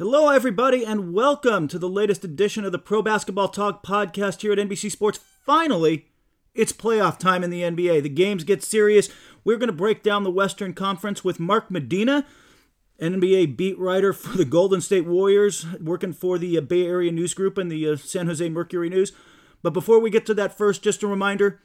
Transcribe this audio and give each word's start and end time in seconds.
Hello, 0.00 0.28
everybody, 0.28 0.86
and 0.86 1.12
welcome 1.12 1.66
to 1.66 1.76
the 1.76 1.88
latest 1.88 2.22
edition 2.22 2.64
of 2.64 2.70
the 2.70 2.78
Pro 2.78 3.02
Basketball 3.02 3.48
Talk 3.48 3.84
podcast 3.84 4.42
here 4.42 4.52
at 4.52 4.58
NBC 4.58 4.92
Sports. 4.92 5.18
Finally, 5.44 6.06
it's 6.54 6.72
playoff 6.72 7.18
time 7.18 7.42
in 7.42 7.50
the 7.50 7.62
NBA. 7.62 8.04
The 8.04 8.08
games 8.08 8.44
get 8.44 8.62
serious. 8.62 9.08
We're 9.42 9.56
going 9.56 9.66
to 9.66 9.72
break 9.72 10.04
down 10.04 10.22
the 10.22 10.30
Western 10.30 10.72
Conference 10.72 11.24
with 11.24 11.40
Mark 11.40 11.68
Medina, 11.68 12.24
NBA 13.02 13.56
beat 13.56 13.76
writer 13.76 14.12
for 14.12 14.36
the 14.38 14.44
Golden 14.44 14.80
State 14.80 15.04
Warriors, 15.04 15.66
working 15.80 16.12
for 16.12 16.38
the 16.38 16.56
uh, 16.56 16.60
Bay 16.60 16.86
Area 16.86 17.10
News 17.10 17.34
Group 17.34 17.58
and 17.58 17.68
the 17.68 17.88
uh, 17.88 17.96
San 17.96 18.28
Jose 18.28 18.48
Mercury 18.48 18.88
News. 18.88 19.10
But 19.64 19.72
before 19.72 19.98
we 19.98 20.10
get 20.10 20.24
to 20.26 20.34
that 20.34 20.56
first, 20.56 20.80
just 20.80 21.02
a 21.02 21.08
reminder 21.08 21.60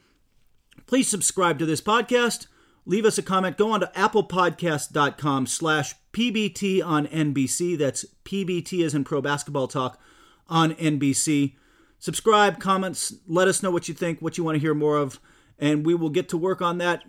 please 0.86 1.06
subscribe 1.06 1.60
to 1.60 1.66
this 1.66 1.80
podcast 1.80 2.48
leave 2.84 3.04
us 3.04 3.16
a 3.16 3.22
comment. 3.22 3.56
Go 3.56 3.70
on 3.70 3.78
to 3.78 3.92
applepodcast.com 3.94 5.46
slash 5.46 5.94
PBT 6.14 6.82
on 6.84 7.06
NBC. 7.08 7.76
That's 7.76 8.06
PBT 8.24 8.84
as 8.84 8.94
in 8.94 9.04
Pro 9.04 9.20
Basketball 9.20 9.68
Talk 9.68 10.00
on 10.48 10.74
NBC. 10.74 11.54
Subscribe, 11.98 12.60
comments, 12.60 13.14
let 13.26 13.48
us 13.48 13.62
know 13.62 13.70
what 13.70 13.88
you 13.88 13.94
think, 13.94 14.20
what 14.20 14.38
you 14.38 14.44
want 14.44 14.56
to 14.56 14.60
hear 14.60 14.74
more 14.74 14.96
of, 14.96 15.18
and 15.58 15.86
we 15.86 15.94
will 15.94 16.10
get 16.10 16.28
to 16.28 16.36
work 16.36 16.60
on 16.60 16.78
that. 16.78 17.02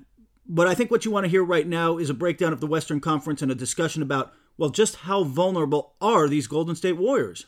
But 0.48 0.68
I 0.68 0.76
think 0.76 0.90
what 0.90 1.06
you 1.06 1.12
want 1.12 1.26
to 1.26 1.30
hear 1.30 1.44
right 1.44 1.68
now 1.68 1.98
is 1.98 2.10
a 2.10 2.14
breakdown 2.14 2.54
of 2.54 2.62
the 2.62 2.68
Western 2.68 3.00
Conference 3.00 3.42
and 3.42 3.52
a 3.52 3.56
discussion 3.56 4.02
about, 4.02 4.34
well, 4.58 4.70
just 4.70 4.98
how 4.98 5.24
vulnerable 5.24 5.96
are 6.00 6.28
these 6.28 6.48
Golden 6.48 6.76
State 6.76 6.98
Warriors? 6.98 7.46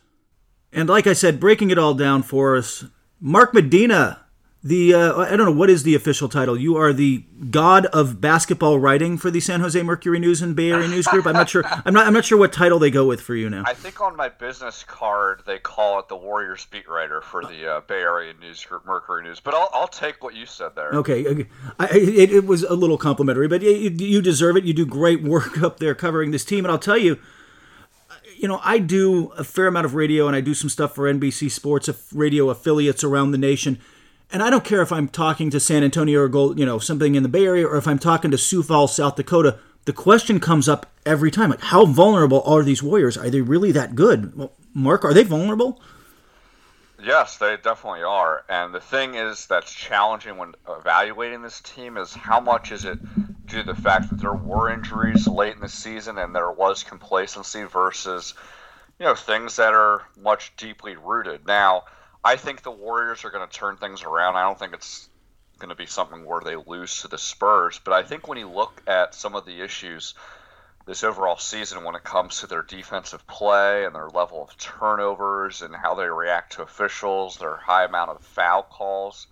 And 0.73 0.89
like 0.89 1.07
I 1.07 1.13
said, 1.13 1.39
breaking 1.39 1.69
it 1.69 1.77
all 1.77 1.93
down 1.93 2.23
for 2.23 2.57
us, 2.57 2.85
Mark 3.21 3.53
Medina 3.53 4.25
the 4.63 4.93
uh, 4.93 5.15
I 5.17 5.35
don't 5.35 5.45
know 5.45 5.51
what 5.51 5.69
is 5.69 5.83
the 5.83 5.93
official 5.93 6.27
title. 6.27 6.57
You 6.57 6.75
are 6.77 6.91
the 6.91 7.23
god 7.49 7.85
of 7.87 8.19
basketball 8.19 8.79
writing 8.79 9.17
for 9.17 9.29
the 9.29 9.39
San 9.39 9.59
Jose 9.59 9.81
Mercury 9.81 10.19
News 10.19 10.41
and 10.41 10.55
Bay 10.55 10.71
Area 10.71 10.87
News 10.87 11.05
Group. 11.05 11.27
I'm 11.27 11.33
not 11.33 11.49
sure. 11.49 11.63
I'm 11.85 11.93
not. 11.93 12.07
I'm 12.07 12.13
not 12.13 12.25
sure 12.25 12.37
what 12.37 12.51
title 12.51 12.79
they 12.79 12.89
go 12.89 13.05
with 13.05 13.21
for 13.21 13.35
you 13.35 13.49
now. 13.49 13.63
I 13.67 13.73
think 13.73 14.01
on 14.01 14.15
my 14.15 14.29
business 14.29 14.83
card 14.83 15.43
they 15.45 15.59
call 15.59 15.99
it 15.99 16.07
the 16.07 16.17
Warriors 16.17 16.65
beat 16.71 16.89
writer 16.89 17.21
for 17.21 17.43
the 17.43 17.75
uh, 17.75 17.81
Bay 17.81 18.01
Area 18.01 18.33
News 18.33 18.65
Group, 18.65 18.85
Mercury 18.85 19.23
News. 19.23 19.39
But 19.39 19.53
I'll, 19.53 19.69
I'll 19.73 19.87
take 19.87 20.23
what 20.23 20.35
you 20.35 20.45
said 20.47 20.75
there. 20.75 20.89
Okay, 20.89 21.45
I, 21.79 21.89
it, 21.89 22.31
it, 22.31 22.45
was 22.45 22.63
a 22.63 22.73
little 22.73 22.97
complimentary, 22.97 23.47
but 23.47 23.61
you, 23.61 23.89
you 23.91 24.21
deserve 24.21 24.57
it. 24.57 24.63
You 24.63 24.73
do 24.73 24.85
great 24.85 25.21
work 25.21 25.61
up 25.61 25.79
there 25.79 25.93
covering 25.93 26.31
this 26.31 26.43
team, 26.43 26.65
and 26.65 26.71
I'll 26.71 26.79
tell 26.79 26.97
you 26.97 27.19
you 28.35 28.47
know, 28.47 28.59
I 28.63 28.77
do 28.77 29.31
a 29.37 29.43
fair 29.43 29.67
amount 29.67 29.85
of 29.85 29.95
radio 29.95 30.27
and 30.27 30.35
I 30.35 30.41
do 30.41 30.53
some 30.53 30.69
stuff 30.69 30.93
for 30.93 31.11
NBC 31.11 31.49
Sports 31.49 31.89
radio 32.13 32.49
affiliates 32.49 33.03
around 33.03 33.31
the 33.31 33.37
nation. 33.37 33.79
And 34.31 34.43
I 34.43 34.49
don't 34.49 34.65
care 34.65 34.81
if 34.81 34.91
I'm 34.91 35.07
talking 35.07 35.49
to 35.51 35.59
San 35.59 35.83
Antonio 35.83 36.21
or 36.21 36.27
Gold, 36.27 36.59
you 36.59 36.65
know, 36.65 36.79
something 36.79 37.15
in 37.15 37.23
the 37.23 37.29
Bay 37.29 37.45
Area, 37.45 37.65
or 37.65 37.77
if 37.77 37.87
I'm 37.87 37.99
talking 37.99 38.31
to 38.31 38.37
Sioux 38.37 38.61
Falls, 38.61 38.95
South 38.95 39.15
Dakota. 39.15 39.57
The 39.85 39.93
question 39.93 40.41
comes 40.41 40.67
up 40.67 40.85
every 41.05 41.31
time: 41.31 41.49
like, 41.49 41.61
how 41.61 41.85
vulnerable 41.85 42.43
are 42.43 42.61
these 42.61 42.83
Warriors? 42.83 43.17
Are 43.17 43.29
they 43.29 43.39
really 43.39 43.71
that 43.71 43.95
good? 43.95 44.35
Well, 44.35 44.51
Mark, 44.73 45.05
are 45.05 45.13
they 45.13 45.23
vulnerable? 45.23 45.81
Yes, 47.01 47.37
they 47.37 47.55
definitely 47.57 48.03
are. 48.03 48.43
And 48.49 48.73
the 48.73 48.81
thing 48.81 49.15
is 49.15 49.45
that's 49.45 49.71
challenging 49.71 50.37
when 50.37 50.55
evaluating 50.67 51.41
this 51.41 51.61
team 51.61 51.95
is 51.95 52.13
how 52.13 52.39
much 52.39 52.71
is 52.71 52.85
it 52.85 52.99
due 53.45 53.59
to 53.59 53.63
the 53.63 53.79
fact 53.79 54.09
that 54.09 54.19
there 54.19 54.33
were 54.33 54.73
injuries 54.73 55.27
late 55.27 55.53
in 55.53 55.61
the 55.61 55.69
season 55.69 56.17
and 56.17 56.35
there 56.35 56.51
was 56.51 56.83
complacency 56.83 57.63
versus, 57.63 58.33
you 58.99 59.05
know, 59.05 59.15
things 59.15 59.55
that 59.55 59.73
are 59.73 60.01
much 60.19 60.53
deeply 60.57 60.95
rooted. 60.95 61.45
Now, 61.45 61.83
I 62.23 62.35
think 62.35 62.61
the 62.61 62.71
Warriors 62.71 63.25
are 63.25 63.29
going 63.29 63.47
to 63.47 63.53
turn 63.53 63.77
things 63.77 64.03
around. 64.03 64.35
I 64.35 64.43
don't 64.43 64.59
think 64.59 64.73
it's 64.73 65.09
going 65.59 65.69
to 65.69 65.75
be 65.75 65.85
something 65.85 66.25
where 66.25 66.41
they 66.41 66.55
lose 66.55 67.01
to 67.01 67.07
the 67.07 67.17
Spurs, 67.17 67.79
but 67.83 67.93
I 67.93 68.03
think 68.03 68.27
when 68.27 68.37
you 68.37 68.49
look 68.49 68.81
at 68.87 69.15
some 69.15 69.35
of 69.35 69.45
the 69.45 69.61
issues 69.61 70.13
this 70.85 71.03
overall 71.03 71.37
season 71.37 71.83
when 71.83 71.95
it 71.95 72.03
comes 72.03 72.39
to 72.39 72.47
their 72.47 72.61
defensive 72.61 73.27
play 73.27 73.83
and 73.83 73.93
their 73.93 74.07
level 74.07 74.41
of 74.41 74.57
turnovers 74.57 75.61
and 75.61 75.75
how 75.75 75.95
they 75.95 76.07
react 76.07 76.53
to 76.53 76.61
officials, 76.61 77.37
their 77.37 77.57
high 77.57 77.83
amount 77.83 78.09
of 78.09 78.21
foul 78.23 78.63
calls. 78.63 79.27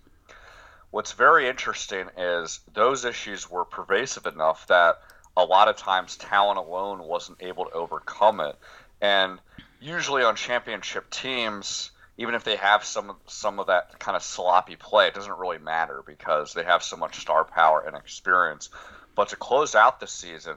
What's 0.90 1.12
very 1.12 1.48
interesting 1.48 2.08
is 2.16 2.60
those 2.74 3.06
issues 3.06 3.50
were 3.50 3.64
pervasive 3.64 4.26
enough 4.26 4.66
that 4.66 5.00
a 5.36 5.44
lot 5.44 5.68
of 5.68 5.76
times 5.76 6.16
talent 6.16 6.58
alone 6.58 7.02
wasn't 7.02 7.42
able 7.42 7.64
to 7.64 7.72
overcome 7.72 8.40
it. 8.40 8.56
And 9.00 9.38
usually 9.80 10.22
on 10.22 10.36
championship 10.36 11.08
teams, 11.10 11.90
even 12.18 12.34
if 12.34 12.44
they 12.44 12.56
have 12.56 12.84
some 12.84 13.16
some 13.26 13.58
of 13.58 13.66
that 13.66 13.98
kind 13.98 14.16
of 14.16 14.22
sloppy 14.22 14.76
play, 14.76 15.08
it 15.08 15.14
doesn't 15.14 15.38
really 15.38 15.58
matter 15.58 16.02
because 16.06 16.54
they 16.54 16.64
have 16.64 16.82
so 16.82 16.96
much 16.96 17.20
star 17.20 17.44
power 17.44 17.84
and 17.86 17.96
experience. 17.96 18.70
But 19.14 19.28
to 19.30 19.36
close 19.36 19.74
out 19.74 20.00
the 20.00 20.06
season, 20.06 20.56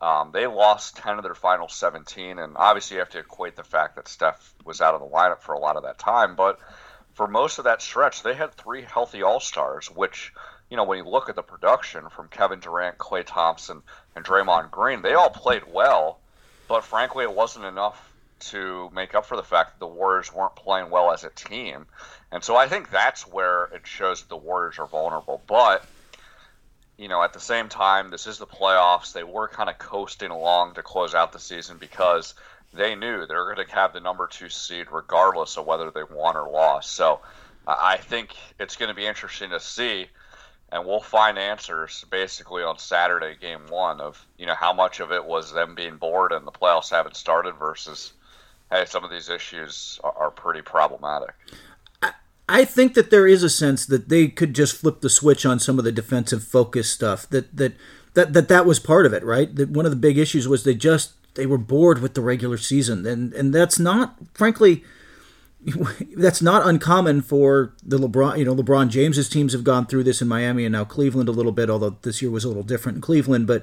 um, 0.00 0.30
they 0.32 0.46
lost 0.46 0.96
10 0.96 1.16
of 1.18 1.24
their 1.24 1.34
final 1.34 1.68
17, 1.68 2.38
and 2.38 2.56
obviously 2.56 2.96
you 2.96 3.00
have 3.00 3.10
to 3.10 3.18
equate 3.18 3.56
the 3.56 3.64
fact 3.64 3.96
that 3.96 4.08
Steph 4.08 4.54
was 4.64 4.80
out 4.80 4.94
of 4.94 5.00
the 5.00 5.06
lineup 5.06 5.40
for 5.40 5.54
a 5.54 5.58
lot 5.58 5.76
of 5.76 5.84
that 5.84 5.98
time. 5.98 6.36
But 6.36 6.58
for 7.14 7.26
most 7.26 7.58
of 7.58 7.64
that 7.64 7.80
stretch, 7.80 8.22
they 8.22 8.34
had 8.34 8.54
three 8.54 8.82
healthy 8.82 9.22
All 9.22 9.40
Stars, 9.40 9.90
which 9.90 10.32
you 10.70 10.76
know 10.76 10.84
when 10.84 10.98
you 10.98 11.08
look 11.08 11.28
at 11.28 11.36
the 11.36 11.42
production 11.42 12.08
from 12.10 12.28
Kevin 12.28 12.60
Durant, 12.60 12.98
Klay 12.98 13.24
Thompson, 13.24 13.82
and 14.14 14.24
Draymond 14.24 14.70
Green, 14.70 15.02
they 15.02 15.14
all 15.14 15.30
played 15.30 15.62
well. 15.72 16.18
But 16.68 16.84
frankly, 16.84 17.22
it 17.22 17.32
wasn't 17.32 17.64
enough 17.64 18.12
to 18.38 18.90
make 18.94 19.14
up 19.14 19.26
for 19.26 19.36
the 19.36 19.42
fact 19.42 19.72
that 19.72 19.80
the 19.80 19.92
Warriors 19.92 20.32
weren't 20.32 20.56
playing 20.56 20.90
well 20.90 21.12
as 21.12 21.24
a 21.24 21.30
team. 21.30 21.86
And 22.30 22.42
so 22.42 22.56
I 22.56 22.68
think 22.68 22.90
that's 22.90 23.26
where 23.26 23.64
it 23.66 23.86
shows 23.86 24.20
that 24.22 24.28
the 24.28 24.36
Warriors 24.36 24.78
are 24.78 24.86
vulnerable. 24.86 25.42
But, 25.46 25.84
you 26.96 27.08
know, 27.08 27.22
at 27.22 27.32
the 27.32 27.40
same 27.40 27.68
time, 27.68 28.10
this 28.10 28.26
is 28.26 28.38
the 28.38 28.46
playoffs. 28.46 29.12
They 29.12 29.24
were 29.24 29.48
kind 29.48 29.70
of 29.70 29.78
coasting 29.78 30.30
along 30.30 30.74
to 30.74 30.82
close 30.82 31.14
out 31.14 31.32
the 31.32 31.38
season 31.38 31.78
because 31.78 32.34
they 32.72 32.94
knew 32.94 33.26
they 33.26 33.34
were 33.34 33.54
going 33.54 33.66
to 33.66 33.74
have 33.74 33.92
the 33.92 34.00
number 34.00 34.26
two 34.26 34.48
seed 34.48 34.88
regardless 34.90 35.56
of 35.56 35.66
whether 35.66 35.90
they 35.90 36.02
won 36.02 36.36
or 36.36 36.50
lost. 36.50 36.92
So 36.92 37.20
I 37.66 37.96
think 37.96 38.36
it's 38.60 38.76
going 38.76 38.88
to 38.90 38.94
be 38.94 39.06
interesting 39.06 39.50
to 39.50 39.60
see. 39.60 40.08
And 40.70 40.84
we'll 40.84 41.00
find 41.00 41.38
answers 41.38 42.04
basically 42.10 42.64
on 42.64 42.78
Saturday, 42.78 43.36
game 43.40 43.66
one, 43.68 44.00
of 44.00 44.24
you 44.36 44.46
know 44.46 44.54
how 44.54 44.72
much 44.72 44.98
of 44.98 45.12
it 45.12 45.24
was 45.24 45.52
them 45.52 45.76
being 45.76 45.96
bored 45.96 46.32
and 46.32 46.46
the 46.46 46.52
playoffs 46.52 46.90
haven't 46.90 47.16
started 47.16 47.54
versus 47.54 48.12
hey, 48.70 48.84
some 48.86 49.04
of 49.04 49.10
these 49.10 49.28
issues 49.28 50.00
are, 50.02 50.30
pretty 50.30 50.62
problematic. 50.62 51.34
I 52.48 52.64
think 52.64 52.94
that 52.94 53.10
there 53.10 53.26
is 53.26 53.42
a 53.42 53.50
sense 53.50 53.86
that 53.86 54.08
they 54.08 54.28
could 54.28 54.54
just 54.54 54.76
flip 54.76 55.00
the 55.00 55.10
switch 55.10 55.44
on 55.44 55.58
some 55.58 55.78
of 55.78 55.84
the 55.84 55.90
defensive 55.90 56.44
focus 56.44 56.88
stuff. 56.88 57.28
That 57.30 57.56
that 57.56 57.72
that 58.14 58.32
that, 58.34 58.48
that 58.48 58.66
was 58.66 58.78
part 58.78 59.04
of 59.04 59.12
it, 59.12 59.24
right? 59.24 59.54
That 59.54 59.70
one 59.70 59.84
of 59.84 59.90
the 59.90 59.96
big 59.96 60.16
issues 60.16 60.46
was 60.46 60.62
they 60.62 60.74
just 60.74 61.14
they 61.34 61.46
were 61.46 61.58
bored 61.58 62.00
with 62.00 62.14
the 62.14 62.20
regular 62.20 62.56
season, 62.56 63.04
and 63.04 63.32
and 63.32 63.52
that's 63.52 63.80
not, 63.80 64.16
frankly, 64.32 64.84
that's 66.16 66.40
not 66.40 66.66
uncommon 66.66 67.22
for 67.22 67.74
the 67.82 67.98
LeBron. 67.98 68.38
You 68.38 68.44
know, 68.44 68.54
LeBron 68.54 68.90
James's 68.90 69.28
teams 69.28 69.52
have 69.52 69.64
gone 69.64 69.86
through 69.86 70.04
this 70.04 70.22
in 70.22 70.28
Miami 70.28 70.64
and 70.64 70.72
now 70.72 70.84
Cleveland 70.84 71.28
a 71.28 71.32
little 71.32 71.52
bit, 71.52 71.68
although 71.68 71.96
this 72.02 72.22
year 72.22 72.30
was 72.30 72.44
a 72.44 72.48
little 72.48 72.62
different 72.62 72.96
in 72.96 73.02
Cleveland, 73.02 73.46
but 73.46 73.62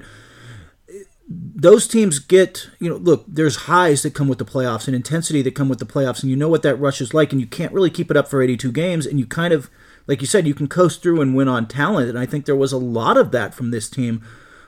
those 1.26 1.88
teams 1.88 2.18
get, 2.18 2.68
you 2.78 2.90
know, 2.90 2.96
look, 2.96 3.24
there's 3.26 3.56
highs 3.56 4.02
that 4.02 4.14
come 4.14 4.28
with 4.28 4.38
the 4.38 4.44
playoffs 4.44 4.86
and 4.86 4.94
intensity 4.94 5.40
that 5.42 5.54
come 5.54 5.68
with 5.68 5.78
the 5.78 5.86
playoffs, 5.86 6.22
and 6.22 6.30
you 6.30 6.36
know 6.36 6.48
what 6.48 6.62
that 6.62 6.76
rush 6.76 7.00
is 7.00 7.14
like, 7.14 7.32
and 7.32 7.40
you 7.40 7.46
can't 7.46 7.72
really 7.72 7.90
keep 7.90 8.10
it 8.10 8.16
up 8.16 8.28
for 8.28 8.42
82 8.42 8.70
games, 8.72 9.06
and 9.06 9.18
you 9.18 9.26
kind 9.26 9.52
of, 9.54 9.70
like 10.06 10.20
you 10.20 10.26
said, 10.26 10.46
you 10.46 10.54
can 10.54 10.68
coast 10.68 11.02
through 11.02 11.20
and 11.20 11.34
win 11.34 11.48
on 11.48 11.66
talent, 11.66 12.10
and 12.10 12.18
I 12.18 12.26
think 12.26 12.44
there 12.44 12.56
was 12.56 12.72
a 12.72 12.78
lot 12.78 13.16
of 13.16 13.30
that 13.32 13.54
from 13.54 13.70
this 13.70 13.88
team. 13.88 14.22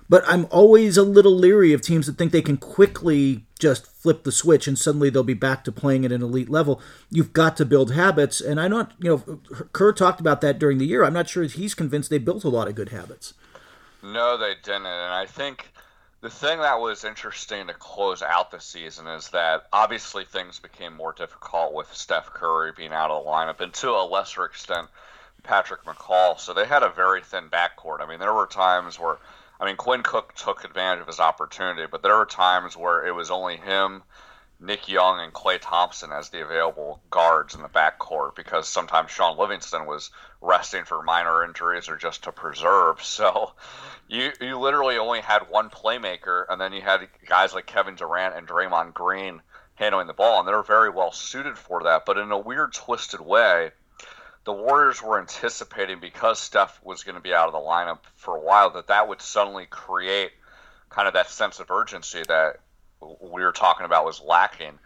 But 0.08 0.22
I'm 0.26 0.46
always 0.50 0.96
a 0.96 1.02
little 1.02 1.34
leery 1.34 1.72
of 1.72 1.82
teams 1.82 2.06
that 2.06 2.16
think 2.16 2.30
they 2.30 2.42
can 2.42 2.56
quickly 2.56 3.44
just 3.58 3.86
flip 3.86 4.22
the 4.22 4.30
switch 4.30 4.68
and 4.68 4.78
suddenly 4.78 5.10
they'll 5.10 5.24
be 5.24 5.34
back 5.34 5.64
to 5.64 5.72
playing 5.72 6.04
at 6.04 6.12
an 6.12 6.22
elite 6.22 6.48
level. 6.48 6.80
You've 7.10 7.32
got 7.32 7.56
to 7.56 7.64
build 7.64 7.92
habits, 7.92 8.40
and 8.40 8.60
I'm 8.60 8.70
not, 8.70 8.92
you 9.00 9.10
know, 9.10 9.40
Kerr 9.72 9.92
talked 9.92 10.20
about 10.20 10.40
that 10.42 10.58
during 10.58 10.78
the 10.78 10.86
year. 10.86 11.04
I'm 11.04 11.12
not 11.12 11.28
sure 11.28 11.42
he's 11.42 11.74
convinced 11.74 12.10
they 12.10 12.18
built 12.18 12.44
a 12.44 12.48
lot 12.48 12.68
of 12.68 12.74
good 12.76 12.90
habits. 12.90 13.34
No, 14.02 14.36
they 14.36 14.54
didn't, 14.62 14.86
and 14.86 15.12
I 15.12 15.26
think 15.26 15.72
the 16.26 16.30
thing 16.30 16.58
that 16.58 16.80
was 16.80 17.04
interesting 17.04 17.68
to 17.68 17.72
close 17.72 18.20
out 18.20 18.50
the 18.50 18.58
season 18.58 19.06
is 19.06 19.28
that 19.28 19.68
obviously 19.72 20.24
things 20.24 20.58
became 20.58 20.92
more 20.92 21.12
difficult 21.12 21.72
with 21.72 21.94
Steph 21.94 22.30
Curry 22.30 22.72
being 22.76 22.92
out 22.92 23.12
of 23.12 23.22
the 23.22 23.30
lineup, 23.30 23.60
and 23.60 23.72
to 23.74 23.90
a 23.90 24.02
lesser 24.02 24.44
extent, 24.44 24.88
Patrick 25.44 25.84
McCaw. 25.84 26.36
So 26.40 26.52
they 26.52 26.64
had 26.64 26.82
a 26.82 26.88
very 26.88 27.20
thin 27.22 27.48
backcourt. 27.48 28.00
I 28.00 28.06
mean, 28.06 28.18
there 28.18 28.34
were 28.34 28.48
times 28.48 28.98
where, 28.98 29.18
I 29.60 29.66
mean, 29.66 29.76
Quinn 29.76 30.02
Cook 30.02 30.34
took 30.34 30.64
advantage 30.64 31.02
of 31.02 31.06
his 31.06 31.20
opportunity, 31.20 31.86
but 31.88 32.02
there 32.02 32.16
were 32.16 32.26
times 32.26 32.76
where 32.76 33.06
it 33.06 33.14
was 33.14 33.30
only 33.30 33.56
him, 33.56 34.02
Nick 34.58 34.88
Young, 34.88 35.20
and 35.20 35.32
Klay 35.32 35.60
Thompson 35.60 36.10
as 36.10 36.30
the 36.30 36.42
available 36.42 37.00
guards 37.08 37.54
in 37.54 37.62
the 37.62 37.68
backcourt 37.68 38.34
because 38.34 38.66
sometimes 38.66 39.12
Shaun 39.12 39.38
Livingston 39.38 39.86
was 39.86 40.10
resting 40.40 40.84
for 40.84 41.02
minor 41.02 41.44
injuries 41.44 41.88
or 41.88 41.96
just 41.96 42.24
to 42.24 42.32
preserve. 42.32 43.00
So 43.02 43.52
you 44.08 44.30
you 44.40 44.58
literally 44.58 44.98
only 44.98 45.20
had 45.20 45.48
one 45.48 45.70
playmaker, 45.70 46.44
and 46.48 46.60
then 46.60 46.72
you 46.72 46.82
had 46.82 47.08
guys 47.26 47.54
like 47.54 47.66
Kevin 47.66 47.94
Durant 47.94 48.36
and 48.36 48.46
Draymond 48.46 48.94
Green 48.94 49.42
handling 49.74 50.06
the 50.06 50.12
ball, 50.12 50.38
and 50.38 50.48
they're 50.48 50.62
very 50.62 50.90
well 50.90 51.12
suited 51.12 51.56
for 51.56 51.84
that. 51.84 52.04
But 52.04 52.18
in 52.18 52.30
a 52.30 52.38
weird, 52.38 52.72
twisted 52.74 53.20
way 53.20 53.70
the 54.46 54.52
Warriors 54.52 55.02
were 55.02 55.18
anticipating 55.18 55.98
because 55.98 56.38
Steph 56.38 56.80
was 56.84 57.02
going 57.02 57.16
to 57.16 57.20
be 57.20 57.34
out 57.34 57.48
of 57.48 57.52
the 57.52 57.58
lineup 57.58 57.98
for 58.14 58.36
a 58.36 58.40
while 58.40 58.70
that 58.70 58.86
that 58.86 59.08
would 59.08 59.20
suddenly 59.20 59.66
create 59.66 60.30
kind 60.88 61.08
of 61.08 61.14
that 61.14 61.28
sense 61.28 61.58
of 61.58 61.70
urgency 61.70 62.22
that 62.28 62.60
we 63.00 63.42
were 63.42 63.52
talking 63.52 63.84
about 63.84 64.04
was 64.04 64.20
lacking 64.20 64.78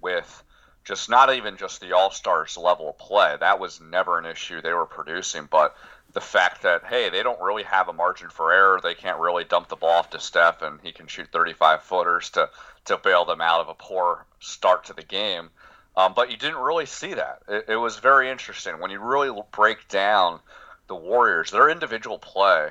with 0.00 0.44
just 0.88 1.10
not 1.10 1.34
even 1.34 1.58
just 1.58 1.82
the 1.82 1.92
All 1.92 2.10
Stars 2.10 2.56
level 2.56 2.88
of 2.88 2.96
play. 2.96 3.36
That 3.38 3.60
was 3.60 3.78
never 3.78 4.18
an 4.18 4.24
issue 4.24 4.62
they 4.62 4.72
were 4.72 4.86
producing, 4.86 5.46
but 5.50 5.76
the 6.14 6.20
fact 6.22 6.62
that 6.62 6.84
hey, 6.88 7.10
they 7.10 7.22
don't 7.22 7.42
really 7.42 7.64
have 7.64 7.88
a 7.88 7.92
margin 7.92 8.30
for 8.30 8.50
error. 8.50 8.80
They 8.82 8.94
can't 8.94 9.20
really 9.20 9.44
dump 9.44 9.68
the 9.68 9.76
ball 9.76 9.90
off 9.90 10.08
to 10.10 10.18
Steph, 10.18 10.62
and 10.62 10.80
he 10.82 10.92
can 10.92 11.06
shoot 11.06 11.28
35 11.30 11.82
footers 11.82 12.30
to 12.30 12.48
to 12.86 12.96
bail 12.96 13.26
them 13.26 13.42
out 13.42 13.60
of 13.60 13.68
a 13.68 13.74
poor 13.74 14.24
start 14.40 14.86
to 14.86 14.94
the 14.94 15.02
game. 15.02 15.50
Um, 15.94 16.14
but 16.16 16.30
you 16.30 16.38
didn't 16.38 16.56
really 16.56 16.86
see 16.86 17.12
that. 17.12 17.42
It, 17.46 17.66
it, 17.68 17.76
was 17.76 17.98
very 17.98 18.30
interesting 18.30 18.80
when 18.80 18.90
you 18.90 18.98
really 18.98 19.30
break 19.52 19.88
down 19.88 20.40
the 20.86 20.94
Warriors. 20.94 21.50
Their 21.50 21.68
individual 21.68 22.18
play 22.18 22.70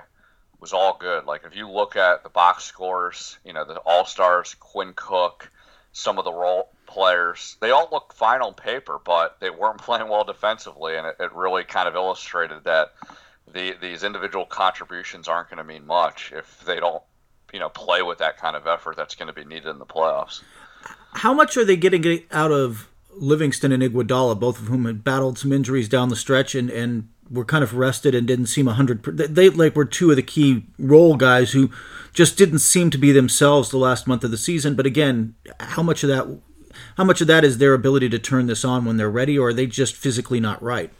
was 0.59 0.73
all 0.73 0.97
good. 0.97 1.25
Like 1.25 1.43
if 1.45 1.55
you 1.55 1.69
look 1.69 1.95
at 1.95 2.23
the 2.23 2.29
box 2.29 2.63
scores, 2.63 3.37
you 3.45 3.53
know 3.53 3.63
the 3.63 3.75
All 3.85 4.05
Stars, 4.05 4.55
Quinn 4.59 4.93
Cook, 4.95 5.51
some 5.91 6.17
of 6.17 6.25
the 6.25 6.33
role 6.33 6.71
players, 6.87 7.57
they 7.59 7.71
all 7.71 7.87
look 7.91 8.13
fine 8.13 8.41
on 8.41 8.53
paper, 8.53 8.99
but 9.03 9.37
they 9.39 9.49
weren't 9.49 9.77
playing 9.81 10.09
well 10.09 10.23
defensively, 10.23 10.97
and 10.97 11.05
it, 11.05 11.17
it 11.19 11.33
really 11.33 11.63
kind 11.63 11.87
of 11.87 11.95
illustrated 11.95 12.63
that 12.63 12.93
the, 13.51 13.75
these 13.81 14.03
individual 14.03 14.45
contributions 14.45 15.27
aren't 15.27 15.49
going 15.49 15.57
to 15.57 15.63
mean 15.63 15.85
much 15.85 16.33
if 16.35 16.63
they 16.65 16.79
don't, 16.79 17.03
you 17.53 17.59
know, 17.59 17.69
play 17.69 18.01
with 18.01 18.17
that 18.17 18.37
kind 18.37 18.55
of 18.55 18.67
effort 18.67 18.97
that's 18.97 19.15
going 19.15 19.27
to 19.27 19.33
be 19.33 19.45
needed 19.45 19.67
in 19.67 19.79
the 19.79 19.85
playoffs. 19.85 20.41
How 21.13 21.33
much 21.33 21.55
are 21.57 21.65
they 21.65 21.77
getting 21.77 22.23
out 22.31 22.51
of 22.51 22.89
Livingston 23.19 23.71
and 23.71 23.83
Iguodala, 23.83 24.39
both 24.39 24.59
of 24.59 24.67
whom 24.67 24.85
had 24.85 25.03
battled 25.03 25.37
some 25.37 25.51
injuries 25.51 25.89
down 25.89 26.09
the 26.09 26.15
stretch 26.15 26.55
and, 26.55 26.69
and 26.69 27.09
were 27.29 27.45
kind 27.45 27.63
of 27.63 27.73
rested 27.73 28.15
and 28.15 28.27
didn't 28.27 28.47
seem 28.47 28.67
a 28.67 28.73
hundred. 28.73 29.03
They 29.03 29.49
like 29.49 29.75
were 29.75 29.85
two 29.85 30.09
of 30.09 30.15
the 30.15 30.23
key 30.23 30.65
role 30.77 31.15
guys 31.15 31.51
who 31.51 31.71
just 32.13 32.37
didn't 32.37 32.59
seem 32.59 32.89
to 32.91 32.97
be 32.97 33.11
themselves 33.11 33.69
the 33.69 33.77
last 33.77 34.07
month 34.07 34.23
of 34.23 34.31
the 34.31 34.37
season. 34.37 34.75
But 34.75 34.85
again, 34.85 35.35
how 35.59 35.83
much 35.83 36.03
of 36.03 36.09
that, 36.09 36.39
how 36.97 37.03
much 37.03 37.21
of 37.21 37.27
that 37.27 37.45
is 37.45 37.59
their 37.59 37.73
ability 37.73 38.09
to 38.09 38.19
turn 38.19 38.47
this 38.47 38.65
on 38.65 38.83
when 38.83 38.97
they're 38.97 39.09
ready, 39.09 39.37
or 39.37 39.49
are 39.49 39.53
they 39.53 39.67
just 39.67 39.95
physically 39.95 40.39
not 40.39 40.61
right? 40.61 40.91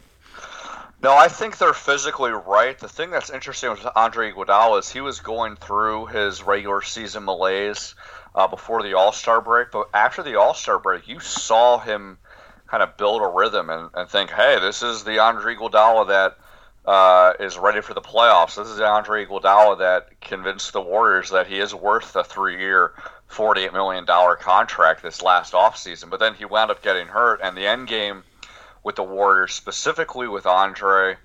No, 1.02 1.14
I 1.14 1.28
think 1.28 1.58
they're 1.58 1.74
physically 1.74 2.30
right. 2.30 2.78
The 2.78 2.88
thing 2.88 3.10
that's 3.10 3.30
interesting 3.30 3.70
with 3.70 3.86
Andre 3.94 4.32
Iguodala 4.32 4.80
is 4.80 4.90
he 4.90 5.00
was 5.00 5.20
going 5.20 5.56
through 5.56 6.06
his 6.06 6.42
regular 6.42 6.82
season 6.82 7.24
malaise 7.24 7.94
uh, 8.34 8.46
before 8.48 8.82
the 8.82 8.94
All 8.94 9.12
Star 9.12 9.40
break, 9.40 9.70
but 9.72 9.88
after 9.92 10.22
the 10.22 10.36
All 10.36 10.54
Star 10.54 10.78
break, 10.78 11.06
you 11.06 11.20
saw 11.20 11.78
him 11.78 12.18
kind 12.68 12.82
of 12.82 12.96
build 12.96 13.22
a 13.22 13.26
rhythm 13.26 13.70
and, 13.70 13.90
and 13.94 14.08
think, 14.08 14.30
hey, 14.30 14.58
this 14.60 14.82
is 14.82 15.04
the 15.04 15.18
Andre 15.18 15.56
Iguodala 15.56 16.08
that 16.08 16.36
uh, 16.84 17.32
is 17.40 17.58
ready 17.58 17.80
for 17.80 17.94
the 17.94 18.00
playoffs. 18.00 18.56
This 18.56 18.68
is 18.68 18.76
the 18.76 18.86
Andre 18.86 19.26
Iguodala 19.26 19.78
that 19.78 20.20
convinced 20.20 20.72
the 20.72 20.80
Warriors 20.80 21.30
that 21.30 21.46
he 21.46 21.58
is 21.58 21.74
worth 21.74 22.14
a 22.16 22.24
three-year, 22.24 22.92
$48 23.30 23.72
million 23.72 24.06
contract 24.40 25.02
this 25.02 25.22
last 25.22 25.52
offseason. 25.52 26.10
But 26.10 26.20
then 26.20 26.34
he 26.34 26.44
wound 26.44 26.70
up 26.70 26.82
getting 26.82 27.08
hurt, 27.08 27.40
and 27.42 27.56
the 27.56 27.66
end 27.66 27.88
game 27.88 28.24
with 28.82 28.96
the 28.96 29.02
Warriors, 29.02 29.54
specifically 29.54 30.28
with 30.28 30.46
Andre 30.46 31.16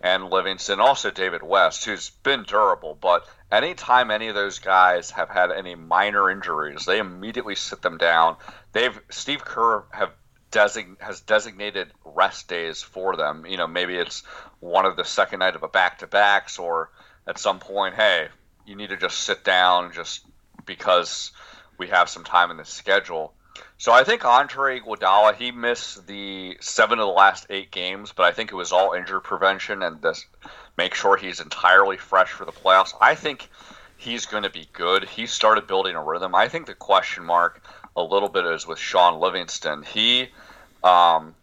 and 0.00 0.30
Livingston, 0.30 0.80
also 0.80 1.10
David 1.10 1.42
West, 1.42 1.84
who's 1.84 2.10
been 2.10 2.42
durable, 2.42 2.98
but 3.00 3.26
anytime 3.52 4.10
any 4.10 4.28
of 4.28 4.34
those 4.34 4.58
guys 4.58 5.10
have 5.12 5.28
had 5.28 5.52
any 5.52 5.76
minor 5.76 6.28
injuries, 6.28 6.84
they 6.84 6.98
immediately 6.98 7.54
sit 7.54 7.82
them 7.82 7.98
down. 7.98 8.36
They've 8.72 8.98
Steve 9.10 9.44
Kerr 9.44 9.84
have 9.90 10.10
design 10.50 10.96
has 11.00 11.20
designated 11.20 11.92
rest 12.04 12.48
days 12.48 12.82
for 12.82 13.16
them. 13.16 13.46
You 13.46 13.56
know, 13.56 13.66
maybe 13.66 13.96
it's 13.96 14.22
one 14.60 14.86
of 14.86 14.96
the 14.96 15.04
second 15.04 15.40
night 15.40 15.56
of 15.56 15.62
a 15.62 15.68
back 15.68 15.98
to 15.98 16.06
backs, 16.06 16.58
or 16.58 16.90
at 17.26 17.38
some 17.38 17.58
point, 17.58 17.94
hey, 17.94 18.28
you 18.66 18.74
need 18.74 18.90
to 18.90 18.96
just 18.96 19.18
sit 19.18 19.44
down 19.44 19.92
just 19.92 20.24
because 20.66 21.32
we 21.82 21.88
have 21.88 22.08
some 22.08 22.22
time 22.22 22.52
in 22.52 22.56
the 22.56 22.64
schedule. 22.64 23.34
So 23.76 23.90
I 23.90 24.04
think 24.04 24.24
Andre 24.24 24.78
Iguodala 24.78 25.34
he 25.34 25.50
missed 25.50 26.06
the 26.06 26.56
seven 26.60 27.00
of 27.00 27.06
the 27.06 27.12
last 27.12 27.46
eight 27.50 27.72
games, 27.72 28.12
but 28.14 28.24
I 28.24 28.30
think 28.30 28.52
it 28.52 28.54
was 28.54 28.70
all 28.70 28.92
injury 28.92 29.20
prevention 29.20 29.82
and 29.82 30.00
this 30.00 30.24
make 30.78 30.94
sure 30.94 31.16
he's 31.16 31.40
entirely 31.40 31.96
fresh 31.96 32.30
for 32.30 32.44
the 32.44 32.52
playoffs. 32.52 32.94
I 33.00 33.16
think 33.16 33.48
he's 33.96 34.26
going 34.26 34.44
to 34.44 34.50
be 34.50 34.68
good. 34.72 35.08
He 35.08 35.26
started 35.26 35.66
building 35.66 35.96
a 35.96 36.02
rhythm. 36.04 36.36
I 36.36 36.46
think 36.46 36.66
the 36.66 36.74
question 36.74 37.24
mark 37.24 37.60
a 37.96 38.02
little 38.02 38.28
bit 38.28 38.46
is 38.46 38.64
with 38.64 38.78
Shaun 38.78 39.18
Livingston. 39.18 39.82
He 39.82 40.28
um, 40.84 41.34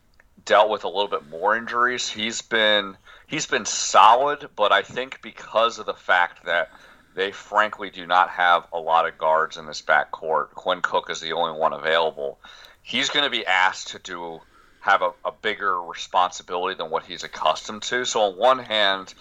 dealt 0.46 0.70
with 0.70 0.86
a 0.86 0.88
little 0.88 1.10
bit 1.10 1.30
more 1.30 1.58
injuries. 1.58 2.08
He's 2.08 2.42
been 2.42 2.96
he's 3.28 3.46
been 3.46 3.66
solid, 3.66 4.48
but 4.56 4.72
I 4.72 4.84
think 4.84 5.22
because 5.22 5.80
of 5.80 5.86
the 5.86 5.94
fact 5.94 6.46
that 6.46 6.72
they 7.16 7.32
frankly 7.32 7.90
do 7.90 8.06
not 8.06 8.30
have 8.30 8.68
a 8.72 8.80
lot 8.80 9.08
of 9.08 9.18
guards 9.18 9.58
in 9.58 9.66
this 9.66 9.82
backcourt. 9.82 10.52
Quinn 10.52 10.82
Cook 10.82 11.10
is 11.10 11.20
the 11.20 11.34
only 11.34 11.58
one 11.58 11.74
available. 11.74 12.40
He's 12.82 13.10
going 13.10 13.26
to 13.26 13.30
be 13.30 13.46
asked 13.46 13.90
to 13.90 14.00
do 14.00 14.42
have 14.82 15.02
a, 15.02 15.12
a 15.26 15.32
bigger 15.32 15.82
responsibility 15.82 16.76
than 16.76 16.90
what 16.90 17.04
he's 17.04 17.24
accustomed 17.24 17.82
to. 17.84 18.06
So 18.06 18.22
on 18.22 18.38
one 18.38 18.60
hand, 18.60 19.14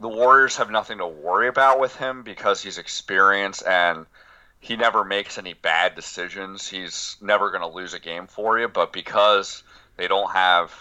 the 0.00 0.08
Warriors 0.08 0.56
have 0.56 0.70
nothing 0.70 0.98
to 0.98 1.06
worry 1.06 1.48
about 1.48 1.80
with 1.80 1.94
him 1.96 2.22
because 2.22 2.62
he's 2.62 2.78
experienced 2.78 3.64
and 3.66 4.06
he 4.58 4.76
never 4.76 5.04
makes 5.04 5.38
any 5.38 5.54
bad 5.54 5.94
decisions. 5.94 6.66
He's 6.66 7.16
never 7.20 7.50
going 7.50 7.62
to 7.62 7.68
lose 7.68 7.94
a 7.94 8.00
game 8.00 8.26
for 8.26 8.58
you. 8.58 8.68
But 8.68 8.92
because 8.92 9.62
they 9.96 10.08
don't 10.08 10.32
have 10.32 10.72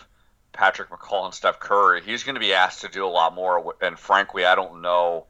Patrick 0.53 0.89
McCaw 0.89 1.25
and 1.25 1.33
Steph 1.33 1.59
Curry, 1.59 2.01
he's 2.01 2.23
going 2.23 2.35
to 2.35 2.41
be 2.41 2.53
asked 2.53 2.81
to 2.81 2.87
do 2.87 3.05
a 3.05 3.07
lot 3.07 3.35
more. 3.35 3.75
And 3.81 3.99
frankly, 3.99 4.45
I 4.45 4.55
don't 4.55 4.81
know 4.81 5.27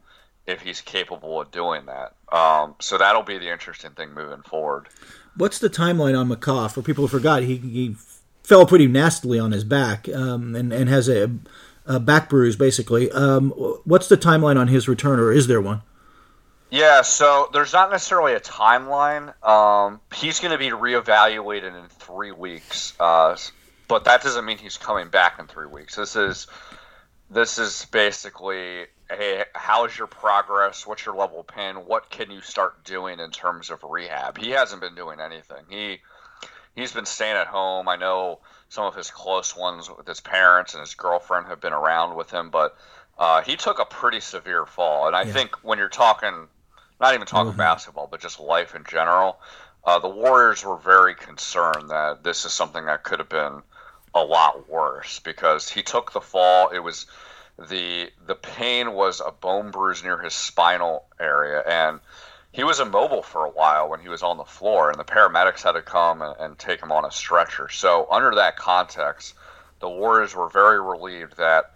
if 0.48 0.62
he's 0.62 0.82
capable 0.82 1.42
of 1.42 1.52
doing 1.52 1.86
that. 1.88 2.14
Um, 2.36 2.76
so 2.80 2.98
that'll 2.98 3.24
be 3.24 3.38
the 3.38 3.52
interesting 3.52 3.92
thing 3.92 4.14
moving 4.14 4.42
forward. 4.44 4.88
What's 5.36 5.60
the 5.60 5.70
timeline 5.70 6.18
on 6.18 6.30
McCaw? 6.30 6.72
For 6.72 6.82
people 6.82 7.04
who 7.04 7.08
forgot, 7.08 7.44
he, 7.44 7.58
he 7.58 7.96
fell 8.44 8.66
pretty 8.66 8.88
nastily 8.88 9.40
on 9.40 9.52
his 9.52 9.64
back 9.64 10.08
um, 10.10 10.56
and, 10.56 10.72
and 10.72 10.88
has 10.88 11.10
a, 11.10 11.32
a, 11.86 12.00
back 12.00 12.30
bruise, 12.30 12.56
basically. 12.56 13.12
Um, 13.12 13.50
what's 13.84 14.08
the 14.08 14.18
timeline 14.18 14.58
on 14.58 14.68
his 14.68 14.88
return, 14.88 15.20
or 15.20 15.32
is 15.32 15.48
there 15.48 15.62
one? 15.62 15.82
Yeah, 16.70 17.02
so 17.02 17.50
there's 17.54 17.74
not 17.74 17.92
necessarily 17.92 18.34
a 18.34 18.40
timeline. 18.40 19.34
Um, 19.46 20.00
he's 20.14 20.40
going 20.40 20.52
to 20.52 20.58
be 20.58 20.70
reevaluated 20.70 21.78
in 21.78 21.88
three 21.90 22.32
weeks, 22.32 22.94
uh, 23.00 23.38
but 23.88 24.06
that 24.06 24.24
doesn't 24.24 24.46
mean 24.46 24.58
he's 24.58 24.78
coming 24.78 25.10
back 25.10 25.40
in 25.40 25.48
three 25.48 25.68
weeks. 25.68 25.96
This 25.96 26.16
is 26.16 26.48
this 27.30 27.60
is 27.60 27.86
basically 27.92 28.86
hey, 29.10 29.44
how's 29.54 29.98
your 29.98 30.08
progress? 30.08 30.86
What's 30.86 31.06
your 31.06 31.16
level 31.16 31.42
of 31.42 31.48
pain? 31.48 31.76
What 31.76 32.10
can 32.10 32.32
you 32.32 32.42
start 32.42 32.84
doing 32.84 33.20
in 33.20 33.32
terms 33.32 33.70
of 33.70 33.84
rehab? 33.84 34.38
He 34.38 34.52
hasn't 34.52 34.82
been 34.82 34.96
doing 34.96 35.20
anything. 35.20 35.66
He 35.70 36.00
he's 36.76 36.92
been 36.92 37.06
staying 37.06 37.38
at 37.38 37.48
home. 37.48 37.88
I 37.88 37.96
know 37.96 38.40
some 38.70 38.86
of 38.86 38.96
his 38.96 39.10
close 39.12 39.56
ones 39.56 39.90
with 39.90 40.08
his 40.08 40.22
parents 40.22 40.74
and 40.74 40.82
his 40.82 40.96
girlfriend 40.96 41.48
have 41.48 41.62
been 41.62 41.74
around 41.74 42.16
with 42.16 42.32
him, 42.32 42.50
but 42.50 42.76
uh, 43.18 43.42
he 43.42 43.56
took 43.56 43.80
a 43.80 43.86
pretty 43.86 44.20
severe 44.20 44.66
fall. 44.66 45.08
And 45.08 45.16
I 45.16 45.24
yeah. 45.24 45.34
think 45.34 45.56
when 45.64 45.78
you're 45.78 45.88
talking, 45.88 46.48
not 47.00 47.14
even 47.14 47.28
talking 47.28 47.52
mm-hmm. 47.52 47.58
basketball, 47.58 48.08
but 48.10 48.20
just 48.20 48.40
life 48.40 48.76
in 48.76 48.84
general, 48.90 49.38
uh, 49.86 50.00
the 50.00 50.10
Warriors 50.10 50.66
were 50.66 50.78
very 50.78 51.16
concerned 51.16 51.90
that 51.90 52.24
this 52.24 52.44
is 52.44 52.52
something 52.52 52.86
that 52.86 53.04
could 53.04 53.20
have 53.20 53.30
been 53.30 53.62
a 54.14 54.24
lot 54.24 54.68
worse 54.70 55.20
because 55.20 55.70
he 55.70 55.84
took 55.84 56.12
the 56.12 56.22
fall. 56.22 56.70
It 56.70 56.80
was 56.80 57.06
the 57.58 58.12
the 58.26 58.36
pain 58.36 58.94
was 58.94 59.22
a 59.22 59.32
bone 59.32 59.72
bruise 59.72 60.04
near 60.04 60.18
his 60.18 60.34
spinal 60.34 61.06
area, 61.20 61.62
and 61.66 62.00
he 62.52 62.64
was 62.64 62.80
immobile 62.80 63.24
for 63.24 63.46
a 63.46 63.50
while 63.50 63.90
when 63.90 64.00
he 64.00 64.10
was 64.10 64.24
on 64.24 64.38
the 64.38 64.46
floor, 64.46 64.90
and 64.90 65.00
the 65.00 65.04
paramedics 65.04 65.64
had 65.64 65.74
to 65.74 65.82
come 65.82 66.22
and, 66.22 66.36
and 66.40 66.60
take 66.60 66.82
him 66.82 66.92
on 66.92 67.06
a 67.06 67.12
stretcher. 67.12 67.70
So 67.70 68.08
under 68.10 68.36
that 68.36 68.58
context, 68.58 69.36
the 69.80 69.90
Warriors 69.90 70.36
were 70.36 70.50
very 70.50 70.80
relieved 70.80 71.38
that 71.38 71.72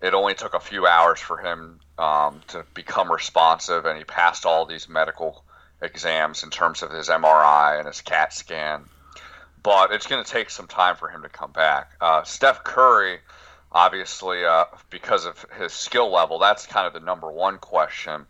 it 0.00 0.14
only 0.14 0.34
took 0.34 0.54
a 0.54 0.60
few 0.60 0.86
hours 0.86 1.20
for 1.20 1.38
him 1.38 1.80
um, 1.98 2.40
to 2.48 2.64
become 2.74 3.10
responsive, 3.10 3.86
and 3.86 3.96
he 3.96 4.04
passed 4.04 4.44
all 4.44 4.66
these 4.66 4.88
medical 4.88 5.44
exams 5.80 6.42
in 6.42 6.50
terms 6.50 6.82
of 6.82 6.90
his 6.90 7.08
MRI 7.08 7.78
and 7.78 7.86
his 7.86 8.00
CAT 8.00 8.32
scan. 8.32 8.84
But 9.62 9.92
it's 9.92 10.06
going 10.06 10.22
to 10.22 10.30
take 10.30 10.50
some 10.50 10.66
time 10.66 10.96
for 10.96 11.08
him 11.08 11.22
to 11.22 11.28
come 11.28 11.52
back. 11.52 11.92
Uh, 12.00 12.22
Steph 12.24 12.64
Curry, 12.64 13.20
obviously, 13.74 14.44
uh, 14.44 14.66
because 14.88 15.26
of 15.26 15.44
his 15.58 15.72
skill 15.72 16.10
level, 16.10 16.38
that's 16.38 16.66
kind 16.66 16.86
of 16.86 16.92
the 16.92 17.00
number 17.00 17.30
one 17.30 17.58
question. 17.58 18.26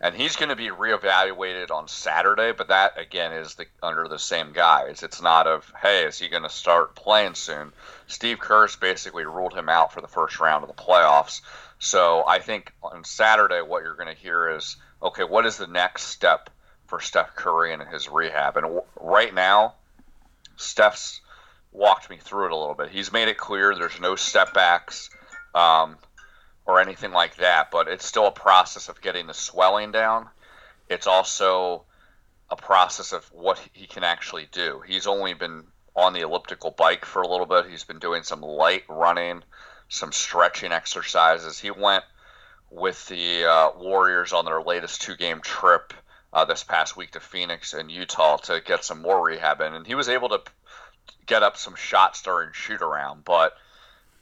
And 0.00 0.14
he's 0.14 0.36
going 0.36 0.48
to 0.48 0.56
be 0.56 0.68
reevaluated 0.68 1.72
on 1.72 1.88
Saturday, 1.88 2.52
but 2.52 2.68
that 2.68 2.98
again 2.98 3.32
is 3.32 3.56
the, 3.56 3.66
under 3.82 4.06
the 4.06 4.18
same 4.18 4.52
guise. 4.52 5.02
It's 5.02 5.20
not 5.20 5.48
of 5.48 5.72
hey, 5.82 6.04
is 6.04 6.18
he 6.18 6.28
going 6.28 6.44
to 6.44 6.48
start 6.48 6.94
playing 6.94 7.34
soon? 7.34 7.72
Steve 8.06 8.38
Kerr's 8.38 8.76
basically 8.76 9.24
ruled 9.24 9.54
him 9.54 9.68
out 9.68 9.92
for 9.92 10.00
the 10.00 10.08
first 10.08 10.38
round 10.38 10.62
of 10.62 10.68
the 10.68 10.82
playoffs. 10.82 11.40
So 11.80 12.24
I 12.26 12.38
think 12.38 12.72
on 12.82 13.02
Saturday, 13.02 13.60
what 13.60 13.82
you're 13.82 13.96
going 13.96 14.14
to 14.14 14.20
hear 14.20 14.50
is 14.56 14.76
okay, 15.02 15.24
what 15.24 15.46
is 15.46 15.56
the 15.56 15.66
next 15.66 16.04
step 16.04 16.48
for 16.86 17.00
Steph 17.00 17.34
Curry 17.34 17.72
and 17.72 17.82
his 17.82 18.08
rehab? 18.08 18.56
And 18.56 18.80
right 19.00 19.34
now, 19.34 19.74
Steph's 20.56 21.20
walked 21.72 22.10
me 22.10 22.18
through 22.18 22.46
it 22.46 22.52
a 22.52 22.56
little 22.56 22.74
bit. 22.74 22.90
He's 22.90 23.12
made 23.12 23.28
it 23.28 23.36
clear 23.36 23.74
there's 23.74 24.00
no 24.00 24.16
step 24.16 24.54
backs 24.54 25.10
um, 25.54 25.96
or 26.66 26.80
anything 26.80 27.12
like 27.12 27.36
that, 27.36 27.70
but 27.70 27.88
it's 27.88 28.04
still 28.04 28.26
a 28.26 28.32
process 28.32 28.88
of 28.88 29.00
getting 29.00 29.26
the 29.26 29.34
swelling 29.34 29.92
down. 29.92 30.28
It's 30.88 31.06
also 31.06 31.84
a 32.50 32.56
process 32.56 33.12
of 33.12 33.24
what 33.32 33.60
he 33.72 33.86
can 33.86 34.04
actually 34.04 34.48
do. 34.50 34.82
He's 34.86 35.06
only 35.06 35.34
been 35.34 35.64
on 35.94 36.12
the 36.12 36.20
elliptical 36.20 36.70
bike 36.70 37.04
for 37.04 37.22
a 37.22 37.28
little 37.28 37.46
bit. 37.46 37.66
He's 37.66 37.84
been 37.84 37.98
doing 37.98 38.22
some 38.22 38.40
light 38.40 38.84
running, 38.88 39.42
some 39.88 40.12
stretching 40.12 40.72
exercises. 40.72 41.58
He 41.58 41.70
went 41.70 42.04
with 42.70 43.06
the 43.08 43.44
uh, 43.44 43.70
Warriors 43.78 44.32
on 44.32 44.44
their 44.44 44.62
latest 44.62 45.02
two 45.02 45.16
game 45.16 45.40
trip 45.40 45.92
uh, 46.32 46.44
this 46.44 46.64
past 46.64 46.96
week 46.96 47.12
to 47.12 47.20
Phoenix 47.20 47.74
and 47.74 47.90
Utah 47.90 48.36
to 48.36 48.60
get 48.64 48.84
some 48.84 49.02
more 49.02 49.22
rehab 49.22 49.60
in, 49.60 49.74
and 49.74 49.86
he 49.86 49.94
was 49.94 50.08
able 50.08 50.28
to 50.28 50.42
get 51.26 51.42
up 51.42 51.56
some 51.56 51.74
shots 51.74 52.22
during 52.22 52.50
shoot 52.52 52.82
around, 52.82 53.24
but 53.24 53.54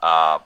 uh, 0.00 0.38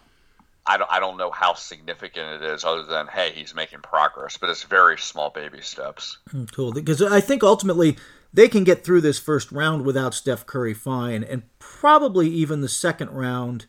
I 0.67 0.77
don't 0.77 0.91
I 0.91 1.01
don't 1.01 1.17
know 1.17 1.31
how 1.31 1.55
significant 1.55 2.43
it 2.43 2.51
is, 2.51 2.65
other 2.65 2.85
than 2.85 3.07
hey, 3.07 3.33
he's 3.35 3.55
making 3.55 3.81
progress, 3.81 4.37
but 4.37 4.51
it's 4.51 4.63
very 4.63 4.99
small 4.99 5.31
baby 5.31 5.61
steps. 5.63 6.19
Hmm, 6.31 6.45
cool, 6.45 6.73
because 6.73 7.03
I 7.03 7.21
think 7.21 7.43
ultimately 7.43 7.97
they 8.33 8.49
can 8.49 8.65
get 8.65 8.85
through 8.85 9.01
this 9.01 9.19
first 9.19 9.51
round 9.51 9.85
without 9.85 10.15
Steph 10.15 10.47
Curry 10.47 10.75
fine, 10.75 11.25
and 11.25 11.43
probably 11.59 12.29
even 12.29 12.61
the 12.61 12.69
second 12.69 13.11
round. 13.11 13.67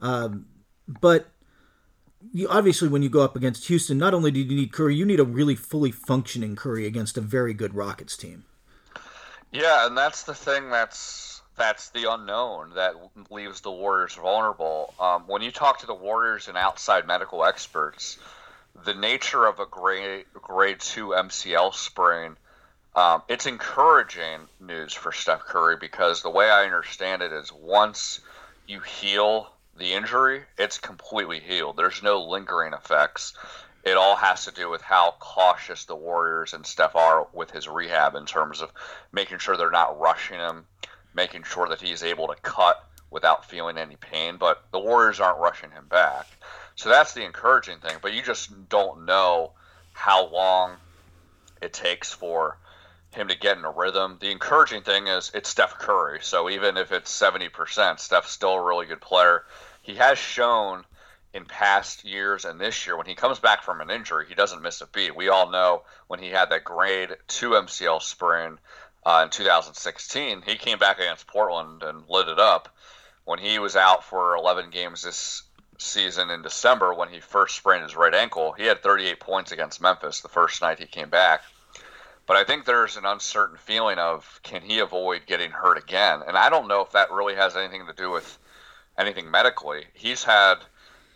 Um, 0.00 0.46
but 0.88 1.28
you, 2.32 2.48
obviously, 2.48 2.88
when 2.88 3.02
you 3.02 3.08
go 3.08 3.20
up 3.20 3.36
against 3.36 3.68
Houston, 3.68 3.98
not 3.98 4.14
only 4.14 4.30
do 4.30 4.40
you 4.40 4.56
need 4.56 4.72
Curry, 4.72 4.94
you 4.94 5.04
need 5.04 5.20
a 5.20 5.24
really 5.24 5.54
fully 5.54 5.90
functioning 5.90 6.56
Curry 6.56 6.86
against 6.86 7.16
a 7.16 7.20
very 7.20 7.54
good 7.54 7.74
Rockets 7.74 8.16
team. 8.16 8.44
Yeah, 9.52 9.86
and 9.86 9.96
that's 9.96 10.22
the 10.22 10.34
thing 10.34 10.70
that's 10.70 11.39
that's 11.60 11.90
the 11.90 12.10
unknown 12.10 12.70
that 12.76 12.94
leaves 13.28 13.60
the 13.60 13.70
Warriors 13.70 14.14
vulnerable. 14.14 14.94
Um, 14.98 15.24
when 15.26 15.42
you 15.42 15.50
talk 15.50 15.80
to 15.80 15.86
the 15.86 15.94
Warriors 15.94 16.48
and 16.48 16.56
outside 16.56 17.06
medical 17.06 17.44
experts, 17.44 18.18
the 18.86 18.94
nature 18.94 19.44
of 19.44 19.60
a 19.60 19.66
grade 19.66 20.24
grade 20.32 20.80
two 20.80 21.08
MCL 21.08 21.74
sprain, 21.74 22.38
um, 22.96 23.22
it's 23.28 23.44
encouraging 23.44 24.48
news 24.58 24.94
for 24.94 25.12
Steph 25.12 25.40
Curry 25.40 25.76
because 25.76 26.22
the 26.22 26.30
way 26.30 26.48
I 26.50 26.64
understand 26.64 27.20
it 27.20 27.30
is 27.30 27.52
once 27.52 28.20
you 28.66 28.80
heal 28.80 29.52
the 29.76 29.92
injury, 29.92 30.44
it's 30.56 30.78
completely 30.78 31.40
healed. 31.40 31.76
There's 31.76 32.02
no 32.02 32.22
lingering 32.22 32.72
effects. 32.72 33.34
It 33.84 33.98
all 33.98 34.16
has 34.16 34.46
to 34.46 34.50
do 34.50 34.70
with 34.70 34.80
how 34.80 35.14
cautious 35.20 35.84
the 35.84 35.94
Warriors 35.94 36.54
and 36.54 36.66
Steph 36.66 36.96
are 36.96 37.28
with 37.34 37.50
his 37.50 37.68
rehab 37.68 38.14
in 38.14 38.24
terms 38.24 38.62
of 38.62 38.72
making 39.12 39.38
sure 39.38 39.58
they're 39.58 39.70
not 39.70 40.00
rushing 40.00 40.38
him, 40.38 40.66
making 41.14 41.44
sure 41.44 41.68
that 41.68 41.80
he's 41.80 42.02
able 42.02 42.28
to 42.28 42.36
cut 42.42 42.84
without 43.10 43.48
feeling 43.48 43.78
any 43.78 43.96
pain. 43.96 44.36
But 44.38 44.62
the 44.72 44.78
Warriors 44.78 45.20
aren't 45.20 45.38
rushing 45.38 45.70
him 45.70 45.86
back. 45.88 46.26
So 46.76 46.88
that's 46.88 47.12
the 47.12 47.24
encouraging 47.24 47.78
thing. 47.78 47.96
But 48.00 48.14
you 48.14 48.22
just 48.22 48.68
don't 48.68 49.04
know 49.04 49.52
how 49.92 50.28
long 50.28 50.76
it 51.60 51.72
takes 51.72 52.12
for 52.12 52.56
him 53.12 53.28
to 53.28 53.36
get 53.36 53.58
in 53.58 53.64
a 53.64 53.70
rhythm. 53.70 54.18
The 54.20 54.30
encouraging 54.30 54.82
thing 54.82 55.08
is 55.08 55.32
it's 55.34 55.48
Steph 55.48 55.78
Curry. 55.78 56.20
So 56.22 56.48
even 56.48 56.76
if 56.76 56.92
it's 56.92 57.10
70%, 57.10 57.98
Steph's 57.98 58.30
still 58.30 58.54
a 58.54 58.62
really 58.62 58.86
good 58.86 59.00
player 59.00 59.44
he 59.82 59.96
has 59.96 60.18
shown 60.18 60.84
in 61.32 61.44
past 61.44 62.04
years 62.04 62.44
and 62.44 62.60
this 62.60 62.86
year 62.86 62.96
when 62.96 63.06
he 63.06 63.14
comes 63.14 63.38
back 63.38 63.62
from 63.62 63.80
an 63.80 63.90
injury, 63.90 64.26
he 64.28 64.34
doesn't 64.34 64.62
miss 64.62 64.80
a 64.80 64.86
beat. 64.86 65.14
We 65.14 65.28
all 65.28 65.50
know 65.50 65.82
when 66.08 66.20
he 66.20 66.28
had 66.28 66.50
that 66.50 66.64
grade 66.64 67.16
two 67.28 67.50
MCL 67.50 68.02
sprain 68.02 68.58
uh, 69.04 69.22
in 69.24 69.30
2016, 69.30 70.42
he 70.42 70.56
came 70.56 70.78
back 70.78 70.98
against 70.98 71.26
Portland 71.26 71.82
and 71.82 72.08
lit 72.08 72.28
it 72.28 72.38
up. 72.38 72.74
When 73.24 73.38
he 73.38 73.58
was 73.58 73.76
out 73.76 74.04
for 74.04 74.34
11 74.34 74.70
games 74.70 75.02
this 75.02 75.42
season 75.78 76.30
in 76.30 76.42
December, 76.42 76.92
when 76.92 77.08
he 77.08 77.20
first 77.20 77.56
sprained 77.56 77.84
his 77.84 77.96
right 77.96 78.14
ankle, 78.14 78.52
he 78.52 78.64
had 78.64 78.82
38 78.82 79.20
points 79.20 79.52
against 79.52 79.80
Memphis 79.80 80.20
the 80.20 80.28
first 80.28 80.60
night 80.60 80.78
he 80.78 80.86
came 80.86 81.08
back. 81.08 81.42
But 82.26 82.36
I 82.36 82.44
think 82.44 82.64
there's 82.64 82.96
an 82.96 83.06
uncertain 83.06 83.56
feeling 83.56 83.98
of 83.98 84.40
can 84.42 84.62
he 84.62 84.78
avoid 84.78 85.22
getting 85.26 85.50
hurt 85.50 85.78
again? 85.78 86.22
And 86.26 86.36
I 86.36 86.48
don't 86.48 86.68
know 86.68 86.80
if 86.82 86.92
that 86.92 87.10
really 87.10 87.34
has 87.34 87.56
anything 87.56 87.86
to 87.86 87.92
do 87.92 88.10
with 88.10 88.38
anything 88.98 89.30
medically. 89.30 89.86
He's 89.94 90.22
had 90.22 90.56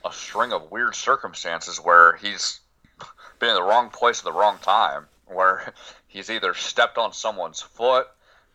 a 0.05 0.13
string 0.13 0.53
of 0.53 0.71
weird 0.71 0.95
circumstances 0.95 1.79
where 1.79 2.17
he's 2.17 2.61
been 3.39 3.51
in 3.51 3.55
the 3.55 3.63
wrong 3.63 3.91
place 3.91 4.19
at 4.21 4.25
the 4.25 4.33
wrong 4.33 4.59
time, 4.61 5.07
where 5.27 5.73
he's 6.15 6.31
either 6.31 6.55
stepped 6.55 6.97
on 6.97 7.13
someone's 7.13 7.61
foot 7.61 8.07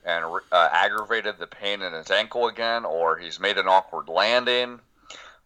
and 0.06 0.26
uh, 0.52 0.70
aggravated 0.72 1.38
the 1.38 1.46
pain 1.46 1.82
in 1.82 1.94
his 1.94 2.10
ankle 2.10 2.48
again, 2.48 2.86
or 2.86 3.18
he's 3.18 3.40
made 3.40 3.58
an 3.58 3.68
awkward 3.68 4.08
landing, 4.08 4.80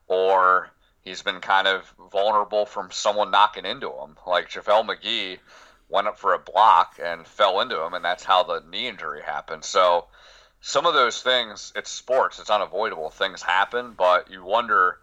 or 0.07 0.69
he's 1.01 1.23
been 1.23 1.41
kind 1.41 1.67
of 1.67 1.91
vulnerable 2.11 2.67
from 2.67 2.91
someone 2.91 3.31
knocking 3.31 3.65
into 3.65 3.89
him. 3.89 4.15
Like 4.27 4.49
JaVale 4.49 4.87
McGee 4.87 5.39
went 5.89 6.07
up 6.07 6.19
for 6.19 6.33
a 6.33 6.39
block 6.39 6.99
and 7.03 7.25
fell 7.25 7.59
into 7.61 7.81
him, 7.81 7.95
and 7.95 8.05
that's 8.05 8.23
how 8.23 8.43
the 8.43 8.63
knee 8.69 8.87
injury 8.87 9.23
happened. 9.25 9.65
So 9.65 10.05
some 10.61 10.85
of 10.85 10.93
those 10.93 11.19
things, 11.19 11.73
it's 11.75 11.89
sports, 11.89 12.37
it's 12.37 12.51
unavoidable. 12.51 13.09
Things 13.09 13.41
happen, 13.41 13.95
but 13.97 14.29
you 14.29 14.43
wonder, 14.43 14.99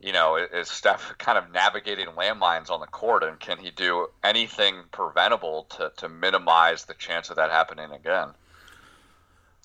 you 0.00 0.12
know, 0.12 0.36
is 0.36 0.68
Steph 0.68 1.16
kind 1.18 1.36
of 1.36 1.50
navigating 1.52 2.06
landmines 2.08 2.70
on 2.70 2.80
the 2.80 2.86
court, 2.86 3.22
and 3.22 3.38
can 3.40 3.58
he 3.58 3.70
do 3.70 4.08
anything 4.22 4.82
preventable 4.92 5.66
to, 5.76 5.92
to 5.96 6.08
minimize 6.08 6.84
the 6.84 6.94
chance 6.94 7.30
of 7.30 7.36
that 7.36 7.50
happening 7.50 7.90
again? 7.90 8.28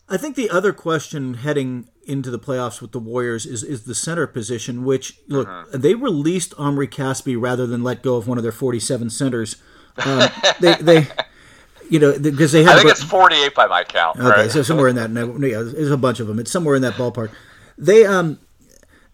I 0.09 0.17
think 0.17 0.35
the 0.35 0.49
other 0.49 0.73
question 0.73 1.35
heading 1.35 1.87
into 2.05 2.29
the 2.29 2.39
playoffs 2.39 2.81
with 2.81 2.91
the 2.91 2.99
Warriors 2.99 3.45
is 3.45 3.63
is 3.63 3.83
the 3.83 3.95
center 3.95 4.27
position, 4.27 4.83
which 4.83 5.19
look 5.27 5.47
mm-hmm. 5.47 5.79
they 5.79 5.95
released 5.95 6.53
Omri 6.57 6.87
Caspi 6.87 7.39
rather 7.39 7.65
than 7.65 7.83
let 7.83 8.03
go 8.03 8.17
of 8.17 8.27
one 8.27 8.37
of 8.37 8.43
their 8.43 8.51
forty 8.51 8.79
seven 8.79 9.09
centers. 9.09 9.55
Um, 9.97 10.29
they 10.59 10.75
they 10.75 11.07
you 11.89 11.99
know, 11.99 12.17
because 12.17 12.51
they 12.51 12.63
have. 12.63 12.75
I 12.75 12.79
think 12.79 12.91
it's 12.91 13.03
48 13.03 13.53
by 13.53 13.67
my 13.67 13.83
count. 13.83 14.17
Okay, 14.17 14.27
right? 14.27 14.51
so 14.51 14.63
somewhere 14.63 14.87
in 14.87 14.95
that, 14.95 15.11
yeah, 15.11 15.61
there's 15.61 15.91
a 15.91 15.97
bunch 15.97 16.19
of 16.19 16.27
them. 16.27 16.39
It's 16.39 16.51
somewhere 16.51 16.75
in 16.75 16.81
that 16.81 16.93
ballpark. 16.93 17.31
They, 17.77 18.05
um, 18.05 18.39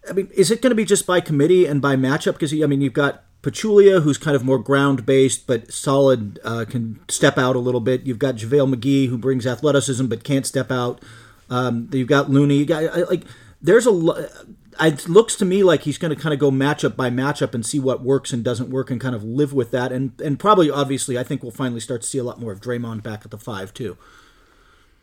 I 0.08 0.12
mean, 0.12 0.28
is 0.34 0.50
it 0.50 0.62
going 0.62 0.70
to 0.70 0.76
be 0.76 0.84
just 0.84 1.06
by 1.06 1.20
committee 1.20 1.66
and 1.66 1.82
by 1.82 1.96
matchup? 1.96 2.32
Because 2.34 2.52
I 2.52 2.66
mean, 2.66 2.80
you've 2.80 2.92
got 2.92 3.24
Pachulia, 3.42 4.02
who's 4.02 4.18
kind 4.18 4.36
of 4.36 4.44
more 4.44 4.58
ground 4.58 5.06
based 5.06 5.46
but 5.46 5.72
solid, 5.72 6.38
uh, 6.44 6.64
can 6.68 7.00
step 7.08 7.38
out 7.38 7.56
a 7.56 7.60
little 7.60 7.80
bit. 7.80 8.06
You've 8.06 8.18
got 8.18 8.36
JaVale 8.36 8.74
McGee, 8.74 9.08
who 9.08 9.18
brings 9.18 9.46
athleticism 9.46 10.06
but 10.06 10.24
can't 10.24 10.46
step 10.46 10.70
out. 10.70 11.02
Um, 11.48 11.88
you've 11.92 12.08
got 12.08 12.30
Looney. 12.30 12.56
You 12.56 12.66
got 12.66 13.10
like 13.10 13.24
there's 13.60 13.86
a 13.86 14.28
it 14.80 15.08
looks 15.08 15.36
to 15.36 15.44
me 15.44 15.62
like 15.62 15.82
he's 15.82 15.98
going 15.98 16.14
to 16.14 16.20
kind 16.20 16.32
of 16.32 16.38
go 16.38 16.50
matchup 16.50 16.96
by 16.96 17.10
matchup 17.10 17.54
and 17.54 17.64
see 17.66 17.78
what 17.78 18.02
works 18.02 18.32
and 18.32 18.44
doesn't 18.44 18.70
work 18.70 18.90
and 18.90 19.00
kind 19.00 19.14
of 19.14 19.22
live 19.24 19.52
with 19.52 19.70
that. 19.72 19.92
And 19.92 20.18
and 20.20 20.38
probably, 20.38 20.70
obviously, 20.70 21.18
I 21.18 21.22
think 21.22 21.42
we'll 21.42 21.52
finally 21.52 21.80
start 21.80 22.02
to 22.02 22.06
see 22.06 22.18
a 22.18 22.24
lot 22.24 22.40
more 22.40 22.52
of 22.52 22.60
Draymond 22.60 23.02
back 23.02 23.24
at 23.24 23.30
the 23.30 23.38
five 23.38 23.74
too. 23.74 23.98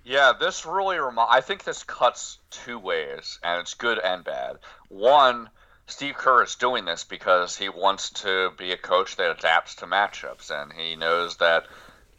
Yeah, 0.07 0.31
this 0.31 0.65
really 0.65 0.97
remi- 0.97 1.25
I 1.27 1.41
think 1.41 1.65
this 1.65 1.83
cuts 1.83 2.39
two 2.49 2.79
ways, 2.79 3.39
and 3.43 3.59
it's 3.59 3.73
good 3.73 3.99
and 3.99 4.23
bad. 4.23 4.59
One, 4.87 5.49
Steve 5.85 6.15
Kerr 6.15 6.43
is 6.43 6.55
doing 6.55 6.85
this 6.85 7.03
because 7.03 7.57
he 7.57 7.67
wants 7.67 8.11
to 8.21 8.51
be 8.57 8.71
a 8.71 8.77
coach 8.77 9.17
that 9.17 9.37
adapts 9.37 9.75
to 9.75 9.85
matchups, 9.85 10.49
and 10.49 10.71
he 10.71 10.95
knows 10.95 11.35
that 11.37 11.65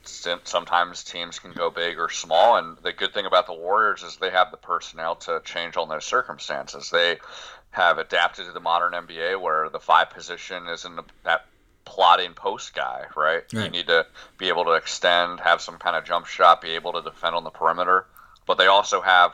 sometimes 0.03 1.03
teams 1.03 1.39
can 1.39 1.53
go 1.53 1.71
big 1.71 1.99
or 1.99 2.11
small. 2.11 2.57
And 2.59 2.77
the 2.83 2.93
good 2.93 3.15
thing 3.15 3.25
about 3.25 3.47
the 3.47 3.55
Warriors 3.55 4.03
is 4.03 4.19
they 4.19 4.29
have 4.29 4.51
the 4.51 4.59
personnel 4.59 5.17
to 5.17 5.41
change 5.43 5.79
on 5.79 5.89
those 5.89 6.05
circumstances. 6.05 6.91
They 6.91 7.17
have 7.71 7.97
adapted 7.97 8.45
to 8.45 8.53
the 8.53 8.61
modern 8.61 8.93
NBA 8.93 9.41
where 9.41 9.71
the 9.71 9.81
five 9.81 10.11
position 10.11 10.69
isn't 10.69 11.01
that 11.25 11.47
plotting 11.89 12.35
post 12.35 12.75
guy, 12.75 13.07
right? 13.17 13.43
right? 13.53 13.65
You 13.65 13.71
need 13.71 13.87
to 13.87 14.07
be 14.37 14.49
able 14.49 14.67
to 14.67 14.73
extend, 14.73 15.41
have 15.41 15.63
some 15.63 15.79
kind 15.79 15.97
of 15.97 16.05
jump 16.05 16.27
shot, 16.27 16.61
be 16.61 16.73
able 16.73 16.93
to 16.93 17.01
defend 17.01 17.35
on 17.35 17.45
the 17.45 17.51
perimeter. 17.51 18.05
But 18.47 18.59
they 18.59 18.67
also 18.67 19.01
have 19.01 19.33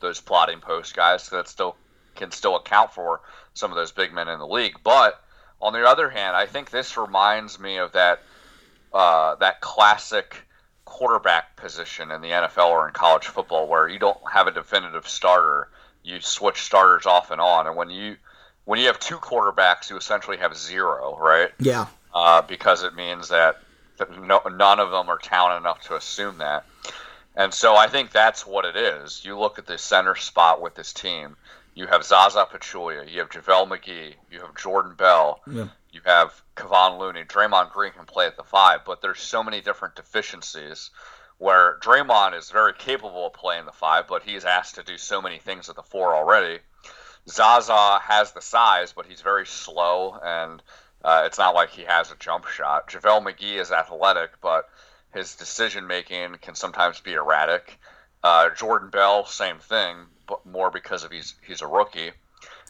those 0.00 0.20
plotting 0.20 0.60
post 0.60 0.94
guys 0.94 1.30
that 1.30 1.48
still 1.48 1.76
can 2.14 2.30
still 2.30 2.56
account 2.56 2.92
for 2.92 3.22
some 3.54 3.70
of 3.70 3.76
those 3.76 3.90
big 3.90 4.12
men 4.12 4.28
in 4.28 4.38
the 4.38 4.46
league. 4.46 4.76
But 4.84 5.18
on 5.62 5.72
the 5.72 5.88
other 5.88 6.10
hand, 6.10 6.36
I 6.36 6.44
think 6.44 6.68
this 6.68 6.98
reminds 6.98 7.58
me 7.58 7.78
of 7.78 7.92
that 7.92 8.20
uh, 8.92 9.36
that 9.36 9.62
classic 9.62 10.36
quarterback 10.84 11.56
position 11.56 12.10
in 12.10 12.20
the 12.20 12.28
NFL 12.28 12.68
or 12.68 12.86
in 12.86 12.92
college 12.92 13.26
football 13.26 13.66
where 13.66 13.88
you 13.88 13.98
don't 13.98 14.18
have 14.30 14.46
a 14.46 14.50
definitive 14.50 15.08
starter. 15.08 15.68
You 16.02 16.20
switch 16.20 16.60
starters 16.60 17.06
off 17.06 17.30
and 17.30 17.40
on, 17.40 17.66
and 17.66 17.76
when 17.76 17.88
you 17.88 18.16
when 18.64 18.78
you 18.78 18.86
have 18.86 18.98
two 18.98 19.16
quarterbacks, 19.18 19.90
you 19.90 19.96
essentially 19.96 20.36
have 20.38 20.56
zero, 20.56 21.16
right? 21.20 21.50
Yeah. 21.58 21.86
Uh, 22.14 22.42
because 22.42 22.82
it 22.82 22.94
means 22.94 23.28
that, 23.28 23.58
that 23.98 24.10
no, 24.20 24.40
none 24.54 24.80
of 24.80 24.90
them 24.90 25.08
are 25.08 25.18
talented 25.18 25.62
enough 25.62 25.80
to 25.82 25.96
assume 25.96 26.38
that. 26.38 26.64
And 27.34 27.52
so 27.52 27.74
I 27.74 27.86
think 27.86 28.10
that's 28.12 28.46
what 28.46 28.64
it 28.64 28.76
is. 28.76 29.24
You 29.24 29.38
look 29.38 29.58
at 29.58 29.66
the 29.66 29.78
center 29.78 30.14
spot 30.16 30.60
with 30.60 30.74
this 30.74 30.92
team. 30.92 31.36
You 31.74 31.86
have 31.86 32.04
Zaza 32.04 32.46
Pachulia, 32.52 33.10
you 33.10 33.20
have 33.20 33.30
JaVale 33.30 33.66
McGee, 33.66 34.14
you 34.30 34.40
have 34.40 34.54
Jordan 34.56 34.92
Bell, 34.94 35.40
Yeah. 35.50 35.68
you 35.90 36.02
have 36.04 36.42
Kevon 36.54 36.98
Looney. 36.98 37.24
Draymond 37.24 37.72
Green 37.72 37.92
can 37.92 38.04
play 38.04 38.26
at 38.26 38.36
the 38.36 38.42
five, 38.44 38.80
but 38.84 39.00
there's 39.00 39.20
so 39.20 39.42
many 39.42 39.62
different 39.62 39.94
deficiencies 39.96 40.90
where 41.38 41.78
Draymond 41.80 42.36
is 42.36 42.50
very 42.50 42.74
capable 42.74 43.26
of 43.26 43.32
playing 43.32 43.64
the 43.64 43.72
five, 43.72 44.06
but 44.06 44.22
he's 44.22 44.44
asked 44.44 44.74
to 44.74 44.82
do 44.82 44.98
so 44.98 45.22
many 45.22 45.38
things 45.38 45.70
at 45.70 45.76
the 45.76 45.82
four 45.82 46.14
already. 46.14 46.58
Zaza 47.28 48.00
has 48.00 48.32
the 48.32 48.40
size, 48.40 48.92
but 48.92 49.06
he's 49.06 49.20
very 49.20 49.46
slow, 49.46 50.18
and 50.22 50.62
uh, 51.04 51.22
it's 51.26 51.38
not 51.38 51.54
like 51.54 51.70
he 51.70 51.82
has 51.82 52.10
a 52.10 52.16
jump 52.16 52.46
shot. 52.46 52.88
JaVale 52.88 53.24
McGee 53.24 53.60
is 53.60 53.70
athletic, 53.70 54.40
but 54.40 54.68
his 55.12 55.36
decision 55.36 55.86
making 55.86 56.36
can 56.40 56.54
sometimes 56.54 57.00
be 57.00 57.12
erratic. 57.12 57.78
Uh, 58.22 58.50
Jordan 58.50 58.90
Bell, 58.90 59.26
same 59.26 59.58
thing, 59.58 60.06
but 60.26 60.44
more 60.46 60.70
because 60.70 61.04
of 61.04 61.10
he's 61.10 61.34
he's 61.46 61.62
a 61.62 61.66
rookie. 61.66 62.12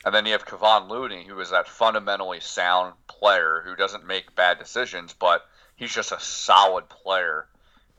And 0.05 0.15
then 0.15 0.27
you 0.27 0.33
have 0.33 0.47
Kevon 0.47 0.89
Looney, 0.89 1.25
who 1.25 1.39
is 1.41 1.51
that 1.51 1.69
fundamentally 1.69 2.41
sound 2.41 2.95
player 3.07 3.63
who 3.65 3.77
doesn't 3.77 4.07
make 4.07 4.35
bad 4.35 4.59
decisions, 4.59 5.15
but 5.15 5.47
he's 5.77 5.95
just 5.95 6.11
a 6.11 6.19
solid 6.19 6.89
player 6.89 7.47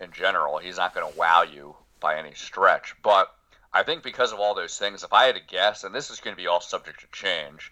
in 0.02 0.12
general. 0.12 0.58
He's 0.58 0.78
not 0.78 0.94
going 0.94 1.12
to 1.12 1.18
wow 1.18 1.44
you 1.44 1.76
by 2.02 2.18
any 2.18 2.34
stretch. 2.34 2.96
But 3.02 3.34
I 3.74 3.84
think 3.84 4.04
because 4.04 4.32
of 4.32 4.40
all 4.40 4.54
those 4.54 4.78
things, 4.78 5.04
if 5.04 5.14
I 5.14 5.26
had 5.26 5.36
to 5.36 5.42
guess, 5.42 5.84
and 5.84 5.96
this 5.96 6.10
is 6.10 6.20
going 6.20 6.36
to 6.36 6.42
be 6.42 6.48
all 6.48 6.62
subject 6.62 7.00
to 7.02 7.08
change 7.12 7.72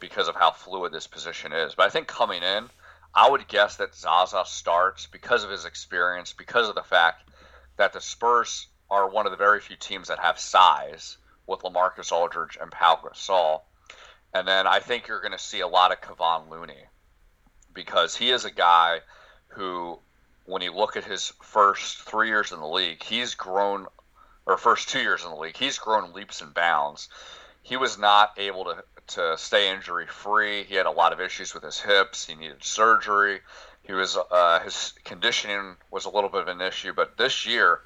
because 0.00 0.28
of 0.28 0.34
how 0.34 0.50
fluid 0.50 0.92
this 0.92 1.06
position 1.06 1.52
is, 1.52 1.74
but 1.74 1.86
I 1.86 1.90
think 1.90 2.08
coming 2.08 2.42
in, 2.42 2.68
I 3.14 3.30
would 3.30 3.48
guess 3.48 3.76
that 3.76 3.94
Zaza 3.94 4.44
starts 4.46 5.06
because 5.06 5.44
of 5.44 5.50
his 5.50 5.64
experience, 5.64 6.32
because 6.32 6.68
of 6.68 6.74
the 6.74 6.82
fact 6.82 7.30
that 7.76 7.92
the 7.92 8.00
Spurs 8.00 8.66
are 8.90 9.08
one 9.08 9.26
of 9.26 9.30
the 9.32 9.38
very 9.38 9.60
few 9.60 9.76
teams 9.76 10.08
that 10.08 10.18
have 10.18 10.38
size 10.38 11.16
with 11.46 11.60
LaMarcus 11.60 12.12
Aldridge 12.12 12.58
and 12.60 12.70
Pau 12.70 13.00
Gasol. 13.02 13.62
And 14.34 14.46
then 14.46 14.66
I 14.66 14.80
think 14.80 15.08
you're 15.08 15.20
going 15.20 15.32
to 15.32 15.38
see 15.38 15.60
a 15.60 15.68
lot 15.68 15.92
of 15.92 16.00
Kevon 16.00 16.50
Looney 16.50 16.84
because 17.72 18.16
he 18.16 18.30
is 18.30 18.44
a 18.44 18.50
guy 18.50 19.00
who, 19.48 19.98
when 20.44 20.62
you 20.62 20.74
look 20.74 20.96
at 20.96 21.04
his 21.04 21.32
first 21.40 22.02
three 22.02 22.28
years 22.28 22.52
in 22.52 22.60
the 22.60 22.66
league, 22.66 23.02
he's 23.02 23.34
grown, 23.34 23.86
or 24.46 24.56
first 24.56 24.88
two 24.88 25.00
years 25.00 25.24
in 25.24 25.30
the 25.30 25.36
league, 25.36 25.56
he's 25.56 25.78
grown 25.78 26.12
leaps 26.12 26.40
and 26.40 26.54
bounds. 26.54 27.08
He 27.62 27.76
was 27.76 27.98
not 27.98 28.32
able 28.36 28.64
to, 28.64 28.84
to 29.08 29.36
stay 29.36 29.72
injury 29.72 30.06
free. 30.06 30.62
He 30.64 30.76
had 30.76 30.86
a 30.86 30.90
lot 30.90 31.12
of 31.12 31.20
issues 31.20 31.52
with 31.52 31.64
his 31.64 31.80
hips. 31.80 32.24
He 32.26 32.34
needed 32.34 32.62
surgery. 32.62 33.40
He 33.82 33.92
was 33.92 34.16
uh, 34.16 34.60
his 34.60 34.94
conditioning 35.04 35.76
was 35.90 36.04
a 36.04 36.10
little 36.10 36.30
bit 36.30 36.42
of 36.42 36.48
an 36.48 36.60
issue, 36.60 36.92
but 36.92 37.16
this 37.16 37.46
year 37.46 37.80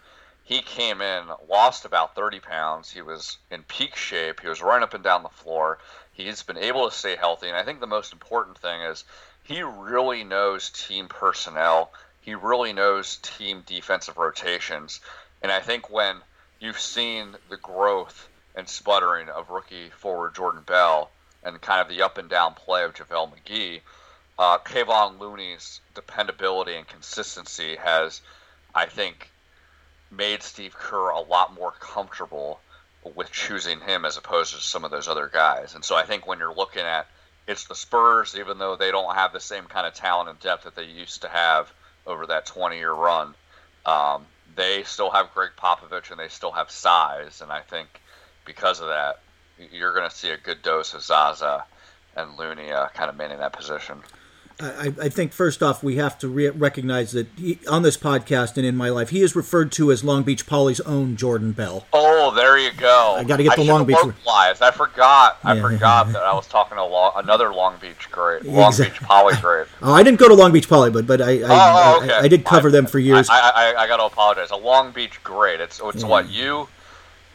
he 0.51 0.63
came 0.63 1.01
in, 1.01 1.27
lost 1.49 1.85
about 1.85 2.15
30 2.15 2.41
pounds. 2.41 2.91
He 2.91 3.03
was 3.03 3.39
in 3.51 3.63
peak 3.63 3.95
shape. 3.95 4.41
He 4.41 4.49
was 4.49 4.61
running 4.61 4.83
up 4.83 4.95
and 4.95 5.05
down 5.05 5.23
the 5.23 5.29
floor. 5.29 5.79
He's 6.13 6.43
been 6.43 6.59
able 6.59 6.89
to 6.89 6.97
stay 6.97 7.17
healthy. 7.17 7.49
And 7.49 7.57
I 7.57 7.63
think 7.63 7.81
the 7.81 7.87
most 7.87 8.13
important 8.13 8.59
thing 8.59 8.81
is 8.81 9.05
he 9.45 9.63
really 9.63 10.25
knows 10.25 10.71
team 10.71 11.09
personnel. 11.09 11.93
He 12.21 12.35
really 12.35 12.73
knows 12.73 13.19
team 13.23 13.63
defensive 13.65 14.17
rotations. 14.17 15.01
And 15.43 15.53
I 15.53 15.61
think 15.61 15.89
when 15.89 16.21
you've 16.61 16.79
seen 16.79 17.35
the 17.49 17.57
growth 17.57 18.29
and 18.55 18.69
sputtering 18.69 19.29
of 19.29 19.51
rookie 19.51 19.91
forward 19.91 20.35
Jordan 20.35 20.63
Bell 20.67 21.11
and 21.43 21.61
kind 21.61 21.81
of 21.81 21.89
the 21.89 22.03
up 22.03 22.19
and 22.19 22.29
down 22.29 22.55
play 22.55 22.85
of 22.85 22.95
JaVale 22.95 23.33
McGee, 23.33 23.81
uh, 24.39 24.59
Kevon 24.59 25.19
Looney's 25.19 25.81
dependability 25.95 26.75
and 26.75 26.87
consistency 26.87 27.77
has, 27.77 28.21
I 28.75 28.87
think, 28.87 29.31
made 30.11 30.43
Steve 30.43 30.75
Kerr 30.75 31.11
a 31.11 31.21
lot 31.21 31.55
more 31.55 31.73
comfortable 31.73 32.61
with 33.15 33.33
choosing 33.33 33.81
him 33.81 34.05
as 34.05 34.17
opposed 34.19 34.55
to 34.55 34.61
some 34.61 34.85
of 34.85 34.91
those 34.91 35.09
other 35.09 35.31
guys. 35.33 35.75
And 35.75 35.85
so 35.85 35.97
I 35.97 36.05
think 36.05 36.27
when 36.27 36.39
you're 36.39 36.55
looking 36.55 36.83
at 36.83 37.07
it's 37.47 37.67
the 37.67 37.75
Spurs, 37.75 38.37
even 38.39 38.59
though 38.59 38.77
they 38.77 38.91
don't 38.91 39.15
have 39.15 39.33
the 39.33 39.41
same 39.41 39.65
kind 39.65 39.87
of 39.87 39.95
talent 39.95 40.29
and 40.29 40.39
depth 40.39 40.65
that 40.65 40.77
they 40.77 40.85
used 40.85 41.23
to 41.23 41.29
have 41.29 41.73
over 42.07 42.27
that 42.27 42.47
20 42.47 42.77
year 42.77 42.93
run, 42.93 43.35
um, 43.87 44.27
they 44.61 44.83
still 44.83 45.11
have 45.11 45.33
Gregg 45.33 45.53
Popovich 45.57 46.11
and 46.11 46.21
they 46.21 46.29
still 46.29 46.53
have 46.53 46.71
size. 46.71 47.41
And 47.41 47.51
I 47.51 47.61
think 47.61 47.89
because 48.45 48.81
of 48.81 48.89
that, 48.89 49.21
you're 49.73 49.95
going 49.95 50.09
to 50.09 50.15
see 50.15 50.29
a 50.29 50.37
good 50.37 50.61
dose 50.61 50.93
of 50.93 51.03
Zaza 51.03 51.65
and 52.15 52.37
Looney 52.37 52.69
kind 52.95 53.09
of 53.09 53.17
manning 53.17 53.39
that 53.39 53.55
position. 53.55 54.03
I, 54.63 54.93
I 55.03 55.09
think 55.09 55.33
first 55.33 55.63
off, 55.63 55.83
we 55.83 55.97
have 55.97 56.19
to 56.21 56.29
re- 56.29 56.51
recognize 56.51 57.13
that 57.13 57.27
he, 57.37 57.59
on 57.69 57.83
this 57.83 57.97
podcast 57.97 58.57
and 58.57 58.67
in 58.67 58.77
my 58.77 58.89
life, 58.89 59.09
he 59.11 59.23
is 59.23 59.35
referred 59.35 59.73
to 59.73 59.91
as 59.91 60.05
Long 60.05 60.23
Beach 60.23 60.47
Poly's 60.47 60.81
own 60.81 61.17
Jordan 61.17 61.53
Bell. 61.53 61.87
Oh, 61.93 62.33
there 62.35 62.59
you 62.59 62.71
go. 62.73 63.15
I 63.19 63.25
gotta 63.25 63.43
get 63.43 63.57
the 63.57 63.63
should 63.65 63.71
Long 63.73 63.85
Beach- 63.87 63.97
localized. 64.03 64.63
I 64.63 64.71
forgot. 64.71 65.39
I 65.45 65.59
forgot 65.61 66.13
that 66.13 66.23
I 66.25 66.35
was 66.35 66.47
talking 66.47 66.77
to 66.77 66.85
Long, 66.85 67.13
another 67.17 67.53
Long 67.53 67.77
Beach 67.81 68.11
great, 68.11 68.45
Long 68.45 68.69
Exact- 68.69 69.01
Beach 69.01 69.09
Poly 69.09 69.35
great. 69.41 69.67
Oh, 69.83 69.93
I 69.95 70.03
didn't 70.03 70.21
go 70.21 70.29
to 70.29 70.35
Long 70.35 70.53
Beach 70.53 70.69
Poly, 70.69 70.91
but 70.91 71.07
but 71.07 71.21
I 71.23 71.41
I, 71.41 71.47
Oh, 71.49 72.01
okay. 72.03 72.13
I, 72.15 72.21
I 72.21 72.29
did 72.29 72.45
cover 72.45 72.71
them 72.71 72.87
for 72.87 72.99
years. 72.99 73.29
I, 73.31 73.39
I, 73.75 73.75
I 73.83 73.87
got 73.87 73.97
to 73.97 74.05
apologize. 74.05 74.51
A 74.51 74.57
Long 74.57 74.91
Beach 74.93 75.23
great. 75.25 75.61
It's 75.61 75.81
it's 75.83 76.03
Yeah. 76.03 76.09
what 76.09 76.29
you, 76.29 76.69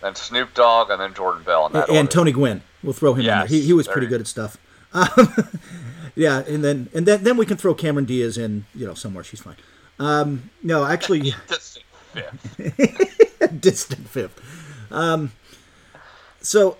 then 0.01 0.13
Snoop 0.15 0.53
Dogg, 0.53 0.89
and 0.91 1.01
then 1.01 1.13
Jordan 1.13 1.43
Bell. 1.43 1.71
And. 1.89 2.11
Tony 2.11 2.31
Gwynn. 2.31 2.61
We'll 2.83 2.93
throw 2.93 3.13
him 3.13 3.21
in 3.21 3.25
there. 3.25 3.45
He, 3.47 3.61
he 3.61 3.73
was 3.73 3.88
there 3.88 3.93
pretty 3.93 4.05
you- 4.05 4.09
good 4.11 4.21
at 4.21 4.27
stuff. 4.27 4.57
Um, 4.93 5.07
yeah, 6.15 6.39
and 6.47 6.63
then 6.63 6.89
and 6.93 7.06
then 7.06 7.23
then 7.23 7.38
we 7.38 7.45
can 7.45 7.58
throw 7.58 7.73
Cameron 7.73 8.06
Diaz 8.06 8.38
in, 8.38 8.65
you 8.73 8.86
know, 8.86 8.93
somewhere. 8.93 9.23
She's 9.23 9.41
fine. 9.41 9.56
Um, 9.99 10.49
no, 10.63 10.86
actually, 10.86 11.34
Distant 11.47 11.86
fifth. 12.13 13.62
distant 13.62 14.10
fifth. 14.10 14.91
Um, 14.91 15.32
so 16.41 16.78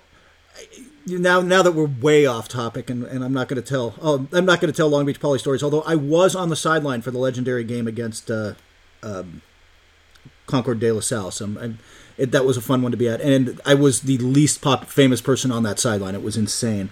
now 1.06 1.40
now 1.40 1.62
that 1.62 1.72
we're 1.72 1.86
way 1.86 2.26
off 2.26 2.48
topic, 2.48 2.90
and, 2.90 3.04
and 3.04 3.24
I'm 3.24 3.32
not 3.32 3.48
going 3.48 3.62
to 3.62 3.68
tell 3.68 3.94
oh, 4.00 4.26
I'm 4.32 4.44
not 4.44 4.60
going 4.60 4.72
to 4.72 4.76
tell 4.76 4.88
Long 4.88 5.06
Beach 5.06 5.20
Poly 5.20 5.38
stories. 5.38 5.62
Although 5.62 5.82
I 5.82 5.94
was 5.94 6.34
on 6.34 6.48
the 6.48 6.56
sideline 6.56 7.02
for 7.02 7.10
the 7.10 7.18
legendary 7.18 7.64
game 7.64 7.86
against 7.86 8.30
uh, 8.30 8.54
um, 9.02 9.42
Concord 10.46 10.80
de 10.80 10.90
La 10.92 11.00
Salle. 11.00 11.30
So 11.30 11.44
I'm, 11.44 11.58
I'm- 11.58 11.78
it, 12.18 12.30
that 12.30 12.46
was 12.46 12.56
a 12.56 12.62
fun 12.62 12.80
one 12.80 12.92
to 12.92 12.96
be 12.96 13.10
at, 13.10 13.20
and 13.20 13.60
I 13.66 13.74
was 13.74 14.00
the 14.00 14.16
least 14.16 14.62
pop 14.62 14.86
famous 14.86 15.20
person 15.20 15.52
on 15.52 15.64
that 15.64 15.78
sideline. 15.78 16.14
It 16.14 16.22
was 16.22 16.38
insane. 16.38 16.88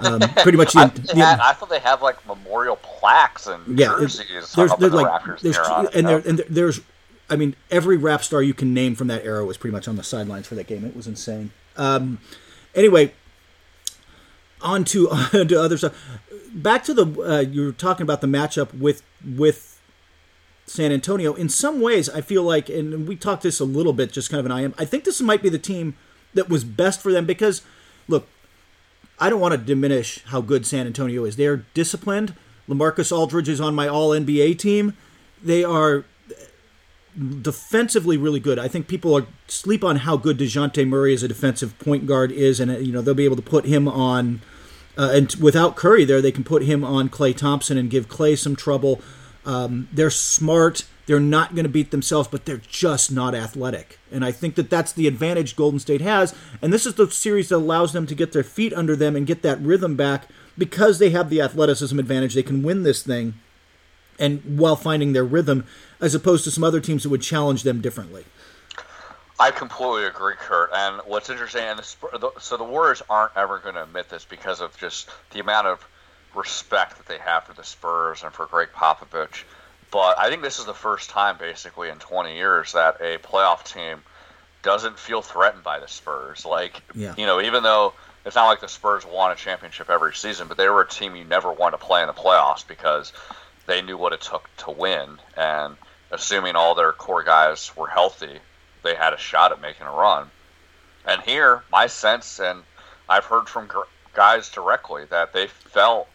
Um, 0.00 0.20
pretty 0.20 0.58
much 0.58 0.72
the, 0.72 0.80
I, 0.80 0.86
thought 0.88 0.94
they 0.94 1.12
the- 1.14 1.24
had, 1.24 1.40
I 1.40 1.52
thought 1.52 1.68
they 1.70 1.78
have 1.80 2.02
like 2.02 2.24
memorial 2.26 2.76
plaques 2.76 3.46
and 3.46 3.78
yeah, 3.78 3.88
jerseys 3.98 4.26
there's, 4.28 4.52
there's 4.54 4.72
in 4.72 4.80
the 4.80 4.88
like 4.90 5.40
there's 5.40 5.56
it, 5.58 5.94
and 5.94 6.06
there 6.06 6.18
and 6.26 6.38
there- 6.38 6.46
there's 6.48 6.80
I 7.30 7.36
mean 7.36 7.54
every 7.70 7.96
rap 7.96 8.22
star 8.22 8.42
you 8.42 8.54
can 8.54 8.74
name 8.74 8.94
from 8.94 9.06
that 9.08 9.24
era 9.24 9.44
was 9.44 9.56
pretty 9.56 9.72
much 9.72 9.88
on 9.88 9.96
the 9.96 10.02
sidelines 10.02 10.46
for 10.46 10.54
that 10.56 10.66
game. 10.66 10.84
It 10.84 10.94
was 10.96 11.06
insane. 11.06 11.50
Um, 11.76 12.18
anyway, 12.74 13.12
on 14.60 14.84
to, 14.84 15.08
on 15.32 15.48
to 15.48 15.60
other 15.60 15.76
stuff. 15.78 15.94
Back 16.52 16.84
to 16.84 16.94
the 16.94 17.06
uh, 17.22 17.40
you 17.40 17.66
were 17.66 17.72
talking 17.72 18.02
about 18.04 18.20
the 18.20 18.26
matchup 18.26 18.76
with 18.78 19.02
with 19.26 19.80
San 20.66 20.92
Antonio. 20.92 21.34
In 21.34 21.48
some 21.48 21.80
ways, 21.80 22.08
I 22.08 22.20
feel 22.20 22.42
like, 22.42 22.68
and 22.68 23.06
we 23.08 23.16
talked 23.16 23.42
this 23.42 23.60
a 23.60 23.64
little 23.64 23.92
bit, 23.92 24.12
just 24.12 24.30
kind 24.30 24.38
of 24.40 24.46
an 24.46 24.52
I 24.52 24.62
am. 24.62 24.74
I 24.78 24.84
think 24.84 25.04
this 25.04 25.20
might 25.20 25.42
be 25.42 25.48
the 25.48 25.58
team 25.58 25.94
that 26.32 26.48
was 26.48 26.64
best 26.64 27.00
for 27.02 27.12
them 27.12 27.26
because, 27.26 27.62
look, 28.08 28.26
I 29.18 29.30
don't 29.30 29.40
want 29.40 29.52
to 29.52 29.58
diminish 29.58 30.22
how 30.24 30.40
good 30.40 30.66
San 30.66 30.86
Antonio 30.86 31.24
is. 31.24 31.36
They're 31.36 31.64
disciplined. 31.74 32.34
LaMarcus 32.68 33.16
Aldridge 33.16 33.48
is 33.48 33.60
on 33.60 33.74
my 33.74 33.86
All 33.86 34.10
NBA 34.10 34.58
team. 34.58 34.96
They 35.42 35.62
are 35.62 36.04
defensively 37.16 38.16
really 38.16 38.40
good. 38.40 38.58
I 38.58 38.68
think 38.68 38.88
people 38.88 39.14
are 39.16 39.26
sleep 39.46 39.84
on 39.84 39.96
how 39.96 40.16
good 40.16 40.38
Dejounte 40.38 40.86
Murray 40.86 41.14
as 41.14 41.22
a 41.22 41.28
defensive 41.28 41.78
point 41.78 42.06
guard 42.06 42.32
is, 42.32 42.60
and 42.60 42.70
uh, 42.70 42.78
you 42.78 42.92
know 42.92 43.02
they'll 43.02 43.14
be 43.14 43.24
able 43.24 43.36
to 43.36 43.42
put 43.42 43.64
him 43.64 43.86
on. 43.86 44.40
Uh, 44.96 45.10
and 45.12 45.34
without 45.40 45.76
Curry 45.76 46.04
there, 46.04 46.22
they 46.22 46.32
can 46.32 46.44
put 46.44 46.62
him 46.62 46.84
on 46.84 47.08
Klay 47.08 47.36
Thompson 47.36 47.76
and 47.76 47.90
give 47.90 48.08
Klay 48.08 48.38
some 48.38 48.54
trouble. 48.56 49.00
Um, 49.46 49.88
they're 49.92 50.10
smart. 50.10 50.84
They're 51.06 51.20
not 51.20 51.54
going 51.54 51.64
to 51.64 51.70
beat 51.70 51.90
themselves, 51.90 52.28
but 52.28 52.46
they're 52.46 52.62
just 52.66 53.12
not 53.12 53.34
athletic. 53.34 53.98
And 54.10 54.24
I 54.24 54.32
think 54.32 54.54
that 54.54 54.70
that's 54.70 54.92
the 54.92 55.06
advantage 55.06 55.54
Golden 55.54 55.78
State 55.78 56.00
has. 56.00 56.34
And 56.62 56.72
this 56.72 56.86
is 56.86 56.94
the 56.94 57.10
series 57.10 57.50
that 57.50 57.56
allows 57.56 57.92
them 57.92 58.06
to 58.06 58.14
get 58.14 58.32
their 58.32 58.42
feet 58.42 58.72
under 58.72 58.96
them 58.96 59.14
and 59.14 59.26
get 59.26 59.42
that 59.42 59.60
rhythm 59.60 59.96
back 59.96 60.28
because 60.56 60.98
they 60.98 61.10
have 61.10 61.30
the 61.30 61.42
athleticism 61.42 61.98
advantage. 61.98 62.34
They 62.34 62.42
can 62.42 62.62
win 62.62 62.84
this 62.84 63.02
thing, 63.02 63.34
and 64.18 64.58
while 64.58 64.76
finding 64.76 65.12
their 65.12 65.24
rhythm, 65.24 65.66
as 66.00 66.14
opposed 66.14 66.44
to 66.44 66.50
some 66.50 66.64
other 66.64 66.80
teams 66.80 67.02
that 67.02 67.08
would 67.08 67.22
challenge 67.22 67.64
them 67.64 67.80
differently. 67.80 68.24
I 69.38 69.50
completely 69.50 70.04
agree, 70.04 70.34
Kurt. 70.38 70.70
And 70.72 71.00
what's 71.06 71.28
interesting, 71.28 71.62
and 71.62 71.78
the, 71.80 72.30
so 72.38 72.56
the 72.56 72.64
Warriors 72.64 73.02
aren't 73.10 73.36
ever 73.36 73.58
going 73.58 73.74
to 73.74 73.82
admit 73.82 74.08
this 74.08 74.24
because 74.24 74.60
of 74.60 74.76
just 74.78 75.10
the 75.32 75.40
amount 75.40 75.66
of 75.66 75.84
respect 76.36 76.96
that 76.96 77.06
they 77.06 77.18
have 77.18 77.44
for 77.44 77.54
the 77.54 77.64
Spurs 77.64 78.22
and 78.22 78.32
for 78.32 78.46
Gregg 78.46 78.68
Popovich. 78.74 79.44
But 79.90 80.18
I 80.18 80.28
think 80.28 80.42
this 80.42 80.58
is 80.58 80.64
the 80.64 80.74
first 80.74 81.10
time, 81.10 81.36
basically, 81.38 81.88
in 81.88 81.98
20 81.98 82.34
years 82.34 82.72
that 82.72 83.00
a 83.00 83.18
playoff 83.18 83.64
team 83.64 84.02
doesn't 84.62 84.98
feel 84.98 85.22
threatened 85.22 85.62
by 85.62 85.78
the 85.78 85.86
Spurs. 85.86 86.44
Like, 86.44 86.82
yeah. 86.94 87.14
you 87.16 87.26
know, 87.26 87.40
even 87.40 87.62
though 87.62 87.92
it's 88.24 88.34
not 88.34 88.46
like 88.46 88.60
the 88.60 88.68
Spurs 88.68 89.04
won 89.06 89.30
a 89.30 89.36
championship 89.36 89.90
every 89.90 90.14
season, 90.14 90.48
but 90.48 90.56
they 90.56 90.68
were 90.68 90.80
a 90.80 90.88
team 90.88 91.14
you 91.14 91.24
never 91.24 91.52
want 91.52 91.74
to 91.74 91.78
play 91.78 92.00
in 92.00 92.06
the 92.06 92.14
playoffs 92.14 92.66
because 92.66 93.12
they 93.66 93.82
knew 93.82 93.96
what 93.96 94.12
it 94.12 94.20
took 94.20 94.48
to 94.58 94.70
win. 94.70 95.18
And 95.36 95.76
assuming 96.10 96.56
all 96.56 96.74
their 96.74 96.92
core 96.92 97.22
guys 97.22 97.70
were 97.76 97.88
healthy, 97.88 98.38
they 98.82 98.94
had 98.94 99.12
a 99.12 99.18
shot 99.18 99.52
at 99.52 99.60
making 99.60 99.86
a 99.86 99.90
run. 99.90 100.30
And 101.06 101.20
here, 101.22 101.62
my 101.70 101.86
sense, 101.86 102.40
and 102.40 102.62
I've 103.08 103.26
heard 103.26 103.48
from 103.48 103.68
guys 104.14 104.48
directly 104.48 105.04
that 105.10 105.32
they 105.32 105.46
felt 105.46 106.08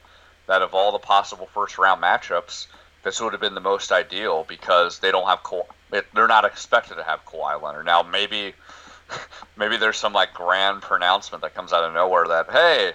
that 0.49 0.63
of 0.63 0.73
all 0.73 0.91
the 0.91 0.97
possible 0.97 1.47
first 1.53 1.77
round 1.77 2.01
matchups, 2.01 2.65
this 3.03 3.21
would 3.21 3.33
have 3.33 3.39
been 3.39 3.53
the 3.53 3.61
most 3.61 3.91
ideal 3.91 4.43
because 4.49 4.97
they 4.97 5.11
don't 5.11 5.27
have 5.27 5.43
Ka- 5.43 5.61
they're 5.91 6.27
not 6.27 6.43
expected 6.43 6.95
to 6.95 7.03
have 7.03 7.23
Kawhi 7.23 7.61
Leonard. 7.61 7.85
Now 7.85 8.01
maybe 8.01 8.55
maybe 9.55 9.77
there's 9.77 9.97
some 9.97 10.11
like 10.11 10.33
grand 10.33 10.81
pronouncement 10.81 11.43
that 11.43 11.53
comes 11.53 11.71
out 11.71 11.83
of 11.83 11.93
nowhere 11.93 12.27
that 12.29 12.49
hey, 12.49 12.93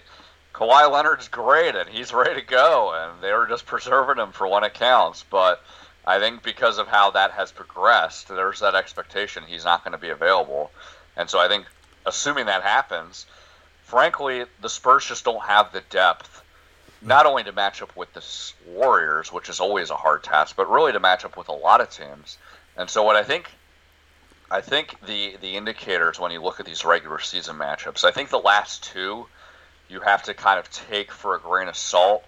Kawhi 0.52 0.90
Leonard's 0.90 1.28
great 1.28 1.76
and 1.76 1.88
he's 1.88 2.12
ready 2.12 2.40
to 2.40 2.46
go, 2.46 2.92
and 2.92 3.22
they 3.22 3.32
were 3.32 3.46
just 3.46 3.66
preserving 3.66 4.20
him 4.20 4.32
for 4.32 4.48
when 4.48 4.64
it 4.64 4.74
counts. 4.74 5.24
But 5.30 5.62
I 6.04 6.18
think 6.18 6.42
because 6.42 6.78
of 6.78 6.88
how 6.88 7.12
that 7.12 7.30
has 7.30 7.52
progressed, 7.52 8.26
there's 8.26 8.60
that 8.60 8.74
expectation 8.74 9.44
he's 9.46 9.64
not 9.64 9.84
going 9.84 9.92
to 9.92 9.98
be 9.98 10.10
available, 10.10 10.72
and 11.16 11.30
so 11.30 11.38
I 11.38 11.46
think 11.46 11.66
assuming 12.04 12.46
that 12.46 12.64
happens, 12.64 13.26
frankly, 13.84 14.44
the 14.60 14.68
Spurs 14.68 15.06
just 15.06 15.24
don't 15.24 15.44
have 15.44 15.70
the 15.70 15.82
depth 15.82 16.40
not 17.04 17.26
only 17.26 17.44
to 17.44 17.52
match 17.52 17.82
up 17.82 17.94
with 17.96 18.12
the 18.14 18.24
Warriors, 18.66 19.32
which 19.32 19.48
is 19.48 19.60
always 19.60 19.90
a 19.90 19.96
hard 19.96 20.24
task, 20.24 20.56
but 20.56 20.70
really 20.70 20.92
to 20.92 21.00
match 21.00 21.24
up 21.24 21.36
with 21.36 21.48
a 21.48 21.52
lot 21.52 21.80
of 21.80 21.90
teams. 21.90 22.38
And 22.76 22.88
so 22.88 23.02
what 23.02 23.16
I 23.16 23.22
think 23.22 23.50
I 24.50 24.60
think 24.60 24.96
the 25.06 25.36
the 25.40 25.56
indicators 25.56 26.18
when 26.18 26.32
you 26.32 26.42
look 26.42 26.60
at 26.60 26.66
these 26.66 26.84
regular 26.84 27.18
season 27.20 27.56
matchups, 27.56 28.04
I 28.04 28.10
think 28.10 28.30
the 28.30 28.38
last 28.38 28.84
two 28.84 29.26
you 29.88 30.00
have 30.00 30.24
to 30.24 30.34
kind 30.34 30.58
of 30.58 30.70
take 30.70 31.12
for 31.12 31.34
a 31.34 31.40
grain 31.40 31.68
of 31.68 31.76
salt 31.76 32.24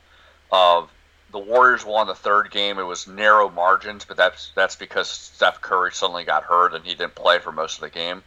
of 0.52 0.90
the 1.32 1.38
Warriors 1.38 1.84
won 1.84 2.06
the 2.06 2.14
third 2.14 2.50
game. 2.50 2.78
It 2.78 2.84
was 2.84 3.06
narrow 3.06 3.48
margins, 3.48 4.04
but 4.04 4.16
that's 4.16 4.52
that's 4.54 4.76
because 4.76 5.08
Steph 5.08 5.60
Curry 5.60 5.92
suddenly 5.92 6.24
got 6.24 6.44
hurt 6.44 6.74
and 6.74 6.84
he 6.84 6.94
didn't 6.94 7.14
play 7.14 7.38
for 7.38 7.50
most 7.50 7.76
of 7.76 7.80
the 7.80 7.90
game. 7.90 8.22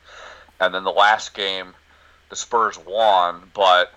And 0.59 0.73
then 0.73 0.83
the 0.83 0.91
last 0.91 1.33
game, 1.33 1.73
the 2.29 2.35
Spurs 2.35 2.77
won, 2.77 3.49
but 3.53 3.93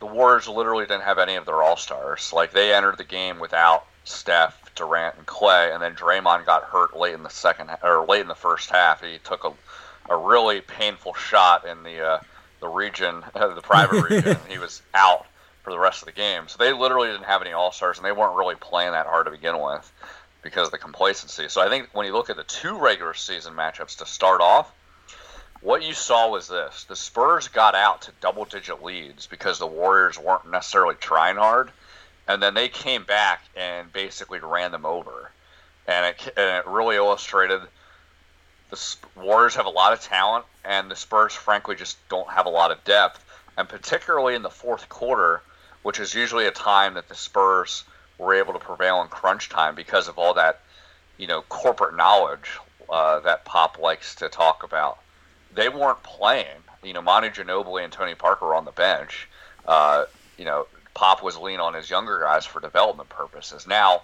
the 0.00 0.06
Warriors 0.06 0.48
literally 0.48 0.84
didn't 0.86 1.02
have 1.02 1.18
any 1.18 1.36
of 1.36 1.46
their 1.46 1.62
all 1.62 1.76
stars. 1.76 2.32
Like 2.32 2.52
they 2.52 2.74
entered 2.74 2.98
the 2.98 3.04
game 3.04 3.38
without 3.38 3.86
Steph, 4.04 4.74
Durant, 4.74 5.16
and 5.16 5.26
Klay, 5.26 5.72
and 5.72 5.82
then 5.82 5.94
Draymond 5.94 6.46
got 6.46 6.64
hurt 6.64 6.96
late 6.96 7.14
in 7.14 7.22
the 7.22 7.30
second 7.30 7.70
or 7.82 8.06
late 8.06 8.22
in 8.22 8.28
the 8.28 8.34
first 8.34 8.70
half. 8.70 9.02
He 9.02 9.18
took 9.18 9.44
a 9.44 9.52
a 10.10 10.16
really 10.16 10.60
painful 10.60 11.14
shot 11.14 11.64
in 11.64 11.82
the 11.82 12.04
uh, 12.04 12.20
the 12.60 12.68
region, 12.68 13.22
uh, 13.34 13.54
the 13.54 13.62
private 13.62 14.02
region. 14.10 14.36
he 14.48 14.58
was 14.58 14.82
out 14.92 15.26
for 15.62 15.72
the 15.72 15.78
rest 15.78 16.02
of 16.02 16.06
the 16.06 16.12
game. 16.12 16.48
So 16.48 16.56
they 16.58 16.72
literally 16.72 17.08
didn't 17.08 17.24
have 17.24 17.42
any 17.42 17.52
all 17.52 17.72
stars, 17.72 17.98
and 17.98 18.04
they 18.04 18.12
weren't 18.12 18.36
really 18.36 18.56
playing 18.56 18.92
that 18.92 19.06
hard 19.06 19.26
to 19.26 19.30
begin 19.30 19.58
with 19.58 19.90
because 20.42 20.68
of 20.68 20.72
the 20.72 20.78
complacency. 20.78 21.48
So 21.48 21.60
I 21.60 21.68
think 21.68 21.90
when 21.92 22.06
you 22.06 22.12
look 22.12 22.30
at 22.30 22.36
the 22.36 22.44
two 22.44 22.78
regular 22.78 23.14
season 23.14 23.54
matchups 23.54 23.98
to 23.98 24.06
start 24.06 24.40
off, 24.40 24.72
what 25.60 25.82
you 25.82 25.92
saw 25.92 26.30
was 26.30 26.48
this 26.48 26.84
the 26.84 26.96
Spurs 26.96 27.48
got 27.48 27.74
out 27.74 28.02
to 28.02 28.12
double 28.20 28.44
digit 28.44 28.82
leads 28.82 29.26
because 29.26 29.58
the 29.58 29.66
Warriors 29.66 30.18
weren't 30.18 30.50
necessarily 30.50 30.94
trying 30.96 31.36
hard. 31.36 31.70
And 32.26 32.42
then 32.42 32.54
they 32.54 32.68
came 32.68 33.04
back 33.04 33.42
and 33.56 33.92
basically 33.92 34.38
ran 34.38 34.70
them 34.70 34.86
over. 34.86 35.30
And 35.86 36.06
it, 36.06 36.32
and 36.36 36.58
it 36.58 36.66
really 36.66 36.96
illustrated 36.96 37.62
the 38.70 38.96
Warriors 39.16 39.56
have 39.56 39.66
a 39.66 39.70
lot 39.70 39.92
of 39.92 40.00
talent, 40.00 40.44
and 40.64 40.88
the 40.88 40.94
Spurs, 40.94 41.34
frankly, 41.34 41.74
just 41.74 41.96
don't 42.08 42.30
have 42.30 42.46
a 42.46 42.50
lot 42.50 42.70
of 42.70 42.84
depth. 42.84 43.24
And 43.58 43.68
particularly 43.68 44.36
in 44.36 44.42
the 44.42 44.50
fourth 44.50 44.88
quarter, 44.88 45.42
which 45.82 45.98
is 45.98 46.14
usually 46.14 46.46
a 46.46 46.52
time 46.52 46.94
that 46.94 47.08
the 47.08 47.16
Spurs 47.16 47.82
were 48.16 48.34
able 48.34 48.52
to 48.52 48.60
prevail 48.60 49.02
in 49.02 49.08
crunch 49.08 49.48
time 49.48 49.74
because 49.74 50.06
of 50.06 50.18
all 50.18 50.34
that, 50.34 50.60
you 51.18 51.26
know, 51.26 51.42
corporate 51.42 51.96
knowledge 51.96 52.58
uh, 52.88 53.18
that 53.20 53.44
Pop 53.44 53.78
likes 53.78 54.14
to 54.16 54.28
talk 54.28 54.62
about 54.62 54.98
they 55.54 55.68
weren't 55.68 56.02
playing. 56.02 56.46
You 56.82 56.94
know, 56.94 57.02
Manu 57.02 57.28
Ginobili 57.28 57.84
and 57.84 57.92
Tony 57.92 58.14
Parker 58.14 58.46
were 58.46 58.54
on 58.54 58.64
the 58.64 58.72
bench. 58.72 59.28
Uh, 59.66 60.04
you 60.38 60.44
know, 60.44 60.66
Pop 60.94 61.22
was 61.22 61.36
leaning 61.36 61.60
on 61.60 61.74
his 61.74 61.90
younger 61.90 62.20
guys 62.20 62.46
for 62.46 62.60
development 62.60 63.08
purposes. 63.08 63.66
Now, 63.66 64.02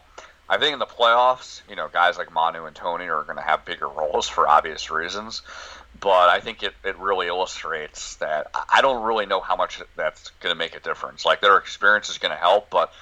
I 0.48 0.59
think 0.59 0.74
in 0.74 0.78
the 0.78 0.87
playoffs, 0.87 1.62
you 1.68 1.76
know, 1.76 1.88
guys 1.88 2.18
like 2.18 2.32
Manu 2.32 2.66
and 2.66 2.76
Tony 2.76 3.09
are 3.09 3.24
going 3.24 3.37
to 3.37 3.42
have 3.42 3.64
bigger 3.64 3.88
roles 3.88 4.28
for 4.28 4.46
obvious 4.48 4.90
reasons. 4.90 5.42
But 5.98 6.28
I 6.28 6.40
think 6.40 6.62
it, 6.62 6.74
it 6.85 6.98
really 6.98 7.26
illustrates 7.26 8.16
that 8.16 8.50
I 8.54 8.82
don't 8.82 9.02
really 9.02 9.26
know 9.26 9.40
how 9.40 9.56
much 9.56 9.80
that's 9.96 10.30
going 10.40 10.54
to 10.54 10.59
make 10.59 10.76
a 10.76 10.80
difference. 10.80 11.24
Like 11.24 11.40
their 11.40 11.56
experience 11.56 12.11
is 12.11 12.18
going 12.18 12.32
to 12.32 12.38
help, 12.38 12.68
but 12.70 12.92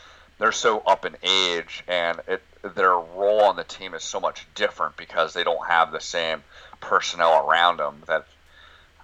they're 0.45 0.53
so 0.53 0.81
up 0.81 1.07
in 1.07 1.17
age 1.23 1.83
and 1.89 2.21
it, 2.29 2.43
their 2.77 2.93
role 2.93 3.41
on 3.45 3.57
the 3.57 3.65
team 3.65 3.95
is 3.95 4.05
so 4.05 4.21
much 4.21 4.47
different 4.55 4.95
because 4.95 5.33
they 5.33 5.43
don't 5.43 5.67
have 5.67 5.91
the 5.91 6.01
same 6.01 6.43
personnel 6.81 7.49
around 7.49 7.79
them 7.79 8.03
that 8.07 8.27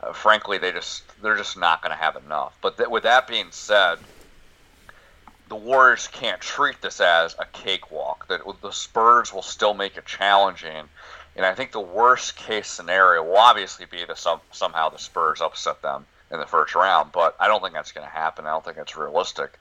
uh, 0.03 0.12
frankly, 0.12 0.59
they 0.59 0.70
just 0.70 1.03
they're 1.22 1.38
just 1.38 1.57
not 1.57 1.81
going 1.81 1.96
to 1.96 2.03
have 2.03 2.16
enough. 2.16 2.59
But 2.61 2.76
th- 2.76 2.90
with 2.90 3.05
that 3.05 3.26
being 3.26 3.46
said, 3.53 4.00
the 5.48 5.57
Warriors 5.57 6.09
can't 6.09 6.42
treat 6.42 6.83
this 6.83 7.00
as 7.00 7.35
a 7.38 7.46
cakewalk. 7.46 8.29
That 8.29 8.42
the 8.61 8.70
Spurs 8.70 9.33
will 9.33 9.40
still 9.40 9.72
make 9.72 9.96
it 9.96 10.05
challenging, 10.05 10.90
and 11.37 11.46
I 11.46 11.55
think 11.55 11.72
the 11.72 11.81
worst 11.81 12.37
case 12.37 12.68
scenario 12.68 13.22
will 13.22 13.38
obviously 13.38 13.87
be 13.87 14.05
that 14.05 14.18
some, 14.18 14.40
somehow 14.53 14.90
the 14.90 14.98
Spurs 14.98 15.40
upset 15.40 15.81
them 15.81 16.05
in 16.31 16.38
the 16.38 16.46
first 16.46 16.74
round. 16.74 17.12
But 17.12 17.35
I 17.40 17.48
don't 17.48 17.62
think 17.62 17.72
that's 17.72 17.92
going 17.92 18.07
to 18.07 18.12
happen. 18.12 18.46
I 18.46 18.50
don't 18.50 18.62
think 18.62 18.76
that's 18.76 18.96
realistic. 18.96 19.59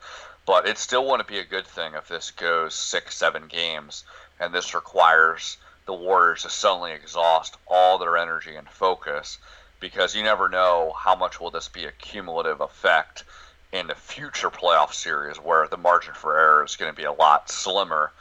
But 0.49 0.67
it 0.67 0.79
still 0.79 1.05
wouldn't 1.05 1.29
be 1.29 1.37
a 1.37 1.43
good 1.43 1.67
thing 1.67 1.93
if 1.93 2.07
this 2.07 2.31
goes 2.31 2.73
six, 2.73 3.15
seven 3.15 3.45
games, 3.45 4.03
and 4.39 4.51
this 4.51 4.73
requires 4.73 5.57
the 5.85 5.93
Warriors 5.93 6.41
to 6.41 6.49
suddenly 6.49 6.91
exhaust 6.91 7.55
all 7.67 7.99
their 7.99 8.17
energy 8.17 8.55
and 8.55 8.67
focus 8.67 9.37
because 9.79 10.15
you 10.15 10.23
never 10.23 10.49
know 10.49 10.91
how 10.97 11.13
much 11.13 11.39
will 11.39 11.51
this 11.51 11.67
be 11.67 11.85
a 11.85 11.91
cumulative 11.91 12.61
effect 12.61 13.25
in 13.71 13.85
the 13.85 13.93
future 13.93 14.49
playoff 14.49 14.91
series 14.91 15.37
where 15.37 15.67
the 15.67 15.77
margin 15.77 16.15
for 16.15 16.39
error 16.39 16.63
is 16.63 16.77
going 16.77 16.91
to 16.91 16.97
be 16.99 17.05
a 17.05 17.11
lot 17.11 17.51
slimmer. 17.51 18.11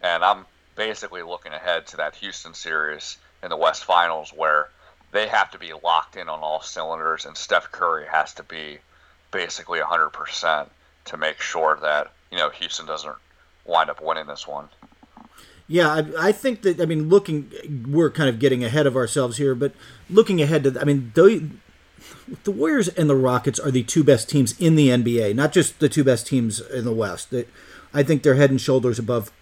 And 0.00 0.24
I'm 0.24 0.46
basically 0.76 1.22
looking 1.22 1.52
ahead 1.52 1.86
to 1.88 1.98
that 1.98 2.14
Houston 2.14 2.54
series 2.54 3.18
in 3.42 3.50
the 3.50 3.58
West 3.58 3.84
Finals 3.84 4.32
where 4.32 4.70
they 5.12 5.28
have 5.28 5.50
to 5.50 5.58
be 5.58 5.74
locked 5.74 6.16
in 6.16 6.30
on 6.30 6.40
all 6.40 6.62
cylinders 6.62 7.26
and 7.26 7.36
Steph 7.36 7.70
Curry 7.70 8.06
has 8.06 8.32
to 8.32 8.42
be 8.42 8.78
basically 9.30 9.80
100% 9.80 10.70
to 11.06 11.16
make 11.16 11.40
sure 11.40 11.78
that, 11.80 12.12
you 12.30 12.38
know, 12.38 12.50
Houston 12.50 12.86
doesn't 12.86 13.14
wind 13.64 13.90
up 13.90 14.02
winning 14.02 14.26
this 14.26 14.46
one. 14.46 14.68
Yeah, 15.66 15.88
I, 15.88 16.28
I, 16.28 16.32
think 16.32 16.62
that 16.62 16.80
I 16.80 16.84
mean, 16.84 17.08
looking, 17.08 17.50
we're 17.88 18.10
kind 18.10 18.28
of 18.28 18.38
getting 18.38 18.62
ahead 18.62 18.86
of 18.86 18.96
ourselves 18.96 19.38
here, 19.38 19.54
but 19.54 19.72
looking 20.10 20.42
ahead 20.42 20.64
to, 20.64 20.78
I 20.78 20.84
mean, 20.84 21.12
the, 21.14 21.48
the 22.44 22.50
Warriors 22.50 22.88
and 22.88 23.08
the 23.08 23.16
Rockets 23.16 23.58
are 23.58 23.70
the 23.70 23.82
two 23.82 24.04
best 24.04 24.28
teams 24.28 24.58
in 24.60 24.76
the 24.76 24.88
NBA, 24.88 25.34
not 25.34 25.52
just 25.52 25.78
the 25.78 25.88
two 25.88 26.04
best 26.04 26.26
teams 26.26 26.60
in 26.60 26.84
the 26.84 26.92
West. 26.92 27.32
I 27.94 28.02
think 28.02 28.22
they're 28.22 28.34
head 28.34 28.50
and 28.50 28.60
shoulders 28.60 28.98
above 28.98 29.32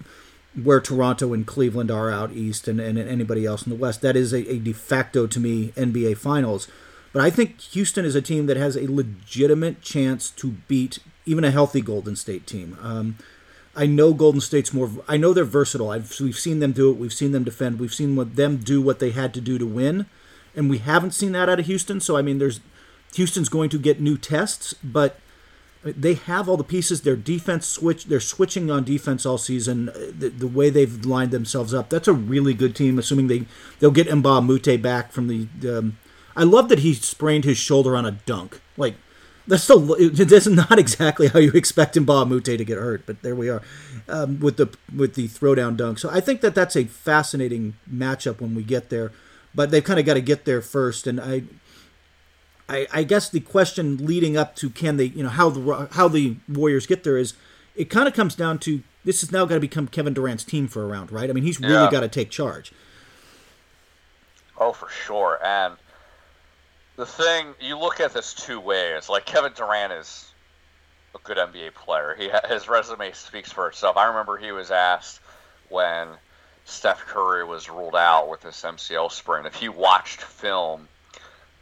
where 0.60 0.80
Toronto 0.80 1.32
and 1.32 1.46
Cleveland 1.46 1.90
are 1.90 2.10
out 2.10 2.32
east, 2.32 2.68
and, 2.68 2.78
and 2.78 2.98
anybody 2.98 3.46
else 3.46 3.62
in 3.62 3.70
the 3.70 3.78
West. 3.78 4.02
That 4.02 4.16
is 4.16 4.32
a, 4.32 4.48
a 4.50 4.58
de 4.58 4.72
facto 4.72 5.26
to 5.26 5.40
me 5.40 5.68
NBA 5.68 6.18
Finals. 6.18 6.68
But 7.12 7.22
I 7.22 7.30
think 7.30 7.60
Houston 7.72 8.04
is 8.04 8.14
a 8.14 8.22
team 8.22 8.46
that 8.46 8.56
has 8.56 8.76
a 8.76 8.90
legitimate 8.90 9.82
chance 9.82 10.30
to 10.30 10.52
beat 10.68 10.98
even 11.26 11.44
a 11.44 11.50
healthy 11.50 11.80
Golden 11.80 12.16
State 12.16 12.46
team. 12.46 12.76
Um, 12.80 13.18
I 13.74 13.86
know 13.86 14.12
Golden 14.12 14.40
State's 14.40 14.72
more. 14.72 14.90
I 15.08 15.16
know 15.16 15.32
they're 15.32 15.44
versatile. 15.44 15.90
I've, 15.90 16.18
we've 16.20 16.38
seen 16.38 16.60
them 16.60 16.72
do 16.72 16.90
it. 16.90 16.98
We've 16.98 17.12
seen 17.12 17.32
them 17.32 17.44
defend. 17.44 17.80
We've 17.80 17.94
seen 17.94 18.16
what 18.16 18.36
them 18.36 18.58
do 18.58 18.82
what 18.82 18.98
they 18.98 19.10
had 19.10 19.32
to 19.34 19.40
do 19.40 19.58
to 19.58 19.66
win, 19.66 20.06
and 20.54 20.68
we 20.68 20.78
haven't 20.78 21.12
seen 21.12 21.32
that 21.32 21.48
out 21.48 21.60
of 21.60 21.66
Houston. 21.66 22.00
So 22.00 22.16
I 22.16 22.22
mean, 22.22 22.38
there's 22.38 22.60
Houston's 23.14 23.48
going 23.48 23.70
to 23.70 23.78
get 23.78 24.00
new 24.00 24.18
tests, 24.18 24.74
but 24.84 25.18
they 25.84 26.14
have 26.14 26.48
all 26.48 26.56
the 26.56 26.64
pieces. 26.64 27.00
Their 27.00 27.16
defense 27.16 27.66
switch. 27.66 28.04
They're 28.04 28.20
switching 28.20 28.70
on 28.70 28.84
defense 28.84 29.24
all 29.24 29.38
season. 29.38 29.86
The, 29.86 30.28
the 30.28 30.46
way 30.46 30.70
they've 30.70 31.04
lined 31.04 31.30
themselves 31.30 31.72
up. 31.72 31.88
That's 31.88 32.08
a 32.08 32.12
really 32.12 32.54
good 32.54 32.76
team. 32.76 32.98
Assuming 32.98 33.26
they 33.26 33.46
they'll 33.80 33.90
get 33.90 34.06
Mbah 34.08 34.38
a 34.38 34.42
Moute 34.42 34.82
back 34.82 35.12
from 35.12 35.28
the. 35.28 35.78
Um, 35.78 35.98
I 36.36 36.44
love 36.44 36.68
that 36.68 36.80
he 36.80 36.94
sprained 36.94 37.44
his 37.44 37.58
shoulder 37.58 37.96
on 37.96 38.06
a 38.06 38.12
dunk. 38.12 38.60
Like 38.76 38.96
that's 39.46 39.64
still 39.64 39.80
that's 40.10 40.46
not 40.46 40.78
exactly 40.78 41.28
how 41.28 41.38
you 41.38 41.52
expect 41.52 41.96
Mbah 41.96 42.22
a 42.22 42.26
Moute 42.26 42.44
to 42.44 42.64
get 42.64 42.78
hurt, 42.78 43.04
but 43.06 43.22
there 43.22 43.34
we 43.34 43.48
are 43.48 43.62
um, 44.08 44.38
with 44.40 44.56
the 44.56 44.68
with 44.94 45.14
the 45.14 45.28
throwdown 45.28 45.76
dunk. 45.76 45.98
So 45.98 46.08
I 46.10 46.20
think 46.20 46.40
that 46.42 46.54
that's 46.54 46.76
a 46.76 46.84
fascinating 46.84 47.74
matchup 47.92 48.40
when 48.40 48.54
we 48.54 48.62
get 48.62 48.88
there, 48.90 49.12
but 49.54 49.70
they've 49.70 49.82
kind 49.84 49.98
of 49.98 50.06
got 50.06 50.14
to 50.14 50.20
get 50.20 50.44
there 50.44 50.62
first. 50.62 51.06
And 51.06 51.20
I, 51.20 51.42
I, 52.68 52.86
I 52.92 53.02
guess 53.02 53.28
the 53.28 53.40
question 53.40 54.06
leading 54.06 54.36
up 54.36 54.54
to 54.56 54.70
can 54.70 54.96
they, 54.96 55.06
you 55.06 55.22
know, 55.22 55.28
how 55.28 55.50
the 55.50 55.88
how 55.92 56.08
the 56.08 56.36
Warriors 56.48 56.86
get 56.86 57.02
there 57.04 57.16
is, 57.16 57.34
it 57.74 57.90
kind 57.90 58.06
of 58.06 58.14
comes 58.14 58.34
down 58.34 58.58
to 58.60 58.82
this 59.04 59.20
has 59.22 59.32
now 59.32 59.44
got 59.44 59.54
to 59.54 59.60
become 59.60 59.88
Kevin 59.88 60.14
Durant's 60.14 60.44
team 60.44 60.68
for 60.68 60.84
a 60.84 60.86
round, 60.86 61.10
right? 61.10 61.28
I 61.28 61.32
mean, 61.32 61.42
he's 61.44 61.58
really 61.58 61.72
Yeah. 61.74 61.90
got 61.90 62.00
to 62.00 62.08
take 62.08 62.30
charge. 62.30 62.72
Oh, 64.56 64.72
for 64.72 64.88
sure. 64.88 65.40
And 65.44 65.74
the 66.96 67.06
thing, 67.06 67.54
you 67.60 67.78
look 67.78 68.00
at 68.00 68.12
this 68.12 68.34
two 68.34 68.60
ways. 68.60 69.08
Like 69.08 69.24
Kevin 69.24 69.52
Durant 69.54 69.92
is 69.92 70.32
a 71.14 71.18
good 71.18 71.36
NBA 71.36 71.74
player. 71.74 72.14
He 72.18 72.30
his 72.48 72.68
resume 72.68 73.12
speaks 73.12 73.52
for 73.52 73.68
itself. 73.68 73.96
I 73.96 74.06
remember 74.06 74.36
he 74.36 74.52
was 74.52 74.70
asked 74.70 75.20
when 75.68 76.08
Steph 76.64 77.00
Curry 77.06 77.44
was 77.44 77.68
ruled 77.68 77.96
out 77.96 78.28
with 78.28 78.40
this 78.40 78.62
MCL 78.62 79.10
sprain 79.10 79.46
if 79.46 79.54
he 79.54 79.68
watched 79.68 80.22
film 80.22 80.88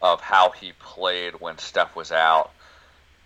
of 0.02 0.20
how 0.20 0.50
he 0.50 0.72
played 0.78 1.40
when 1.40 1.58
Steph 1.58 1.94
was 1.94 2.12
out 2.12 2.50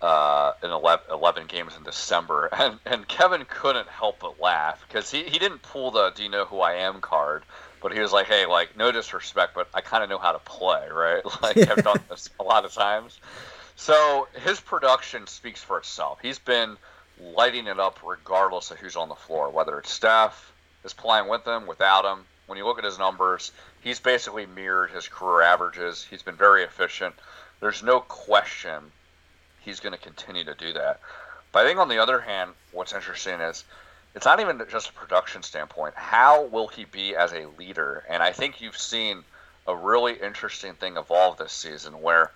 uh, 0.01 0.53
in 0.61 0.69
11, 0.69 1.05
11 1.09 1.47
games 1.47 1.75
in 1.77 1.83
December, 1.83 2.49
and 2.53 2.79
and 2.85 3.07
Kevin 3.07 3.45
couldn't 3.49 3.87
help 3.87 4.19
but 4.19 4.39
laugh 4.39 4.83
because 4.87 5.09
he, 5.09 5.23
he 5.23 5.39
didn't 5.39 5.61
pull 5.61 5.91
the 5.91 6.11
"Do 6.11 6.23
you 6.23 6.29
know 6.29 6.45
who 6.45 6.59
I 6.61 6.73
am?" 6.73 7.01
card, 7.01 7.43
but 7.81 7.93
he 7.93 7.99
was 7.99 8.11
like, 8.11 8.27
"Hey, 8.27 8.45
like 8.45 8.77
no 8.77 8.91
disrespect, 8.91 9.53
but 9.55 9.69
I 9.73 9.81
kind 9.81 10.03
of 10.03 10.09
know 10.09 10.17
how 10.17 10.31
to 10.31 10.39
play, 10.39 10.87
right? 10.91 11.23
Like 11.41 11.57
I've 11.57 11.83
done 11.83 11.99
this 12.09 12.29
a 12.39 12.43
lot 12.43 12.65
of 12.65 12.73
times." 12.73 13.19
So 13.75 14.27
his 14.43 14.59
production 14.59 15.27
speaks 15.27 15.61
for 15.61 15.77
itself. 15.77 16.19
He's 16.21 16.39
been 16.39 16.77
lighting 17.19 17.67
it 17.67 17.79
up 17.79 17.99
regardless 18.05 18.71
of 18.71 18.77
who's 18.77 18.95
on 18.95 19.09
the 19.09 19.15
floor, 19.15 19.49
whether 19.49 19.77
it's 19.79 19.91
Steph 19.91 20.53
is 20.83 20.93
playing 20.93 21.27
with 21.27 21.45
him, 21.45 21.67
without 21.67 22.05
him. 22.05 22.25
When 22.47 22.57
you 22.57 22.65
look 22.65 22.77
at 22.77 22.83
his 22.83 22.99
numbers, 22.99 23.51
he's 23.81 23.99
basically 23.99 24.45
mirrored 24.45 24.91
his 24.91 25.07
career 25.07 25.41
averages. 25.41 26.05
He's 26.09 26.21
been 26.21 26.35
very 26.35 26.63
efficient. 26.63 27.15
There's 27.59 27.81
no 27.81 27.99
question 27.99 28.91
he's 29.61 29.79
going 29.79 29.93
to 29.93 29.99
continue 29.99 30.43
to 30.43 30.53
do 30.53 30.73
that. 30.73 30.99
But 31.51 31.65
I 31.65 31.67
think 31.67 31.79
on 31.79 31.89
the 31.89 31.97
other 31.97 32.19
hand, 32.19 32.51
what's 32.71 32.93
interesting 32.93 33.39
is 33.39 33.63
it's 34.15 34.25
not 34.25 34.39
even 34.39 34.61
just 34.71 34.89
a 34.89 34.93
production 34.93 35.43
standpoint. 35.43 35.93
How 35.95 36.45
will 36.45 36.67
he 36.67 36.85
be 36.85 37.15
as 37.15 37.33
a 37.33 37.47
leader? 37.59 38.03
And 38.09 38.23
I 38.23 38.31
think 38.31 38.61
you've 38.61 38.77
seen 38.77 39.23
a 39.67 39.75
really 39.75 40.13
interesting 40.13 40.73
thing 40.73 40.95
evolve 40.95 41.37
this 41.37 41.51
season 41.51 42.01
where 42.01 42.31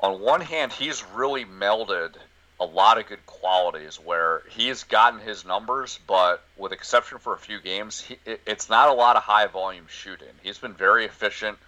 on 0.00 0.20
one 0.20 0.40
hand, 0.40 0.72
he's 0.72 1.04
really 1.14 1.44
melded 1.44 2.14
a 2.58 2.64
lot 2.64 2.98
of 2.98 3.06
good 3.06 3.24
qualities 3.26 3.96
where 3.96 4.42
he's 4.50 4.84
gotten 4.84 5.20
his 5.20 5.44
numbers, 5.44 5.98
but 6.06 6.42
with 6.56 6.72
exception 6.72 7.18
for 7.18 7.34
a 7.34 7.38
few 7.38 7.60
games, 7.60 8.00
he, 8.00 8.18
it, 8.24 8.40
it's 8.46 8.70
not 8.70 8.88
a 8.88 8.92
lot 8.92 9.16
of 9.16 9.22
high 9.22 9.46
volume 9.46 9.86
shooting. 9.88 10.28
He's 10.42 10.58
been 10.58 10.74
very 10.74 11.04
efficient. 11.04 11.58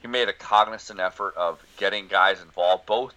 He 0.00 0.08
made 0.08 0.28
a 0.28 0.32
cognizant 0.32 1.00
effort 1.00 1.36
of 1.36 1.62
getting 1.76 2.06
guys 2.06 2.40
involved, 2.40 2.86
both 2.86 3.14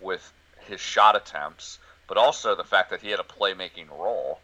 with 0.00 0.32
his 0.66 0.80
shot 0.80 1.16
attempts, 1.16 1.78
but 2.06 2.18
also 2.18 2.54
the 2.54 2.64
fact 2.64 2.90
that 2.90 3.00
he 3.00 3.10
had 3.10 3.20
a 3.20 3.22
playmaking 3.22 3.90
role 3.90 4.40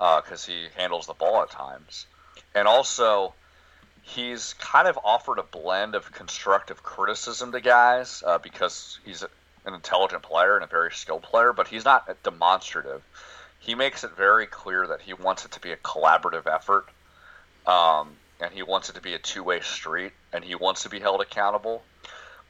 because 0.00 0.46
he 0.46 0.66
handles 0.76 1.06
the 1.06 1.12
ball 1.12 1.42
at 1.42 1.50
times. 1.50 2.06
And 2.54 2.66
also, 2.66 3.34
he's 4.02 4.54
kind 4.54 4.88
of 4.88 4.98
offered 5.04 5.38
a 5.38 5.42
blend 5.42 5.94
of 5.94 6.10
constructive 6.10 6.82
criticism 6.82 7.52
to 7.52 7.60
guys 7.60 8.22
uh, 8.26 8.38
because 8.38 8.98
he's 9.04 9.22
an 9.22 9.74
intelligent 9.74 10.22
player 10.22 10.56
and 10.56 10.64
a 10.64 10.66
very 10.66 10.90
skilled 10.92 11.22
player, 11.22 11.52
but 11.52 11.68
he's 11.68 11.84
not 11.84 12.10
demonstrative. 12.22 13.02
He 13.58 13.74
makes 13.74 14.04
it 14.04 14.16
very 14.16 14.46
clear 14.46 14.86
that 14.86 15.02
he 15.02 15.12
wants 15.12 15.44
it 15.44 15.52
to 15.52 15.60
be 15.60 15.70
a 15.70 15.76
collaborative 15.76 16.46
effort, 16.46 16.86
um, 17.66 18.16
and 18.40 18.52
he 18.54 18.62
wants 18.62 18.88
it 18.88 18.94
to 18.94 19.02
be 19.02 19.12
a 19.12 19.18
two-way 19.18 19.60
street, 19.60 20.12
and 20.32 20.42
he 20.42 20.54
wants 20.54 20.84
to 20.84 20.88
be 20.88 20.98
held 20.98 21.20
accountable. 21.20 21.82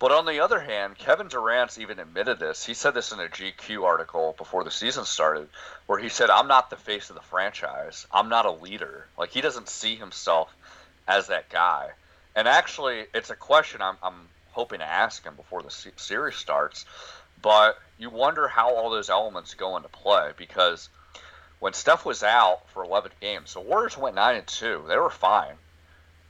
But 0.00 0.12
on 0.12 0.24
the 0.24 0.40
other 0.40 0.60
hand, 0.60 0.96
Kevin 0.96 1.28
Durant's 1.28 1.78
even 1.78 1.98
admitted 1.98 2.38
this. 2.38 2.64
He 2.64 2.72
said 2.72 2.94
this 2.94 3.12
in 3.12 3.20
a 3.20 3.28
GQ 3.28 3.84
article 3.84 4.34
before 4.38 4.64
the 4.64 4.70
season 4.70 5.04
started, 5.04 5.50
where 5.84 5.98
he 5.98 6.08
said, 6.08 6.30
"I'm 6.30 6.48
not 6.48 6.70
the 6.70 6.76
face 6.76 7.10
of 7.10 7.16
the 7.16 7.22
franchise. 7.22 8.06
I'm 8.10 8.30
not 8.30 8.46
a 8.46 8.50
leader. 8.50 9.06
Like 9.18 9.28
he 9.28 9.42
doesn't 9.42 9.68
see 9.68 9.96
himself 9.96 10.50
as 11.06 11.26
that 11.26 11.50
guy." 11.50 11.90
And 12.34 12.48
actually, 12.48 13.08
it's 13.12 13.28
a 13.28 13.36
question 13.36 13.82
I'm, 13.82 13.98
I'm 14.02 14.30
hoping 14.52 14.78
to 14.78 14.86
ask 14.86 15.22
him 15.22 15.34
before 15.36 15.62
the 15.62 15.92
series 15.96 16.36
starts. 16.36 16.86
But 17.42 17.78
you 17.98 18.08
wonder 18.08 18.48
how 18.48 18.74
all 18.74 18.88
those 18.88 19.10
elements 19.10 19.52
go 19.52 19.76
into 19.76 19.90
play 19.90 20.32
because 20.34 20.88
when 21.58 21.74
Steph 21.74 22.06
was 22.06 22.22
out 22.22 22.66
for 22.70 22.84
11 22.84 23.12
games, 23.20 23.52
the 23.52 23.60
Warriors 23.60 23.98
went 23.98 24.16
nine 24.16 24.36
and 24.36 24.46
two. 24.46 24.82
They 24.88 24.96
were 24.96 25.10
fine. 25.10 25.58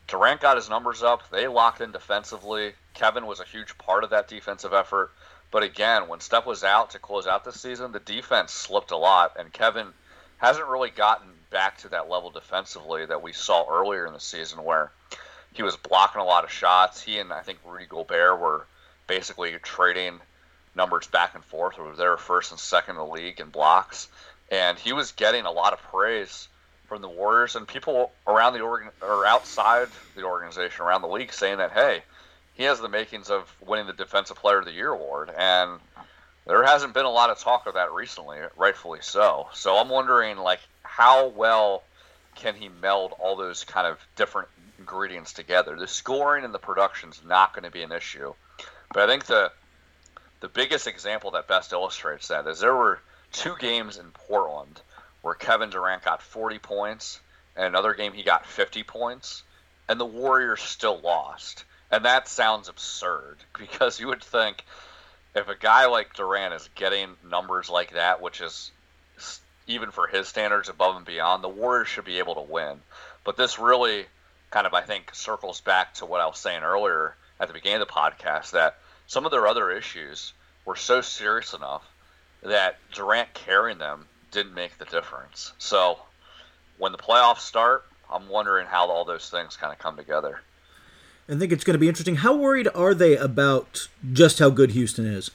Durant 0.08 0.40
got 0.40 0.56
his 0.56 0.68
numbers 0.68 1.04
up. 1.04 1.30
They 1.30 1.46
locked 1.46 1.80
in 1.80 1.92
defensively. 1.92 2.74
Kevin 2.94 3.26
was 3.26 3.40
a 3.40 3.44
huge 3.44 3.76
part 3.78 4.04
of 4.04 4.10
that 4.10 4.28
defensive 4.28 4.72
effort. 4.72 5.10
But 5.50 5.62
again, 5.62 6.08
when 6.08 6.20
Steph 6.20 6.46
was 6.46 6.62
out 6.62 6.90
to 6.90 6.98
close 6.98 7.26
out 7.26 7.44
the 7.44 7.52
season, 7.52 7.92
the 7.92 8.00
defense 8.00 8.52
slipped 8.52 8.92
a 8.92 8.96
lot, 8.96 9.36
and 9.38 9.52
Kevin 9.52 9.88
hasn't 10.38 10.68
really 10.68 10.90
gotten 10.90 11.28
back 11.50 11.78
to 11.78 11.88
that 11.88 12.08
level 12.08 12.30
defensively 12.30 13.04
that 13.06 13.22
we 13.22 13.32
saw 13.32 13.66
earlier 13.68 14.06
in 14.06 14.12
the 14.12 14.20
season 14.20 14.62
where 14.62 14.92
he 15.52 15.62
was 15.62 15.76
blocking 15.76 16.20
a 16.20 16.24
lot 16.24 16.44
of 16.44 16.52
shots. 16.52 17.02
He 17.02 17.18
and 17.18 17.32
I 17.32 17.42
think 17.42 17.58
Rudy 17.64 17.86
Gobert 17.86 18.38
were 18.38 18.66
basically 19.06 19.52
trading 19.62 20.20
numbers 20.76 21.08
back 21.08 21.34
and 21.34 21.44
forth. 21.44 21.76
They 21.76 22.06
were 22.06 22.16
first 22.16 22.52
and 22.52 22.60
second 22.60 22.94
in 22.94 22.98
the 22.98 23.06
league 23.06 23.40
in 23.40 23.48
blocks, 23.48 24.08
and 24.50 24.78
he 24.78 24.92
was 24.92 25.12
getting 25.12 25.44
a 25.44 25.50
lot 25.50 25.72
of 25.72 25.82
praise 25.82 26.48
from 26.86 27.02
the 27.02 27.08
Warriors 27.08 27.56
and 27.56 27.66
people 27.66 28.12
around 28.26 28.52
the 28.52 28.60
organ 28.60 28.90
or 29.02 29.26
outside 29.26 29.88
the 30.14 30.22
organization, 30.22 30.84
around 30.84 31.02
the 31.02 31.08
league, 31.08 31.32
saying 31.32 31.58
that 31.58 31.72
hey, 31.72 32.02
he 32.54 32.64
has 32.64 32.80
the 32.80 32.88
makings 32.88 33.30
of 33.30 33.54
winning 33.66 33.86
the 33.86 33.92
Defensive 33.92 34.36
Player 34.36 34.58
of 34.58 34.64
the 34.64 34.72
Year 34.72 34.90
award, 34.90 35.30
and 35.36 35.80
there 36.46 36.64
hasn't 36.64 36.94
been 36.94 37.04
a 37.04 37.10
lot 37.10 37.30
of 37.30 37.38
talk 37.38 37.66
of 37.66 37.74
that 37.74 37.92
recently, 37.92 38.38
rightfully 38.56 39.00
so. 39.02 39.48
So 39.52 39.76
I'm 39.76 39.88
wondering, 39.88 40.36
like, 40.36 40.60
how 40.82 41.28
well 41.28 41.82
can 42.36 42.54
he 42.54 42.68
meld 42.68 43.12
all 43.18 43.36
those 43.36 43.64
kind 43.64 43.86
of 43.86 43.98
different 44.16 44.48
ingredients 44.78 45.32
together? 45.32 45.76
The 45.76 45.86
scoring 45.86 46.44
and 46.44 46.54
the 46.54 46.58
production 46.58 47.10
is 47.10 47.20
not 47.24 47.52
going 47.52 47.64
to 47.64 47.70
be 47.70 47.82
an 47.82 47.92
issue, 47.92 48.34
but 48.92 49.02
I 49.02 49.06
think 49.06 49.26
the 49.26 49.52
the 50.40 50.48
biggest 50.48 50.86
example 50.86 51.32
that 51.32 51.46
best 51.46 51.72
illustrates 51.72 52.28
that 52.28 52.46
is 52.46 52.60
there 52.60 52.74
were 52.74 52.98
two 53.32 53.54
games 53.58 53.98
in 53.98 54.10
Portland 54.10 54.80
where 55.22 55.34
Kevin 55.34 55.68
Durant 55.70 56.02
got 56.02 56.22
40 56.22 56.58
points, 56.58 57.20
and 57.56 57.66
another 57.66 57.92
game 57.94 58.12
he 58.12 58.22
got 58.22 58.46
50 58.46 58.82
points, 58.84 59.42
and 59.88 60.00
the 60.00 60.06
Warriors 60.06 60.62
still 60.62 60.98
lost. 60.98 61.64
And 61.90 62.04
that 62.04 62.28
sounds 62.28 62.68
absurd 62.68 63.38
because 63.58 64.00
you 64.00 64.08
would 64.08 64.22
think 64.22 64.64
if 65.34 65.48
a 65.48 65.56
guy 65.56 65.86
like 65.86 66.14
Durant 66.14 66.54
is 66.54 66.68
getting 66.74 67.16
numbers 67.28 67.70
like 67.70 67.92
that, 67.92 68.20
which 68.20 68.40
is 68.40 68.70
even 69.66 69.90
for 69.90 70.06
his 70.06 70.28
standards 70.28 70.68
above 70.68 70.96
and 70.96 71.04
beyond, 71.04 71.44
the 71.44 71.48
Warriors 71.48 71.88
should 71.88 72.04
be 72.04 72.18
able 72.18 72.34
to 72.34 72.40
win. 72.40 72.80
But 73.24 73.36
this 73.36 73.58
really 73.58 74.06
kind 74.50 74.66
of, 74.66 74.74
I 74.74 74.82
think, 74.82 75.14
circles 75.14 75.60
back 75.60 75.94
to 75.94 76.06
what 76.06 76.20
I 76.20 76.26
was 76.26 76.38
saying 76.38 76.62
earlier 76.62 77.14
at 77.38 77.48
the 77.48 77.54
beginning 77.54 77.80
of 77.80 77.86
the 77.86 77.94
podcast 77.94 78.50
that 78.50 78.78
some 79.06 79.24
of 79.24 79.30
their 79.30 79.46
other 79.46 79.70
issues 79.70 80.32
were 80.64 80.76
so 80.76 81.00
serious 81.00 81.54
enough 81.54 81.84
that 82.42 82.78
Durant 82.92 83.32
carrying 83.34 83.78
them 83.78 84.06
didn't 84.30 84.54
make 84.54 84.78
the 84.78 84.84
difference. 84.84 85.52
So 85.58 85.98
when 86.78 86.92
the 86.92 86.98
playoffs 86.98 87.40
start, 87.40 87.84
I'm 88.10 88.28
wondering 88.28 88.66
how 88.66 88.88
all 88.88 89.04
those 89.04 89.28
things 89.30 89.56
kind 89.56 89.72
of 89.72 89.78
come 89.78 89.96
together. 89.96 90.40
I 91.30 91.36
think 91.36 91.52
it's 91.52 91.62
going 91.62 91.74
to 91.74 91.78
be 91.78 91.88
interesting. 91.88 92.16
How 92.16 92.34
worried 92.34 92.68
are 92.74 92.92
they 92.92 93.16
about 93.16 93.88
just 94.12 94.40
how 94.40 94.50
good 94.50 94.72
Houston 94.72 95.06
is? 95.06 95.30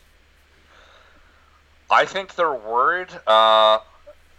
I 1.90 2.06
think 2.06 2.36
they're 2.36 2.54
worried. 2.54 3.10
Uh, 3.26 3.80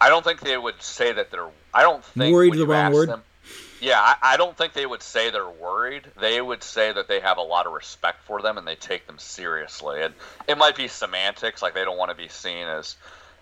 I 0.00 0.08
don't 0.08 0.24
think 0.24 0.40
they 0.40 0.58
would 0.58 0.82
say 0.82 1.12
that 1.12 1.30
they're. 1.30 1.48
I 1.72 1.82
don't 1.82 2.04
think 2.04 2.34
Worried 2.34 2.54
the 2.54 2.66
wrong 2.66 2.92
word? 2.92 3.08
Them, 3.08 3.22
yeah, 3.80 4.00
I, 4.00 4.16
I 4.22 4.36
don't 4.36 4.56
think 4.56 4.72
they 4.72 4.86
would 4.86 5.02
say 5.02 5.30
they're 5.30 5.48
worried. 5.48 6.06
They 6.20 6.40
would 6.40 6.62
say 6.62 6.92
that 6.92 7.08
they 7.08 7.20
have 7.20 7.38
a 7.38 7.42
lot 7.42 7.66
of 7.66 7.72
respect 7.72 8.22
for 8.24 8.42
them 8.42 8.58
and 8.58 8.66
they 8.66 8.74
take 8.74 9.06
them 9.06 9.18
seriously. 9.18 10.02
And 10.02 10.14
it 10.48 10.58
might 10.58 10.76
be 10.76 10.88
semantics, 10.88 11.62
like 11.62 11.74
they 11.74 11.84
don't 11.84 11.98
want 11.98 12.10
to 12.10 12.16
be 12.16 12.28
seen 12.28 12.66
as, 12.66 12.96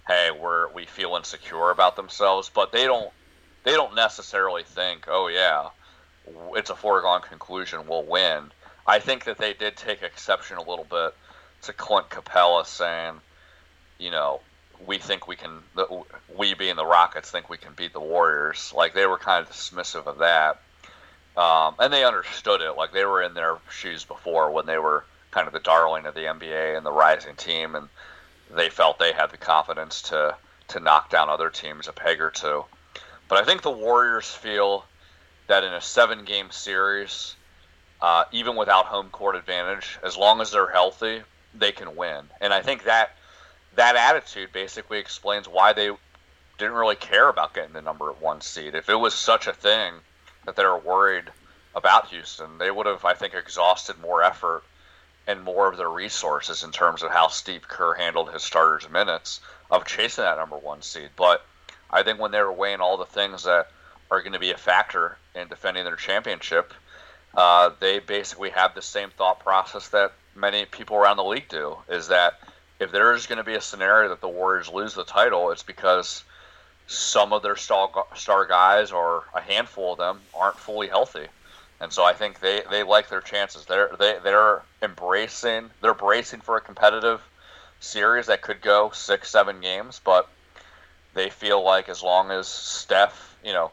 hey, 0.07 0.31
we're 0.31 0.71
we 0.73 0.87
feel 0.87 1.17
insecure 1.17 1.71
about 1.71 1.97
themselves, 1.97 2.51
but 2.53 2.73
they 2.73 2.85
don't 2.85 3.11
they 3.65 3.73
don't 3.73 3.95
necessarily 3.95 4.63
think, 4.63 5.07
oh 5.09 5.29
yeah, 5.29 5.71
it's 6.57 6.71
a 6.71 6.77
foregone 6.77 7.23
conclusion, 7.23 7.87
we'll 7.87 8.05
win. 8.05 8.51
I 8.87 8.99
think 8.99 9.25
that 9.25 9.39
they 9.39 9.55
did 9.55 9.77
take 9.77 10.03
exception 10.03 10.57
a 10.57 10.63
little 10.63 10.87
bit 10.89 11.15
to 11.63 11.73
Clint 11.73 12.11
Capela 12.11 12.67
saying, 12.67 13.21
you 13.99 14.11
know, 14.11 14.41
we 14.87 14.99
think 14.99 15.27
we 15.27 15.37
can, 15.37 15.61
we 16.37 16.55
being 16.55 16.77
the 16.77 16.85
Rockets 16.85 17.31
think 17.31 17.49
we 17.49 17.57
can 17.57 17.73
beat 17.75 17.93
the 17.93 18.01
Warriors. 18.01 18.73
Like 18.77 18.93
they 18.93 19.07
were 19.07 19.19
kind 19.19 19.45
of 19.47 19.53
dismissive 19.53 20.07
of 20.07 20.19
that. 20.19 20.61
Um, 21.37 21.75
and 21.79 21.93
they 21.93 22.05
understood 22.05 22.61
it. 22.61 22.77
Like 22.77 22.93
they 22.93 23.05
were 23.05 23.23
in 23.23 23.35
their 23.35 23.57
shoes 23.71 24.05
before 24.05 24.51
when 24.51 24.67
they 24.67 24.79
were 24.79 25.05
kind 25.31 25.47
of 25.47 25.53
the 25.53 25.61
darling 25.61 26.07
of 26.07 26.15
the 26.15 26.21
NBA 26.21 26.77
and 26.77 26.87
the 26.87 26.93
rising 26.93 27.35
team, 27.35 27.75
and 27.75 27.89
they 28.55 28.71
felt 28.71 28.99
they 28.99 29.13
had 29.13 29.31
the 29.31 29.37
confidence 29.37 30.03
to 30.03 30.37
to 30.69 30.81
knock 30.81 31.11
down 31.11 31.29
other 31.29 31.51
teams 31.51 31.89
a 31.89 31.93
peg 31.93 32.21
or 32.21 32.31
two. 32.31 32.65
But 33.29 33.39
I 33.39 33.45
think 33.45 33.63
the 33.63 33.71
Warriors 33.71 34.31
feel 34.31 34.85
that 35.47 35.65
in 35.65 35.73
a 35.73 35.81
seven 35.81 36.25
game 36.25 36.51
series, 36.51 37.35
uh, 38.01 38.25
even 38.33 38.57
without 38.57 38.87
home 38.87 39.11
court 39.11 39.37
advantage, 39.37 39.99
as 40.03 40.17
long 40.17 40.41
as 40.41 40.51
they're 40.51 40.71
healthy, 40.71 41.23
they 41.55 41.73
can 41.73 41.97
win. 41.97 42.25
And 42.41 42.53
I 42.53 42.63
think 42.63 42.85
that 42.85 43.17
that 43.77 43.97
attitude 43.97 44.53
basically 44.53 44.99
explains 44.99 45.49
why 45.49 45.73
they 45.73 45.91
didn't 46.59 46.75
really 46.75 46.97
care 46.97 47.29
about 47.29 47.55
getting 47.55 47.73
the 47.73 47.83
number 47.83 48.13
one 48.13 48.41
seed. 48.41 48.75
If 48.75 48.89
it 48.89 48.95
was 48.95 49.15
such 49.15 49.47
a 49.47 49.53
thing 49.53 49.95
that 50.45 50.57
they 50.57 50.65
were 50.65 50.79
worried 50.79 51.31
about 51.75 52.09
Houston, 52.09 52.59
they 52.59 52.71
would 52.71 52.87
have, 52.87 53.05
I 53.05 53.15
think, 53.15 53.35
exhausted 53.35 54.01
more 54.01 54.23
effort 54.23 54.63
and 55.27 55.43
more 55.43 55.69
of 55.69 55.77
their 55.77 55.89
resources 55.89 56.63
in 56.63 56.71
terms 56.71 57.03
of 57.03 57.11
how 57.11 57.29
Steve 57.29 57.67
Kerr 57.67 57.95
handled 57.95 58.33
his 58.33 58.43
starters' 58.43 58.89
minutes 58.91 59.41
of 59.71 59.87
chasing 59.87 60.25
that 60.25 60.37
number 60.37 60.57
one 60.57 60.83
seed. 60.83 61.11
But 61.17 61.45
I 61.91 62.03
think 62.03 62.21
when 62.21 62.31
they 62.31 62.43
were 62.43 62.53
weighing 62.53 62.81
all 62.81 62.97
the 62.97 63.07
things 63.07 63.45
that 63.45 63.71
are 64.11 64.21
going 64.21 64.35
to 64.35 64.39
be 64.39 64.51
a 64.51 64.57
factor 64.57 65.17
in 65.35 65.49
defending 65.49 65.85
their 65.85 65.97
championship, 65.97 66.73
uh, 67.37 67.71
they 67.81 67.99
basically 67.99 68.51
have 68.51 68.75
the 68.75 68.83
same 68.83 69.11
thought 69.11 69.41
process 69.41 69.89
that 69.89 70.13
many 70.35 70.65
people 70.65 70.97
around 70.97 71.17
the 71.17 71.25
league 71.25 71.49
do: 71.49 71.77
is 71.89 72.09
that 72.09 72.41
if 72.81 72.93
there 72.93 73.13
is 73.13 73.27
going 73.27 73.39
to 73.39 73.45
be 73.45 73.55
a 73.55 73.61
scenario 73.61 74.09
that 74.11 74.21
the 74.21 74.29
Warriors 74.29 74.69
lose 74.69 74.95
the 74.95 75.05
title, 75.05 75.51
it's 75.51 75.63
because 75.63 76.25
some 76.87 77.33
of 77.33 77.43
their 77.43 77.57
star, 77.57 77.91
star 78.15 78.47
guys 78.47 78.93
or 78.93 79.25
a 79.35 79.41
handful 79.41 79.93
of 79.93 79.99
them 79.99 80.21
aren't 80.35 80.59
fully 80.59 80.89
healthy. 80.89 81.27
And 81.81 81.93
so 81.93 82.05
I 82.05 82.13
think 82.13 82.41
they, 82.41 82.63
they 82.71 82.83
like 82.83 83.09
their 83.09 83.21
chances. 83.21 83.65
They're 83.67 83.91
they, 83.99 84.19
they're 84.23 84.63
embracing 84.83 85.71
they're 85.81 85.95
bracing 85.95 86.41
for 86.41 86.57
a 86.57 86.61
competitive 86.61 87.21
series 87.81 88.27
that 88.27 88.43
could 88.43 88.61
go 88.61 88.91
six 88.93 89.31
seven 89.31 89.61
games, 89.61 90.01
but 90.05 90.29
they 91.15 91.31
feel 91.31 91.63
like 91.63 91.89
as 91.89 92.03
long 92.03 92.31
as 92.31 92.49
Steph, 92.49 93.37
you 93.45 93.53
know, 93.53 93.71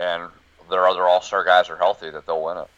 and 0.00 0.28
their 0.68 0.86
other 0.86 1.04
All 1.04 1.20
Star 1.20 1.44
guys 1.44 1.70
are 1.70 1.76
healthy, 1.76 2.10
that 2.10 2.26
they'll 2.26 2.42
win 2.42 2.58
it. 2.58 2.68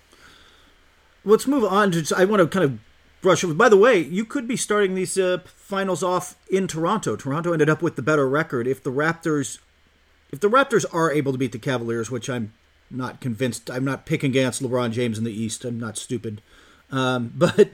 Let's 1.25 1.47
move 1.47 1.65
on 1.65 1.93
to. 1.93 2.15
I 2.17 2.25
want 2.25 2.41
to 2.41 2.47
kind 2.47 2.65
of 2.65 2.79
brush 3.21 3.45
over. 3.45 3.55
By 3.55 3.69
the 3.69 3.77
way, 3.77 3.99
you 3.99 4.25
could 4.25 4.47
be 4.47 4.57
starting 4.57 4.95
these 4.95 5.19
uh, 5.19 5.39
finals 5.45 6.03
off 6.03 6.37
in 6.51 6.69
Toronto. 6.69 7.17
Toronto 7.17 7.53
ended 7.53 7.69
up 7.69 7.83
with 7.83 7.97
the 7.97 8.03
better 8.03 8.29
record. 8.29 8.67
If 8.67 8.83
the 8.83 8.93
Raptors, 8.93 9.59
if 10.31 10.41
the 10.41 10.49
Raptors 10.49 10.85
are 10.93 11.11
able 11.11 11.33
to 11.33 11.39
beat 11.39 11.53
the 11.53 11.59
Cavaliers, 11.59 12.11
which 12.11 12.31
I'm 12.31 12.53
not 12.91 13.21
convinced. 13.21 13.71
I'm 13.71 13.85
not 13.85 14.07
picking 14.07 14.31
against 14.31 14.63
LeBron 14.63 14.93
James 14.93 15.19
in 15.19 15.25
the 15.25 15.33
East. 15.33 15.65
I'm 15.65 15.79
not 15.79 15.97
stupid. 15.97 16.41
Um, 16.91 17.33
but 17.37 17.71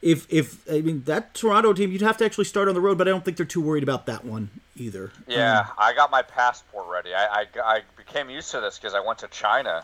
if 0.00 0.26
if 0.32 0.68
I 0.70 0.80
mean 0.80 1.02
that 1.04 1.34
Toronto 1.34 1.72
team, 1.72 1.90
you'd 1.90 2.02
have 2.02 2.16
to 2.18 2.24
actually 2.24 2.44
start 2.44 2.68
on 2.68 2.74
the 2.74 2.80
road. 2.80 2.98
But 2.98 3.08
I 3.08 3.10
don't 3.10 3.24
think 3.24 3.36
they're 3.36 3.46
too 3.46 3.60
worried 3.60 3.82
about 3.82 4.06
that 4.06 4.24
one 4.24 4.50
either. 4.76 5.12
Yeah, 5.26 5.60
um, 5.60 5.66
I 5.78 5.94
got 5.94 6.10
my 6.10 6.22
passport 6.22 6.86
ready. 6.88 7.14
I 7.14 7.26
I, 7.26 7.46
I 7.64 7.80
became 7.96 8.30
used 8.30 8.50
to 8.52 8.60
this 8.60 8.78
because 8.78 8.94
I 8.94 9.00
went 9.00 9.18
to 9.20 9.28
China 9.28 9.82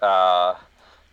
uh, 0.00 0.54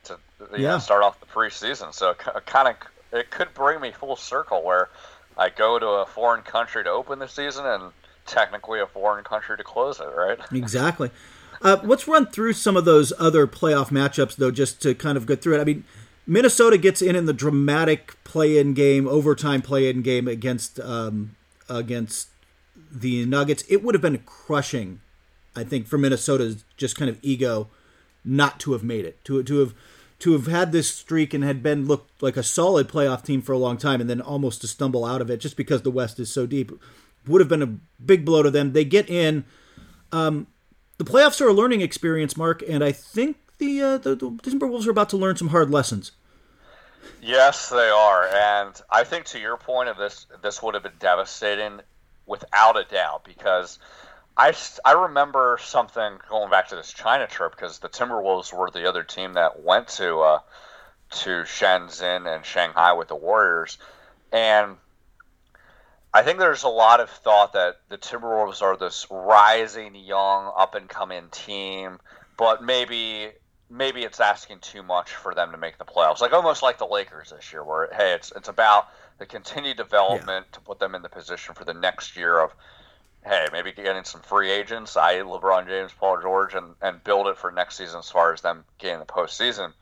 to 0.06 0.18
yeah. 0.58 0.72
Know, 0.72 0.80
start 0.80 1.04
off 1.04 1.20
the 1.20 1.26
preseason. 1.26 1.94
So 1.94 2.14
kind 2.14 2.68
of 2.68 2.76
it 3.12 3.32
could 3.32 3.54
bring 3.54 3.82
me 3.82 3.92
full 3.92 4.16
circle 4.16 4.64
where 4.64 4.90
I 5.38 5.50
go 5.50 5.80
to 5.80 5.88
a 5.88 6.06
foreign 6.06 6.44
country 6.44 6.84
to 6.84 6.90
open 6.90 7.20
the 7.20 7.28
season 7.28 7.66
and 7.66 7.92
technically 8.26 8.80
a 8.80 8.88
foreign 8.88 9.24
country 9.24 9.58
to 9.58 9.64
close 9.64 10.00
it. 10.00 10.06
Right? 10.16 10.40
Exactly. 10.52 11.12
Uh, 11.60 11.78
let's 11.84 12.08
run 12.08 12.28
through 12.28 12.54
some 12.54 12.78
of 12.78 12.86
those 12.86 13.12
other 13.18 13.48
playoff 13.48 13.90
matchups, 13.90 14.36
though, 14.36 14.52
just 14.52 14.80
to 14.80 14.94
kind 14.94 15.18
of 15.18 15.26
go 15.26 15.36
through 15.36 15.58
it. 15.58 15.62
I 15.62 15.64
mean, 15.64 15.86
Minnesota 16.28 16.78
gets 16.78 17.02
in 17.02 17.16
in 17.16 17.26
the 17.26 17.34
dramatic 17.34 18.22
play-in 18.26 18.74
game, 18.74 19.08
overtime 19.08 19.62
play-in 19.62 20.02
game 20.02 20.28
against 20.28 20.80
um, 20.82 21.36
against 21.70 22.28
the 22.92 23.26
Nuggets. 23.26 23.64
It 23.70 23.82
would 23.82 23.96
have 23.96 24.02
been 24.02 24.18
crushing, 24.20 25.00
I 25.56 25.64
think, 25.64 25.88
for 25.88 25.98
Minnesota's 25.98 26.66
just 26.76 26.98
kind 26.98 27.10
of 27.10 27.18
ego 27.22 27.70
not 28.26 28.60
to 28.60 28.74
have 28.74 28.84
made 28.84 29.06
it, 29.06 29.24
to 29.24 29.42
to 29.42 29.60
have 29.60 29.74
to 30.20 30.34
have 30.34 30.48
had 30.48 30.72
this 30.72 30.90
streak 30.90 31.34
and 31.34 31.44
had 31.44 31.64
been 31.64 31.88
looked 31.88 32.22
like 32.22 32.36
a 32.36 32.44
solid 32.44 32.90
playoff 32.90 33.24
team 33.24 33.42
for 33.42 33.54
a 33.54 33.58
long 33.58 33.78
time, 33.78 34.02
and 34.02 34.10
then 34.10 34.20
almost 34.20 34.62
to 34.62 34.68
stumble 34.68 35.06
out 35.06 35.22
of 35.22 35.30
it 35.30 35.40
just 35.40 35.56
because 35.56 35.84
the 35.84 35.92
West 35.92 36.20
is 36.20 36.30
so 36.30 36.46
deep 36.46 36.72
would 37.26 37.40
have 37.40 37.50
been 37.50 37.62
a 37.62 37.78
big 38.04 38.26
blow 38.26 38.44
to 38.44 38.52
them. 38.52 38.74
They 38.74 38.86
get 38.86 39.10
in. 39.10 39.46
Um, 40.12 40.48
the 40.98 41.04
playoffs 41.04 41.40
are 41.40 41.48
a 41.48 41.54
learning 41.54 41.82
experience, 41.82 42.36
Mark, 42.36 42.64
and 42.68 42.84
I 42.84 42.92
think 42.92 43.38
the, 43.58 43.82
uh, 43.82 43.98
the, 43.98 44.16
the 44.16 44.52
Timberwolves 44.52 44.88
are 44.88 44.92
about 44.92 45.10
to 45.10 45.18
learn 45.18 45.36
some 45.38 45.50
hard 45.50 45.70
lessons. 45.70 46.12
Yes, 47.22 47.70
they 47.70 47.90
are, 47.90 48.28
and 48.28 48.80
I 48.90 49.04
think 49.04 49.26
to 49.28 49.40
your 49.40 49.58
point 49.58 49.90
of 49.90 49.98
this, 49.98 50.28
this 50.42 50.62
would 50.62 50.76
have 50.76 50.84
been 50.84 50.92
devastating 51.00 51.82
without 52.26 52.78
a 52.78 52.84
doubt 52.84 53.24
because 53.24 53.80
I, 54.36 54.54
I 54.86 54.92
remember 54.92 55.58
something 55.62 56.20
going 56.30 56.50
back 56.52 56.68
to 56.70 56.76
this 56.76 56.94
China 56.94 57.26
trip 57.26 57.52
because 57.52 57.80
the 57.80 57.90
Timberwolves 57.90 58.54
were 58.54 58.70
the 58.70 58.88
other 58.88 59.04
team 59.04 59.34
that 59.34 59.64
went 59.64 59.88
to 59.90 60.20
uh, 60.20 60.40
to 61.10 61.44
Shenzhen 61.44 62.34
and 62.34 62.46
Shanghai 62.46 62.94
with 62.94 63.08
the 63.08 63.16
Warriors, 63.16 63.78
and 64.32 64.76
I 66.14 66.22
think 66.22 66.40
there's 66.40 66.64
a 66.64 66.70
lot 66.70 67.00
of 67.00 67.10
thought 67.10 67.54
that 67.54 67.78
the 67.90 67.98
Timberwolves 67.98 68.62
are 68.62 68.78
this 68.78 69.08
rising, 69.10 69.96
young, 69.96 70.52
up 70.56 70.76
and 70.76 70.88
coming 70.88 71.30
team, 71.32 72.00
but 72.38 72.64
maybe 72.64 73.32
maybe 73.70 74.04
it's 74.04 74.20
asking 74.20 74.60
too 74.60 74.84
much 74.84 75.12
for 75.12 75.34
them 75.34 75.52
to 75.52 75.58
make 75.58 75.78
the 75.78 75.86
playoffs. 75.86 76.22
Like 76.22 76.34
almost 76.34 76.64
like 76.64 76.78
the 76.78 76.88
Lakers 76.88 77.32
this 77.32 77.52
year, 77.52 77.64
where 77.64 77.90
hey, 77.94 78.14
it's 78.14 78.32
it's 78.36 78.50
about 78.50 78.90
the 79.18 79.26
continued 79.26 79.78
development 79.78 80.46
yeah. 80.50 80.54
to 80.54 80.62
put 80.62 80.80
them 80.80 80.96
in 80.96 81.02
the 81.02 81.10
position 81.10 81.56
for 81.56 81.66
the 81.66 81.74
next 81.74 82.16
year 82.16 82.40
of 82.40 82.54
hey, 83.26 83.48
maybe 83.52 83.72
getting 83.72 84.04
some 84.04 84.22
free 84.22 84.50
agents, 84.50 84.96
i.e. 84.96 85.20
LeBron 85.20 85.68
James, 85.68 85.92
Paul 85.92 86.22
George, 86.22 86.54
and, 86.54 86.76
and 86.82 87.04
build 87.04 87.28
it 87.28 87.38
for 87.38 87.52
next 87.52 87.76
season 87.78 88.00
as 88.00 88.10
far 88.10 88.32
as 88.34 88.42
them 88.42 88.64
getting 88.78 89.00
the 89.00 89.06
postseason. 89.06 89.74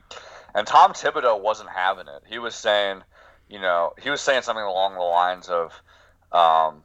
And 0.54 0.66
Tom 0.66 0.94
Thibodeau 0.94 1.40
wasn't 1.40 1.70
having 1.70 2.08
it. 2.08 2.22
He 2.26 2.38
was 2.38 2.54
saying, 2.54 3.02
you 3.48 3.60
know, 3.60 3.92
he 4.02 4.10
was 4.10 4.20
saying 4.20 4.42
something 4.42 4.64
along 4.64 4.94
the 4.94 5.00
lines 5.00 5.48
of 5.48 5.72
um, 6.32 6.82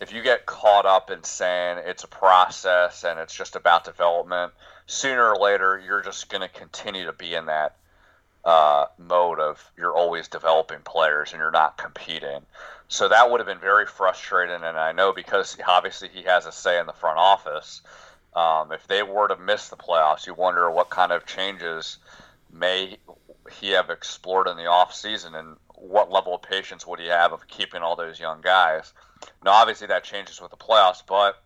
if 0.00 0.12
you 0.12 0.22
get 0.22 0.46
caught 0.46 0.86
up 0.86 1.10
in 1.10 1.24
saying 1.24 1.78
it's 1.84 2.04
a 2.04 2.08
process 2.08 3.04
and 3.04 3.18
it's 3.18 3.34
just 3.34 3.56
about 3.56 3.84
development, 3.84 4.52
sooner 4.88 5.32
or 5.32 5.36
later 5.36 5.80
you're 5.86 6.02
just 6.02 6.28
going 6.30 6.40
to 6.40 6.48
continue 6.48 7.04
to 7.04 7.12
be 7.12 7.34
in 7.34 7.46
that 7.46 7.76
uh, 8.44 8.86
mode 8.96 9.38
of 9.38 9.70
you're 9.76 9.94
always 9.94 10.28
developing 10.28 10.78
players 10.80 11.32
and 11.32 11.40
you're 11.40 11.50
not 11.50 11.76
competing. 11.76 12.40
So 12.88 13.06
that 13.08 13.30
would 13.30 13.38
have 13.38 13.46
been 13.46 13.58
very 13.58 13.86
frustrating. 13.86 14.64
And 14.64 14.78
I 14.78 14.92
know 14.92 15.12
because 15.12 15.56
obviously 15.66 16.08
he 16.08 16.22
has 16.22 16.46
a 16.46 16.52
say 16.52 16.80
in 16.80 16.86
the 16.86 16.92
front 16.94 17.18
office. 17.18 17.82
Um, 18.34 18.72
if 18.72 18.86
they 18.86 19.02
were 19.02 19.28
to 19.28 19.36
miss 19.36 19.68
the 19.68 19.76
playoffs, 19.76 20.26
you 20.26 20.32
wonder 20.32 20.70
what 20.70 20.88
kind 20.88 21.12
of 21.12 21.26
changes 21.26 21.98
may 22.50 22.96
he 23.52 23.70
have 23.70 23.90
explored 23.90 24.48
in 24.48 24.56
the 24.56 24.66
off 24.66 24.94
season 24.94 25.34
and 25.34 25.56
what 25.74 26.10
level 26.10 26.34
of 26.34 26.42
patience 26.42 26.86
would 26.86 26.98
he 26.98 27.08
have 27.08 27.32
of 27.32 27.46
keeping 27.46 27.82
all 27.82 27.94
those 27.94 28.18
young 28.18 28.40
guys? 28.40 28.92
Now, 29.44 29.52
obviously, 29.52 29.88
that 29.88 30.04
changes 30.04 30.40
with 30.40 30.50
the 30.50 30.56
playoffs, 30.56 31.02
but 31.06 31.42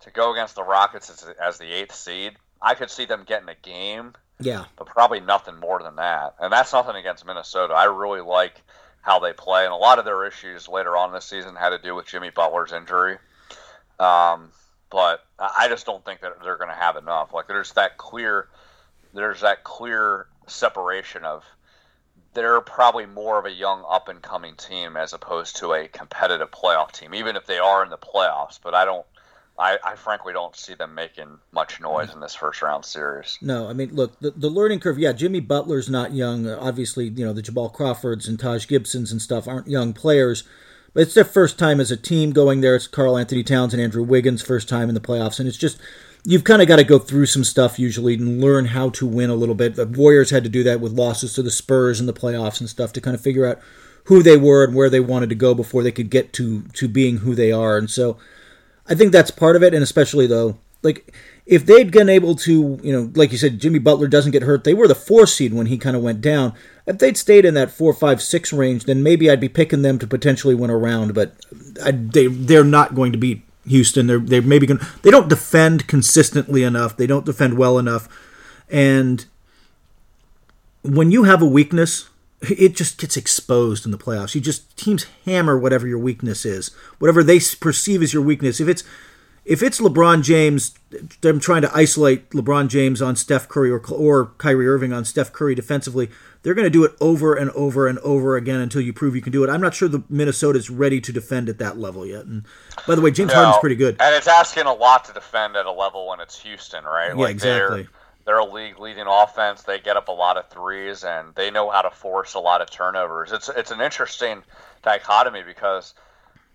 to 0.00 0.10
go 0.10 0.32
against 0.32 0.54
the 0.54 0.62
Rockets 0.62 1.08
as, 1.08 1.24
as 1.40 1.58
the 1.58 1.72
eighth 1.72 1.94
seed, 1.94 2.36
I 2.64 2.74
could 2.74 2.90
see 2.90 3.04
them 3.04 3.24
getting 3.26 3.48
a 3.48 3.54
game. 3.54 4.14
Yeah. 4.40 4.64
But 4.76 4.86
probably 4.86 5.20
nothing 5.20 5.56
more 5.60 5.82
than 5.82 5.96
that. 5.96 6.34
And 6.40 6.52
that's 6.52 6.72
nothing 6.72 6.96
against 6.96 7.24
Minnesota. 7.24 7.74
I 7.74 7.84
really 7.84 8.20
like 8.20 8.62
how 9.02 9.18
they 9.18 9.32
play. 9.32 9.64
And 9.64 9.72
a 9.72 9.76
lot 9.76 9.98
of 9.98 10.04
their 10.04 10.26
issues 10.26 10.68
later 10.68 10.96
on 10.96 11.12
this 11.12 11.26
season 11.26 11.54
had 11.54 11.70
to 11.70 11.78
do 11.78 11.94
with 11.94 12.06
Jimmy 12.06 12.30
Butler's 12.30 12.72
injury. 12.72 13.18
Um, 14.00 14.50
but 14.90 15.24
I 15.38 15.68
just 15.68 15.86
don't 15.86 16.04
think 16.04 16.20
that 16.22 16.42
they're 16.42 16.56
going 16.56 16.70
to 16.70 16.74
have 16.74 16.96
enough. 16.96 17.32
Like 17.32 17.48
there's 17.48 17.72
that 17.72 17.96
clear, 17.96 18.48
there's 19.12 19.42
that 19.42 19.62
clear 19.62 20.26
separation 20.46 21.24
of 21.24 21.44
they're 22.34 22.60
probably 22.60 23.06
more 23.06 23.38
of 23.38 23.46
a 23.46 23.50
young 23.50 23.84
up 23.88 24.08
and 24.08 24.20
coming 24.20 24.56
team 24.56 24.96
as 24.96 25.12
opposed 25.12 25.56
to 25.56 25.72
a 25.72 25.88
competitive 25.88 26.50
playoff 26.50 26.92
team, 26.92 27.14
even 27.14 27.36
if 27.36 27.46
they 27.46 27.58
are 27.58 27.84
in 27.84 27.90
the 27.90 27.98
playoffs. 27.98 28.58
But 28.62 28.74
I 28.74 28.84
don't, 28.84 29.06
I, 29.58 29.78
I 29.84 29.94
frankly 29.94 30.32
don't 30.32 30.56
see 30.56 30.74
them 30.74 30.94
making 30.94 31.38
much 31.52 31.80
noise 31.80 32.12
in 32.12 32.20
this 32.20 32.34
first 32.34 32.60
round 32.60 32.84
series. 32.84 33.38
No, 33.40 33.68
I 33.68 33.72
mean, 33.72 33.94
look, 33.94 34.18
the, 34.18 34.32
the 34.32 34.48
learning 34.50 34.80
curve. 34.80 34.98
Yeah, 34.98 35.12
Jimmy 35.12 35.40
Butler's 35.40 35.88
not 35.88 36.12
young. 36.12 36.48
Obviously, 36.48 37.08
you 37.08 37.24
know 37.24 37.32
the 37.32 37.42
Jamal 37.42 37.68
Crawfords 37.68 38.26
and 38.26 38.38
Taj 38.38 38.66
Gibsons 38.66 39.12
and 39.12 39.22
stuff 39.22 39.46
aren't 39.46 39.68
young 39.68 39.92
players. 39.92 40.44
But 40.92 41.02
it's 41.02 41.14
their 41.14 41.24
first 41.24 41.58
time 41.58 41.80
as 41.80 41.90
a 41.90 41.96
team 41.96 42.30
going 42.30 42.60
there. 42.60 42.76
It's 42.76 42.86
Karl-Anthony 42.86 43.42
Towns 43.42 43.74
and 43.74 43.82
Andrew 43.82 44.04
Wiggins' 44.04 44.42
first 44.42 44.68
time 44.68 44.88
in 44.88 44.94
the 44.94 45.00
playoffs, 45.00 45.40
and 45.40 45.48
it's 45.48 45.58
just 45.58 45.78
you've 46.24 46.44
kind 46.44 46.62
of 46.62 46.68
got 46.68 46.76
to 46.76 46.84
go 46.84 46.98
through 46.98 47.26
some 47.26 47.44
stuff 47.44 47.78
usually 47.78 48.14
and 48.14 48.40
learn 48.40 48.66
how 48.66 48.90
to 48.90 49.06
win 49.06 49.30
a 49.30 49.34
little 49.34 49.54
bit. 49.54 49.76
The 49.76 49.86
Warriors 49.86 50.30
had 50.30 50.44
to 50.44 50.50
do 50.50 50.62
that 50.64 50.80
with 50.80 50.92
losses 50.92 51.34
to 51.34 51.42
the 51.42 51.50
Spurs 51.50 52.00
in 52.00 52.06
the 52.06 52.12
playoffs 52.12 52.60
and 52.60 52.68
stuff 52.68 52.92
to 52.94 53.00
kind 53.00 53.14
of 53.14 53.20
figure 53.20 53.46
out 53.46 53.60
who 54.04 54.22
they 54.22 54.36
were 54.36 54.64
and 54.64 54.74
where 54.74 54.90
they 54.90 55.00
wanted 55.00 55.28
to 55.28 55.34
go 55.34 55.54
before 55.54 55.82
they 55.82 55.92
could 55.92 56.10
get 56.10 56.32
to 56.34 56.62
to 56.74 56.88
being 56.88 57.18
who 57.18 57.34
they 57.34 57.52
are. 57.52 57.76
And 57.76 57.90
so 57.90 58.16
I 58.86 58.94
think 58.94 59.12
that's 59.12 59.30
part 59.30 59.56
of 59.56 59.62
it 59.62 59.74
and 59.74 59.82
especially 59.82 60.26
though 60.26 60.58
like 60.84 61.12
if 61.46 61.66
they'd 61.66 61.90
been 61.90 62.08
able 62.08 62.36
to, 62.36 62.78
you 62.82 62.92
know, 62.92 63.10
like 63.14 63.32
you 63.32 63.38
said, 63.38 63.58
Jimmy 63.58 63.78
Butler 63.78 64.06
doesn't 64.06 64.32
get 64.32 64.42
hurt. 64.42 64.64
They 64.64 64.74
were 64.74 64.86
the 64.86 64.94
four 64.94 65.26
seed 65.26 65.52
when 65.52 65.66
he 65.66 65.76
kind 65.76 65.96
of 65.96 66.02
went 66.02 66.20
down. 66.20 66.52
If 66.86 66.98
they'd 66.98 67.16
stayed 67.16 67.44
in 67.44 67.54
that 67.54 67.70
four, 67.70 67.92
five, 67.92 68.22
six 68.22 68.52
range, 68.52 68.84
then 68.84 69.02
maybe 69.02 69.30
I'd 69.30 69.40
be 69.40 69.48
picking 69.48 69.82
them 69.82 69.98
to 69.98 70.06
potentially 70.06 70.54
win 70.54 70.70
a 70.70 70.76
round. 70.76 71.14
But 71.14 71.34
I, 71.82 71.90
they 71.90 72.28
they're 72.28 72.64
not 72.64 72.94
going 72.94 73.12
to 73.12 73.18
beat 73.18 73.42
Houston. 73.66 74.06
They're 74.06 74.18
they're 74.18 74.42
maybe 74.42 74.66
going 74.66 74.80
they 75.02 75.10
don't 75.10 75.28
defend 75.28 75.86
consistently 75.86 76.62
enough. 76.62 76.96
They 76.96 77.06
don't 77.06 77.26
defend 77.26 77.58
well 77.58 77.78
enough, 77.78 78.08
and 78.70 79.24
when 80.82 81.10
you 81.10 81.24
have 81.24 81.40
a 81.40 81.46
weakness, 81.46 82.10
it 82.50 82.76
just 82.76 82.98
gets 82.98 83.16
exposed 83.16 83.84
in 83.84 83.92
the 83.92 83.98
playoffs. 83.98 84.34
You 84.34 84.40
just 84.40 84.76
teams 84.76 85.06
hammer 85.24 85.58
whatever 85.58 85.86
your 85.86 85.98
weakness 85.98 86.44
is, 86.44 86.68
whatever 86.98 87.22
they 87.22 87.40
perceive 87.60 88.02
as 88.02 88.12
your 88.12 88.22
weakness. 88.22 88.60
If 88.60 88.68
it's 88.68 88.84
if 89.44 89.62
it's 89.62 89.78
LeBron 89.78 90.22
James, 90.22 90.74
them 91.20 91.38
trying 91.38 91.62
to 91.62 91.76
isolate 91.76 92.30
LeBron 92.30 92.68
James 92.68 93.02
on 93.02 93.14
Steph 93.14 93.48
Curry 93.48 93.70
or 93.70 93.82
or 93.90 94.26
Kyrie 94.38 94.66
Irving 94.66 94.92
on 94.92 95.04
Steph 95.04 95.32
Curry 95.32 95.54
defensively, 95.54 96.08
they're 96.42 96.54
going 96.54 96.64
to 96.64 96.70
do 96.70 96.84
it 96.84 96.92
over 97.00 97.34
and 97.34 97.50
over 97.50 97.86
and 97.86 97.98
over 97.98 98.36
again 98.36 98.60
until 98.60 98.80
you 98.80 98.92
prove 98.92 99.14
you 99.14 99.22
can 99.22 99.32
do 99.32 99.44
it. 99.44 99.50
I'm 99.50 99.60
not 99.60 99.74
sure 99.74 99.88
the 99.88 100.02
Minnesota's 100.08 100.70
ready 100.70 101.00
to 101.02 101.12
defend 101.12 101.48
at 101.48 101.58
that 101.58 101.78
level 101.78 102.06
yet. 102.06 102.24
And 102.24 102.44
by 102.86 102.94
the 102.94 103.02
way, 103.02 103.10
James 103.10 103.28
no, 103.28 103.34
Harden's 103.34 103.58
pretty 103.60 103.76
good, 103.76 103.96
and 104.00 104.14
it's 104.14 104.28
asking 104.28 104.64
a 104.64 104.74
lot 104.74 105.04
to 105.06 105.12
defend 105.12 105.56
at 105.56 105.66
a 105.66 105.72
level 105.72 106.08
when 106.08 106.20
it's 106.20 106.40
Houston, 106.40 106.84
right? 106.84 107.08
Yeah, 107.08 107.14
like 107.14 107.30
exactly. 107.32 107.82
They're, 107.82 107.90
they're 108.24 108.38
a 108.38 108.44
league 108.44 108.78
leading 108.78 109.06
offense. 109.06 109.62
They 109.62 109.78
get 109.78 109.96
up 109.96 110.08
a 110.08 110.12
lot 110.12 110.36
of 110.36 110.48
threes, 110.48 111.04
and 111.04 111.34
they 111.34 111.50
know 111.50 111.70
how 111.70 111.82
to 111.82 111.90
force 111.90 112.34
a 112.34 112.40
lot 112.40 112.60
of 112.60 112.70
turnovers. 112.70 113.32
It's 113.32 113.48
it's 113.48 113.70
an 113.70 113.80
interesting 113.80 114.42
dichotomy 114.82 115.42
because 115.42 115.94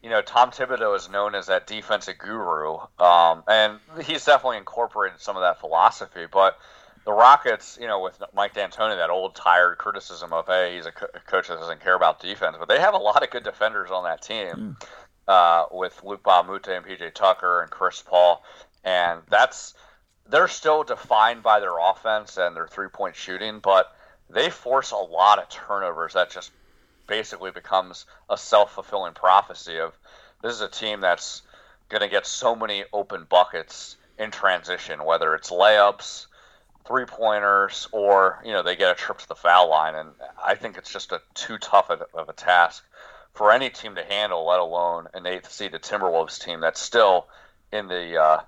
you 0.01 0.09
know, 0.09 0.21
Tom 0.21 0.51
Thibodeau 0.51 0.95
is 0.95 1.09
known 1.09 1.35
as 1.35 1.47
that 1.47 1.67
defensive 1.67 2.17
guru, 2.17 2.77
um, 2.99 3.43
and 3.47 3.79
he's 4.03 4.23
definitely 4.23 4.57
incorporated 4.57 5.19
some 5.19 5.35
of 5.35 5.41
that 5.41 5.59
philosophy. 5.59 6.25
But 6.31 6.57
the 7.05 7.11
Rockets, 7.11 7.77
you 7.79 7.87
know, 7.87 7.99
with 7.99 8.21
Mike 8.33 8.53
D'Antoni, 8.53 8.95
that 8.95 9.09
old 9.09 9.35
tired 9.35 9.77
criticism 9.77 10.31
of, 10.31 10.47
hey, 10.47 10.75
he's 10.75 10.85
a, 10.85 10.91
co- 10.91 11.07
a 11.13 11.19
coach 11.19 11.49
that 11.49 11.59
doesn't 11.59 11.81
care 11.81 11.95
about 11.95 12.21
defense, 12.21 12.55
but 12.57 12.69
they 12.69 12.79
have 12.79 12.93
a 12.93 12.97
lot 12.97 13.23
of 13.23 13.29
good 13.29 13.43
defenders 13.43 13.91
on 13.91 14.05
that 14.05 14.21
team, 14.21 14.77
mm. 14.77 14.85
uh, 15.27 15.65
with 15.71 16.01
a 16.03 16.43
Moute 16.43 16.67
and 16.69 16.85
PJ 16.85 17.13
Tucker 17.13 17.61
and 17.61 17.69
Chris 17.69 18.01
Paul, 18.01 18.43
and 18.85 19.21
that's 19.29 19.73
they're 20.29 20.47
still 20.47 20.83
defined 20.83 21.43
by 21.43 21.59
their 21.59 21.77
offense 21.77 22.37
and 22.37 22.55
their 22.55 22.67
three 22.67 22.89
point 22.89 23.15
shooting, 23.15 23.59
but 23.59 23.93
they 24.29 24.49
force 24.49 24.91
a 24.91 24.97
lot 24.97 25.39
of 25.39 25.49
turnovers 25.49 26.13
that 26.13 26.29
just 26.29 26.51
basically 27.07 27.51
becomes 27.51 28.05
a 28.29 28.37
self 28.37 28.73
fulfilling 28.73 29.13
prophecy 29.13 29.79
of 29.79 29.97
this 30.41 30.53
is 30.53 30.61
a 30.61 30.69
team 30.69 31.01
that's 31.01 31.41
going 31.89 32.01
to 32.01 32.07
get 32.07 32.25
so 32.25 32.55
many 32.55 32.83
open 32.93 33.25
buckets 33.27 33.97
in 34.17 34.31
transition, 34.31 35.03
whether 35.03 35.33
it's 35.33 35.49
layups, 35.49 36.27
three 36.85 37.05
pointers, 37.05 37.87
or 37.91 38.41
you 38.45 38.51
know 38.51 38.61
they 38.61 38.75
get 38.75 38.91
a 38.91 38.95
trip 38.95 39.17
to 39.17 39.27
the 39.27 39.35
foul 39.35 39.69
line, 39.69 39.95
and 39.95 40.09
I 40.41 40.55
think 40.55 40.77
it's 40.77 40.91
just 40.91 41.11
a 41.11 41.21
too 41.33 41.57
tough 41.57 41.89
of, 41.89 42.29
a 42.29 42.33
task 42.33 42.83
for 43.33 43.51
any 43.51 43.69
team 43.69 43.95
to 43.95 44.03
handle, 44.03 44.45
let 44.45 44.59
alone 44.59 45.07
an 45.13 45.25
eighth 45.25 45.51
seed 45.51 45.71
Timberwolves 45.71 46.43
team 46.43 46.59
that's 46.59 46.79
still 46.79 47.27
in 47.71 47.87
the 47.87 48.21
uh, 48.21 48.39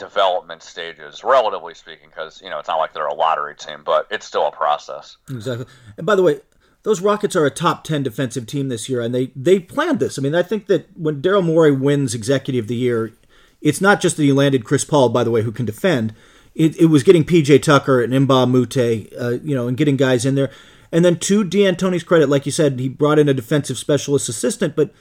development 0.00 0.62
stages, 0.64 1.22
relatively 1.22 1.74
speaking, 1.74 2.08
because 2.08 2.42
you 2.42 2.50
know 2.50 2.58
it's 2.58 2.68
not 2.68 2.78
like 2.78 2.92
they're 2.92 3.06
a 3.06 3.14
lottery 3.14 3.54
team, 3.54 3.82
but 3.84 4.08
it's 4.10 4.26
still 4.26 4.46
a 4.46 4.50
process. 4.50 5.16
Exactly. 5.28 5.66
And 5.96 6.04
by 6.04 6.16
the 6.16 6.22
way, 6.22 6.40
those 6.82 7.00
Rockets 7.00 7.36
are 7.36 7.44
a 7.44 7.50
top 7.50 7.84
10 7.84 8.02
defensive 8.02 8.46
team 8.46 8.68
this 8.68 8.88
year, 8.88 9.00
and 9.00 9.14
they, 9.14 9.30
they 9.36 9.60
planned 9.60 10.00
this. 10.00 10.18
I 10.18 10.22
mean, 10.22 10.34
I 10.34 10.42
think 10.42 10.66
that 10.66 10.88
when 10.96 11.20
Daryl 11.20 11.44
Morey 11.44 11.72
wins 11.72 12.14
Executive 12.14 12.64
of 12.64 12.68
the 12.68 12.76
Year, 12.76 13.12
it's 13.60 13.80
not 13.80 14.00
just 14.00 14.16
that 14.16 14.22
he 14.22 14.32
landed 14.32 14.64
Chris 14.64 14.84
Paul, 14.84 15.10
by 15.10 15.22
the 15.22 15.30
way, 15.30 15.42
who 15.42 15.52
can 15.52 15.66
defend. 15.66 16.14
It, 16.54 16.76
it 16.80 16.86
was 16.86 17.02
getting 17.02 17.24
PJ 17.24 17.62
Tucker 17.62 18.02
and 18.02 18.12
Mbah 18.12 18.44
a 18.44 18.46
Moute, 18.46 19.12
uh, 19.20 19.42
you 19.44 19.54
know, 19.54 19.68
and 19.68 19.76
getting 19.76 19.96
guys 19.96 20.24
in 20.24 20.34
there. 20.34 20.50
And 20.90 21.04
then 21.04 21.18
to 21.18 21.44
D'Antoni's 21.44 22.02
credit, 22.02 22.28
like 22.28 22.46
you 22.46 22.52
said, 22.52 22.80
he 22.80 22.88
brought 22.88 23.18
in 23.18 23.28
a 23.28 23.34
defensive 23.34 23.78
specialist 23.78 24.28
assistant, 24.28 24.74
but 24.74 24.92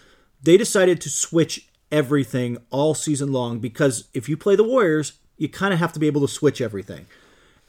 they 0.43 0.57
decided 0.57 1.01
to 1.01 1.09
switch 1.09 1.68
everything 1.91 2.57
all 2.69 2.93
season 2.93 3.31
long 3.31 3.59
because 3.59 4.09
if 4.13 4.29
you 4.29 4.37
play 4.37 4.55
the 4.55 4.63
Warriors, 4.63 5.13
you 5.37 5.49
kind 5.49 5.73
of 5.73 5.79
have 5.79 5.93
to 5.93 5.99
be 5.99 6.07
able 6.07 6.21
to 6.21 6.27
switch 6.27 6.61
everything. 6.61 7.05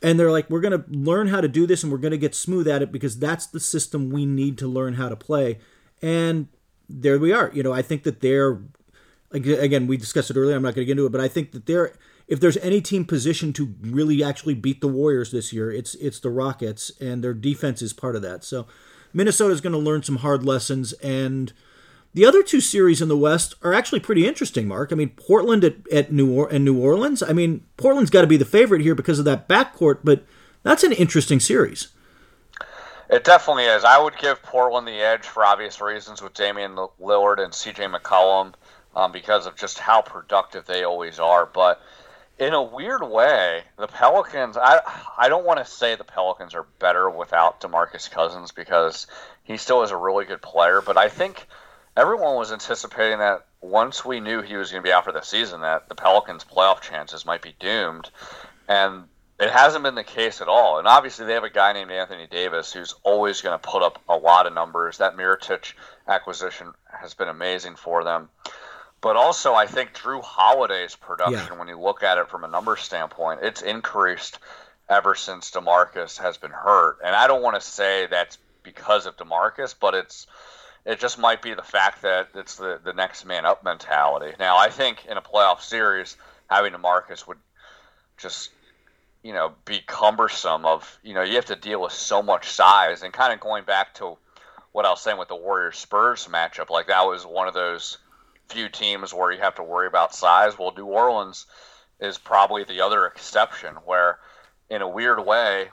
And 0.03 0.19
they're 0.19 0.33
like 0.33 0.49
we're 0.49 0.61
going 0.61 0.83
to 0.83 0.85
learn 0.91 1.29
how 1.29 1.41
to 1.41 1.49
do 1.49 1.67
this 1.67 1.83
and 1.83 1.93
we're 1.93 1.99
going 1.99 2.11
to 2.13 2.19
get 2.19 2.35
smooth 2.35 2.67
at 2.67 2.83
it 2.83 2.91
because 2.91 3.19
that's 3.19 3.47
the 3.47 3.61
system 3.61 4.11
we 4.11 4.25
need 4.25 4.57
to 4.59 4.67
learn 4.67 4.95
how 4.95 5.09
to 5.09 5.17
play. 5.17 5.59
And 6.01 6.49
there 6.89 7.19
we 7.19 7.33
are. 7.33 7.51
You 7.55 7.63
know 7.63 7.73
i 7.73 7.83
think 7.83 8.03
that 8.03 8.21
they're 8.21 8.61
again 9.33 9.87
we 9.87 9.97
discussed 9.97 10.31
it 10.31 10.37
earlier 10.37 10.57
i'm 10.57 10.63
not 10.63 10.75
going 10.75 10.83
to 10.83 10.87
get 10.87 10.93
into 10.93 11.07
it 11.07 11.13
but 11.13 11.21
i 11.21 11.29
think 11.29 11.53
that 11.53 11.67
they're 11.67 11.95
if 12.27 12.41
there's 12.41 12.57
any 12.59 12.81
team 12.81 13.05
positioned 13.05 13.55
to 13.55 13.75
really 13.81 14.25
actually 14.25 14.55
beat 14.55 14.81
the 14.81 14.89
warriors 14.89 15.31
this 15.31 15.53
year 15.53 15.71
it's 15.71 15.95
it's 15.97 16.19
the 16.21 16.31
rockets 16.31 16.91
and 17.01 17.23
their 17.23 17.35
defense 17.35 17.83
is 17.83 17.93
part 17.93 18.17
of 18.17 18.23
that. 18.23 18.45
So 18.45 18.67
minnesota's 19.13 19.61
going 19.61 19.73
to 19.73 19.79
learn 19.79 20.03
some 20.03 20.17
hard 20.17 20.45
lessons 20.45 20.93
and 20.95 21.53
the 22.13 22.27
other 22.27 22.43
two 22.43 22.61
series 22.61 23.01
in 23.01 23.09
the 23.09 23.17
West 23.17 23.55
are 23.63 23.73
actually 23.73 24.01
pretty 24.01 24.27
interesting, 24.27 24.67
Mark. 24.67 24.91
I 24.93 24.97
mean, 24.97 25.11
Portland 25.11 25.63
at, 25.63 25.75
at 25.93 26.13
New 26.13 26.33
or- 26.33 26.49
and 26.49 26.65
New 26.65 26.79
Orleans. 26.79 27.23
I 27.23 27.33
mean, 27.33 27.65
Portland's 27.77 28.11
got 28.11 28.23
to 28.23 28.27
be 28.27 28.37
the 28.37 28.45
favorite 28.45 28.83
here 28.83 28.97
because 28.97 29.21
of 29.21 29.25
that 29.27 29.49
backcourt, 29.49 30.01
but 30.03 30.25
that's 30.65 30.83
an 30.83 30.93
interesting 30.93 31.39
series. 31.39 31.89
It 33.09 33.25
definitely 33.25 33.65
is. 33.65 33.85
I 33.85 33.99
would 33.99 34.17
give 34.19 34.43
Portland 34.43 34.89
the 34.89 35.01
edge 35.01 35.25
for 35.25 35.45
obvious 35.45 35.81
reasons 35.81 36.21
with 36.21 36.35
Damian 36.35 36.77
Lillard 37.01 37.39
and 37.39 37.53
CJ 37.53 37.95
McCollum 37.95 38.55
um, 38.95 39.13
because 39.13 39.47
of 39.47 39.57
just 39.57 39.79
how 39.79 40.03
productive 40.03 40.67
they 40.67 40.83
always 40.83 41.21
are. 41.21 41.47
But 41.47 41.81
in 42.39 42.55
a 42.55 42.63
weird 42.63 43.03
way, 43.03 43.63
the 43.79 43.89
Pelicans, 43.89 44.57
I, 44.57 44.81
I 45.17 45.29
don't 45.29 45.45
want 45.45 45.59
to 45.59 45.65
say 45.65 45.95
the 45.95 46.05
Pelicans 46.05 46.55
are 46.55 46.67
better 46.81 47.09
without 47.09 47.61
DeMarcus 47.61 48.11
Cousins 48.11 48.51
because 48.51 49.07
he 49.45 49.57
still 49.57 49.83
is 49.83 49.93
a 49.93 49.97
really 49.97 50.25
good 50.25 50.43
player, 50.43 50.83
but 50.85 50.97
I 50.97 51.09
think– 51.09 51.47
everyone 51.97 52.37
was 52.37 52.53
anticipating 52.53 53.19
that 53.19 53.47
once 53.61 54.05
we 54.05 54.21
knew 54.21 54.43
he 54.43 54.57
was 54.57 54.71
going 54.71 54.83
to 54.83 54.87
be 54.87 54.93
out 54.93 55.05
for 55.05 55.13
the 55.13 55.21
season, 55.21 55.61
that 55.61 55.89
the 55.89 55.95
Pelicans' 55.95 56.45
playoff 56.45 56.81
chances 56.81 57.27
might 57.27 57.43
be 57.43 57.55
doomed, 57.59 58.11
and 58.69 59.05
it 59.39 59.51
hasn't 59.51 59.85
been 59.85 59.95
the 59.95 60.05
case 60.05 60.41
at 60.41 60.49
all. 60.49 60.79
And 60.79 60.87
obviously, 60.87 61.27
they 61.27 61.35
have 61.35 61.45
a 61.45 61.51
guy 61.51 61.73
named 61.73 61.91
Anthony 61.91 62.27
Davis 62.27 62.73
who's 62.73 62.95
always 63.03 63.41
going 63.41 63.59
to 63.59 63.69
put 63.69 63.83
up 63.83 64.03
a 64.09 64.17
lot 64.17 64.47
of 64.47 64.53
numbers. 64.53 64.99
That 64.99 65.17
Mirotic 65.17 65.73
acquisition 66.07 66.73
has 66.87 67.15
been 67.15 67.29
amazing 67.29 67.77
for 67.77 68.05
them. 68.05 68.29
But 69.01 69.17
also, 69.17 69.55
I 69.55 69.67
think 69.67 69.95
Jrue 69.95 70.23
Holiday's 70.23 70.95
production, 70.95 71.53
yeah. 71.53 71.59
when 71.59 71.69
you 71.69 71.81
look 71.81 72.03
at 72.03 72.19
it 72.19 72.29
from 72.29 72.45
a 72.45 72.49
number 72.49 72.77
standpoint, 72.77 73.41
it's 73.43 73.63
increased 73.63 74.39
ever 74.91 75.15
since 75.15 75.51
DeMarcus 75.53 76.19
has 76.19 76.37
been 76.37 76.51
hurt. 76.51 76.99
And 77.03 77.17
I 77.17 77.27
don't 77.27 77.43
want 77.43 77.59
to 77.59 77.67
say 77.67 78.07
that's 78.11 78.37
because 78.63 79.07
of 79.07 79.17
DeMarcus, 79.17 79.75
but 79.79 79.95
it's 79.95 80.27
it 80.85 80.99
just 80.99 81.19
might 81.19 81.43
be 81.43 81.55
the 81.55 81.63
fact 81.63 82.03
that 82.03 82.29
it's 82.35 82.57
the, 82.57 82.81
the 82.83 82.93
next 82.93 83.25
man 83.25 83.45
up 83.45 83.65
mentality. 83.65 84.35
Now, 84.39 84.57
I 84.57 84.71
think 84.71 85.07
in 85.07 85.17
a 85.17 85.23
playoff 85.23 85.61
series, 85.61 86.17
having 86.49 86.73
DeMarcus 86.73 87.27
would 87.27 87.39
just, 88.17 88.51
you 89.23 89.33
know, 89.33 89.53
be 89.65 89.81
cumbersome. 89.87 90.65
Of 90.65 90.99
you 91.03 91.15
know, 91.15 91.23
you 91.23 91.37
have 91.37 91.47
to 91.47 91.57
deal 91.57 91.83
with 91.83 91.93
so 91.93 92.23
much 92.23 92.49
size, 92.51 93.03
and 93.03 93.13
kind 93.13 93.33
of 93.33 93.41
going 93.41 93.65
back 93.65 93.95
to 93.95 94.17
what 94.73 94.87
I 94.87 94.91
was 94.91 95.01
saying 95.01 95.19
with 95.19 95.29
the 95.29 95.37
Warriors 95.37 95.79
Spurs 95.79 96.29
matchup, 96.31 96.71
like 96.71 96.87
that 96.87 97.07
was 97.07 97.27
one 97.27 97.49
of 97.49 97.55
those 97.55 97.99
few 98.49 98.69
teams 98.69 99.13
where 99.13 99.33
you 99.33 99.41
have 99.41 99.57
to 99.57 99.63
worry 99.63 99.87
about 99.87 100.15
size. 100.15 100.59
Well, 100.59 100.73
New 100.77 100.87
Orleans 100.87 101.47
is 102.01 102.19
probably 102.19 102.65
the 102.65 102.81
other 102.81 103.07
exception, 103.07 103.75
where 103.85 104.19
in 104.71 104.83
a 104.83 104.89
weird 104.89 105.25
way, 105.25 105.69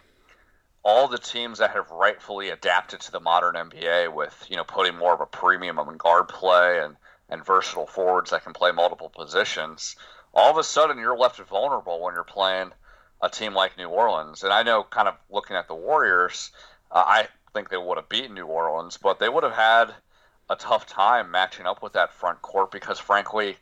all 0.88 1.10
the 1.10 1.18
teams 1.18 1.60
that 1.60 1.72
have 1.72 1.92
rightfully 1.92 2.50
adapted 2.50 3.02
to 3.02 3.12
the 3.12 3.20
modern 3.20 3.56
NBA 3.56 4.14
with 4.14 4.34
you 4.50 4.56
know 4.56 4.64
putting 4.64 4.96
more 4.96 5.14
of 5.14 5.20
a 5.20 5.26
premium 5.26 5.78
on 5.80 5.98
guard 5.98 6.30
play 6.30 6.80
and 6.80 6.96
and 7.28 7.46
versatile 7.46 7.86
forwards 7.86 8.32
that 8.32 8.46
can 8.46 8.54
play 8.54 8.72
multiple 8.72 9.10
positions, 9.10 9.98
all 10.34 10.50
of 10.50 10.58
a 10.58 10.64
sudden 10.64 10.98
you're 10.98 11.18
left 11.18 11.40
vulnerable 11.40 12.02
when 12.02 12.14
you're 12.14 12.24
playing 12.24 12.72
a 13.22 13.30
team 13.30 13.54
like 13.54 13.78
New 13.78 13.90
Orleans. 13.90 14.44
And 14.44 14.54
I 14.54 14.64
know, 14.64 14.82
kind 14.82 15.10
of 15.10 15.16
looking 15.30 15.58
at 15.58 15.68
the 15.68 15.76
Warriors, 15.76 16.52
uh, 16.90 17.04
I 17.06 17.28
think 17.54 17.68
they 17.68 17.76
would 17.76 17.98
have 17.98 18.08
beaten 18.08 18.34
New 18.34 18.46
Orleans, 18.46 18.96
but 18.96 19.20
they 19.20 19.28
would 19.28 19.44
have 19.44 19.52
had 19.52 19.94
a 20.50 20.56
tough 20.56 20.86
time 20.86 21.32
matching 21.32 21.66
up 21.66 21.84
with 21.84 21.94
that 21.94 22.14
front 22.14 22.42
court 22.42 22.72
because, 22.72 22.98
frankly, 22.98 23.58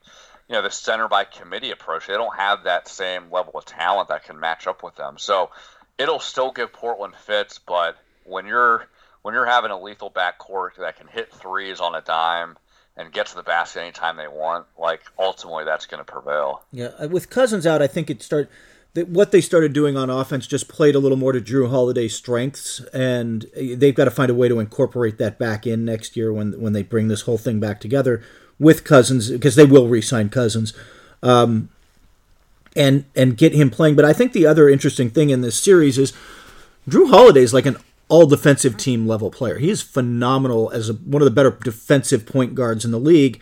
you 0.47 0.53
know, 0.53 0.61
the 0.61 0.69
center 0.69 1.07
by 1.07 1.23
committee 1.23 1.71
approach, 1.71 2.05
they 2.05 2.13
don't 2.13 2.35
have 2.35 2.65
that 2.65 2.87
same 2.87 3.31
level 3.31 3.53
of 3.55 3.65
talent 3.65 4.09
that 4.09 4.25
can 4.25 4.39
match 4.39 4.67
up 4.67 4.83
with 4.83 4.95
them. 4.95 5.17
So 5.17 5.49
it'll 5.97 6.19
still 6.19 6.51
give 6.51 6.73
Portland 6.73 7.15
fits, 7.15 7.59
but 7.59 7.97
when 8.23 8.45
you're 8.45 8.87
when 9.21 9.33
you're 9.33 9.45
having 9.45 9.71
a 9.71 9.79
lethal 9.79 10.11
backcourt 10.11 10.75
that 10.79 10.97
can 10.97 11.07
hit 11.07 11.33
threes 11.33 11.79
on 11.79 11.95
a 11.95 12.01
dime 12.01 12.57
and 12.95 13.11
get 13.11 13.25
to 13.27 13.35
the 13.35 13.43
basket 13.43 13.81
anytime 13.81 14.17
they 14.17 14.27
want, 14.27 14.65
like 14.77 15.01
ultimately 15.17 15.65
that's 15.65 15.85
going 15.85 16.03
to 16.03 16.11
prevail. 16.11 16.61
Yeah, 16.71 16.91
uh, 16.99 17.07
with 17.07 17.29
Cousins 17.29 17.65
out, 17.65 17.81
I 17.81 17.87
think 17.87 18.09
it 18.09 18.21
start 18.21 18.49
what 19.03 19.31
they 19.31 19.41
started 19.41 19.73
doing 19.73 19.97
on 19.97 20.09
offense 20.09 20.47
just 20.47 20.69
played 20.69 20.95
a 20.95 20.99
little 20.99 21.17
more 21.17 21.33
to 21.33 21.41
Jrue 21.41 21.69
Holiday's 21.69 22.15
strengths, 22.15 22.79
and 22.93 23.45
uh, 23.57 23.75
they've 23.75 23.95
got 23.95 24.05
to 24.05 24.11
find 24.11 24.29
a 24.29 24.35
way 24.35 24.47
to 24.47 24.59
incorporate 24.59 25.17
that 25.17 25.37
back 25.37 25.67
in 25.67 25.83
next 25.83 26.15
year 26.15 26.31
when 26.31 26.59
when 26.61 26.73
they 26.73 26.83
bring 26.83 27.07
this 27.07 27.21
whole 27.21 27.37
thing 27.37 27.59
back 27.59 27.79
together 27.79 28.23
with 28.57 28.83
Cousins 28.83 29.29
because 29.29 29.55
they 29.55 29.65
will 29.65 29.87
re-sign 29.87 30.29
Cousins. 30.29 30.73
Um, 31.21 31.69
and 32.75 33.05
and 33.15 33.37
get 33.37 33.53
him 33.53 33.69
playing. 33.69 33.95
But 33.95 34.05
I 34.05 34.13
think 34.13 34.33
the 34.33 34.45
other 34.45 34.69
interesting 34.69 35.09
thing 35.09 35.29
in 35.29 35.41
this 35.41 35.57
series 35.57 35.97
is 35.97 36.13
Jrue 36.87 37.09
Holiday 37.09 37.41
is 37.41 37.53
like 37.53 37.65
an 37.65 37.77
all 38.07 38.27
defensive 38.27 38.77
team 38.77 39.07
level 39.07 39.31
player. 39.31 39.57
He 39.57 39.69
is 39.69 39.81
phenomenal 39.81 40.69
as 40.71 40.89
a, 40.89 40.93
one 40.93 41.21
of 41.21 41.25
the 41.25 41.31
better 41.31 41.51
defensive 41.51 42.25
point 42.25 42.53
guards 42.53 42.85
in 42.85 42.91
the 42.91 42.99
league. 42.99 43.41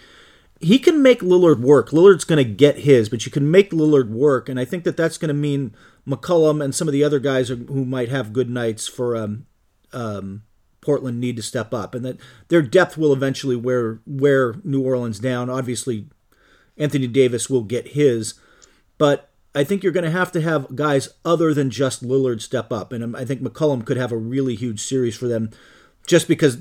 He 0.62 0.80
can 0.80 1.02
make 1.02 1.20
Lillard 1.20 1.60
work. 1.60 1.90
Lillard's 1.90 2.24
going 2.24 2.38
to 2.38 2.50
get 2.50 2.80
his, 2.80 3.10
but 3.10 3.26
you 3.26 3.32
can 3.32 3.52
make 3.52 3.72
Lillard 3.72 4.10
work, 4.10 4.48
and 4.48 4.58
I 4.58 4.64
think 4.64 4.86
that 4.86 4.96
that's 4.96 5.18
going 5.18 5.28
to 5.28 5.34
mean 5.34 5.76
McCollum 6.08 6.64
and 6.64 6.74
some 6.74 6.88
of 6.88 6.94
the 6.94 7.04
other 7.04 7.20
guys 7.20 7.50
who 7.50 7.84
might 7.86 8.08
have 8.08 8.32
good 8.32 8.50
nights 8.50 8.88
for 8.88 9.18
um, 9.18 9.46
um, 9.92 10.44
Portland 10.80 11.20
need 11.20 11.36
to 11.36 11.42
step 11.42 11.74
up, 11.74 11.94
and 11.94 12.06
that 12.06 12.18
their 12.48 12.62
depth 12.62 12.98
will 12.98 13.12
eventually 13.12 13.58
wear 13.58 14.00
wear 14.08 14.56
New 14.64 14.82
Orleans 14.82 15.20
down. 15.20 15.50
Obviously, 15.50 16.08
Anthony 16.78 17.08
Davis 17.08 17.50
will 17.50 17.64
get 17.64 17.90
his, 17.90 18.36
but 19.04 19.32
I 19.54 19.66
think 19.66 19.84
you're 19.84 19.92
going 19.92 20.06
to 20.06 20.12
have 20.12 20.32
to 20.32 20.40
have 20.40 20.78
guys 20.78 21.10
other 21.26 21.54
than 21.54 21.70
just 21.70 22.08
Lillard 22.08 22.42
step 22.42 22.72
up, 22.72 22.94
and 22.94 23.18
I 23.18 23.26
think 23.26 23.42
McCollum 23.42 23.86
could 23.86 23.98
have 23.98 24.14
a 24.14 24.18
really 24.18 24.56
huge 24.56 24.80
series 24.80 25.18
for 25.18 25.28
them, 25.28 25.52
just 26.08 26.26
because 26.26 26.58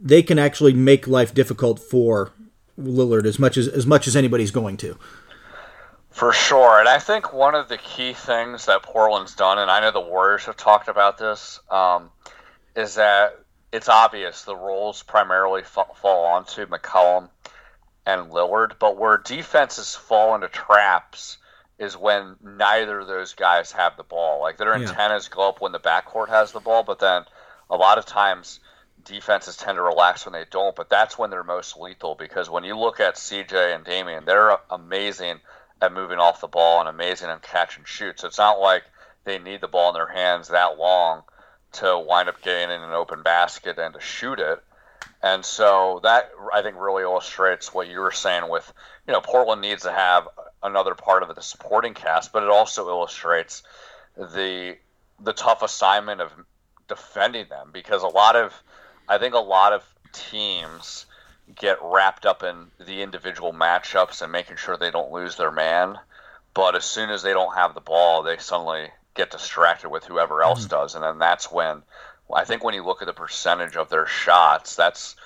they 0.00 0.22
can 0.22 0.38
actually 0.38 0.72
make 0.72 1.06
life 1.06 1.34
difficult 1.34 1.78
for 1.78 2.32
Lillard 2.78 3.26
as 3.26 3.38
much 3.38 3.58
as 3.58 3.68
as 3.68 3.84
much 3.84 4.06
as 4.06 4.16
anybody's 4.16 4.50
going 4.50 4.78
to. 4.78 4.96
For 6.08 6.32
sure, 6.32 6.80
and 6.80 6.88
I 6.88 6.98
think 6.98 7.34
one 7.34 7.54
of 7.54 7.68
the 7.68 7.76
key 7.76 8.14
things 8.14 8.64
that 8.64 8.82
Portland's 8.82 9.34
done, 9.34 9.58
and 9.58 9.70
I 9.70 9.80
know 9.80 9.90
the 9.90 10.00
Warriors 10.00 10.46
have 10.46 10.56
talked 10.56 10.88
about 10.88 11.18
this, 11.18 11.60
um, 11.70 12.08
is 12.74 12.94
that 12.94 13.38
it's 13.72 13.90
obvious 13.90 14.44
the 14.44 14.56
roles 14.56 15.02
primarily 15.02 15.64
fall, 15.64 15.94
fall 16.00 16.24
onto 16.24 16.64
McCollum 16.64 17.28
and 18.06 18.30
Lillard, 18.30 18.78
but 18.78 18.96
where 18.96 19.18
defenses 19.18 19.94
fall 19.94 20.34
into 20.34 20.48
traps 20.48 21.38
is 21.78 21.96
when 21.96 22.36
neither 22.42 23.00
of 23.00 23.06
those 23.06 23.34
guys 23.34 23.72
have 23.72 23.96
the 23.96 24.02
ball. 24.02 24.40
Like 24.40 24.58
their 24.58 24.74
antennas 24.74 25.28
yeah. 25.30 25.36
go 25.36 25.48
up 25.48 25.60
when 25.60 25.72
the 25.72 25.80
backcourt 25.80 26.28
has 26.28 26.52
the 26.52 26.60
ball, 26.60 26.82
but 26.82 26.98
then 26.98 27.24
a 27.70 27.76
lot 27.76 27.98
of 27.98 28.04
times 28.04 28.60
defenses 29.04 29.56
tend 29.56 29.76
to 29.76 29.82
relax 29.82 30.26
when 30.26 30.32
they 30.34 30.44
don't. 30.50 30.76
But 30.76 30.90
that's 30.90 31.18
when 31.18 31.30
they're 31.30 31.44
most 31.44 31.78
lethal 31.78 32.14
because 32.14 32.50
when 32.50 32.64
you 32.64 32.76
look 32.76 33.00
at 33.00 33.14
CJ 33.14 33.74
and 33.74 33.84
Damian, 33.84 34.24
they're 34.24 34.58
amazing 34.70 35.40
at 35.80 35.92
moving 35.92 36.18
off 36.18 36.42
the 36.42 36.48
ball 36.48 36.80
and 36.80 36.88
amazing 36.88 37.30
at 37.30 37.42
catch 37.42 37.78
and 37.78 37.86
shoot. 37.86 38.20
So 38.20 38.26
it's 38.26 38.38
not 38.38 38.60
like 38.60 38.82
they 39.24 39.38
need 39.38 39.60
the 39.60 39.68
ball 39.68 39.88
in 39.88 39.94
their 39.94 40.06
hands 40.06 40.48
that 40.48 40.78
long 40.78 41.22
to 41.72 41.98
wind 41.98 42.28
up 42.28 42.42
getting 42.42 42.74
in 42.74 42.82
an 42.82 42.92
open 42.92 43.22
basket 43.22 43.78
and 43.78 43.94
to 43.94 44.00
shoot 44.00 44.38
it. 44.38 44.62
And 45.22 45.44
so 45.44 46.00
that 46.02 46.30
I 46.52 46.62
think 46.62 46.76
really 46.78 47.02
illustrates 47.02 47.74
what 47.74 47.88
you 47.88 48.00
were 48.00 48.12
saying 48.12 48.48
with, 48.48 48.72
you 49.06 49.12
know, 49.12 49.20
Portland 49.20 49.60
needs 49.60 49.82
to 49.82 49.92
have 49.92 50.28
another 50.62 50.94
part 50.94 51.22
of 51.22 51.34
the 51.34 51.42
supporting 51.42 51.94
cast, 51.94 52.32
but 52.32 52.42
it 52.42 52.48
also 52.48 52.88
illustrates 52.88 53.62
the 54.16 54.76
the 55.22 55.32
tough 55.34 55.62
assignment 55.62 56.20
of 56.22 56.32
defending 56.88 57.46
them 57.48 57.68
because 57.72 58.02
a 58.02 58.08
lot 58.08 58.34
of 58.36 58.54
I 59.08 59.18
think 59.18 59.34
a 59.34 59.38
lot 59.38 59.72
of 59.72 59.84
teams 60.12 61.06
get 61.54 61.78
wrapped 61.82 62.26
up 62.26 62.42
in 62.42 62.68
the 62.78 63.02
individual 63.02 63.52
matchups 63.52 64.22
and 64.22 64.32
making 64.32 64.56
sure 64.56 64.76
they 64.76 64.90
don't 64.90 65.12
lose 65.12 65.36
their 65.36 65.50
man, 65.50 65.98
but 66.54 66.76
as 66.76 66.84
soon 66.84 67.10
as 67.10 67.22
they 67.22 67.32
don't 67.32 67.54
have 67.54 67.74
the 67.74 67.80
ball, 67.80 68.22
they 68.22 68.38
suddenly 68.38 68.88
get 69.14 69.30
distracted 69.30 69.88
with 69.88 70.04
whoever 70.04 70.42
else 70.42 70.60
mm-hmm. 70.60 70.76
does, 70.76 70.94
and 70.94 71.04
then 71.04 71.18
that's 71.18 71.50
when 71.50 71.82
I 72.34 72.44
think 72.44 72.64
when 72.64 72.74
you 72.74 72.84
look 72.84 73.02
at 73.02 73.06
the 73.06 73.12
percentage 73.12 73.76
of 73.76 73.88
their 73.88 74.06
shots, 74.06 74.76
that's 74.76 75.16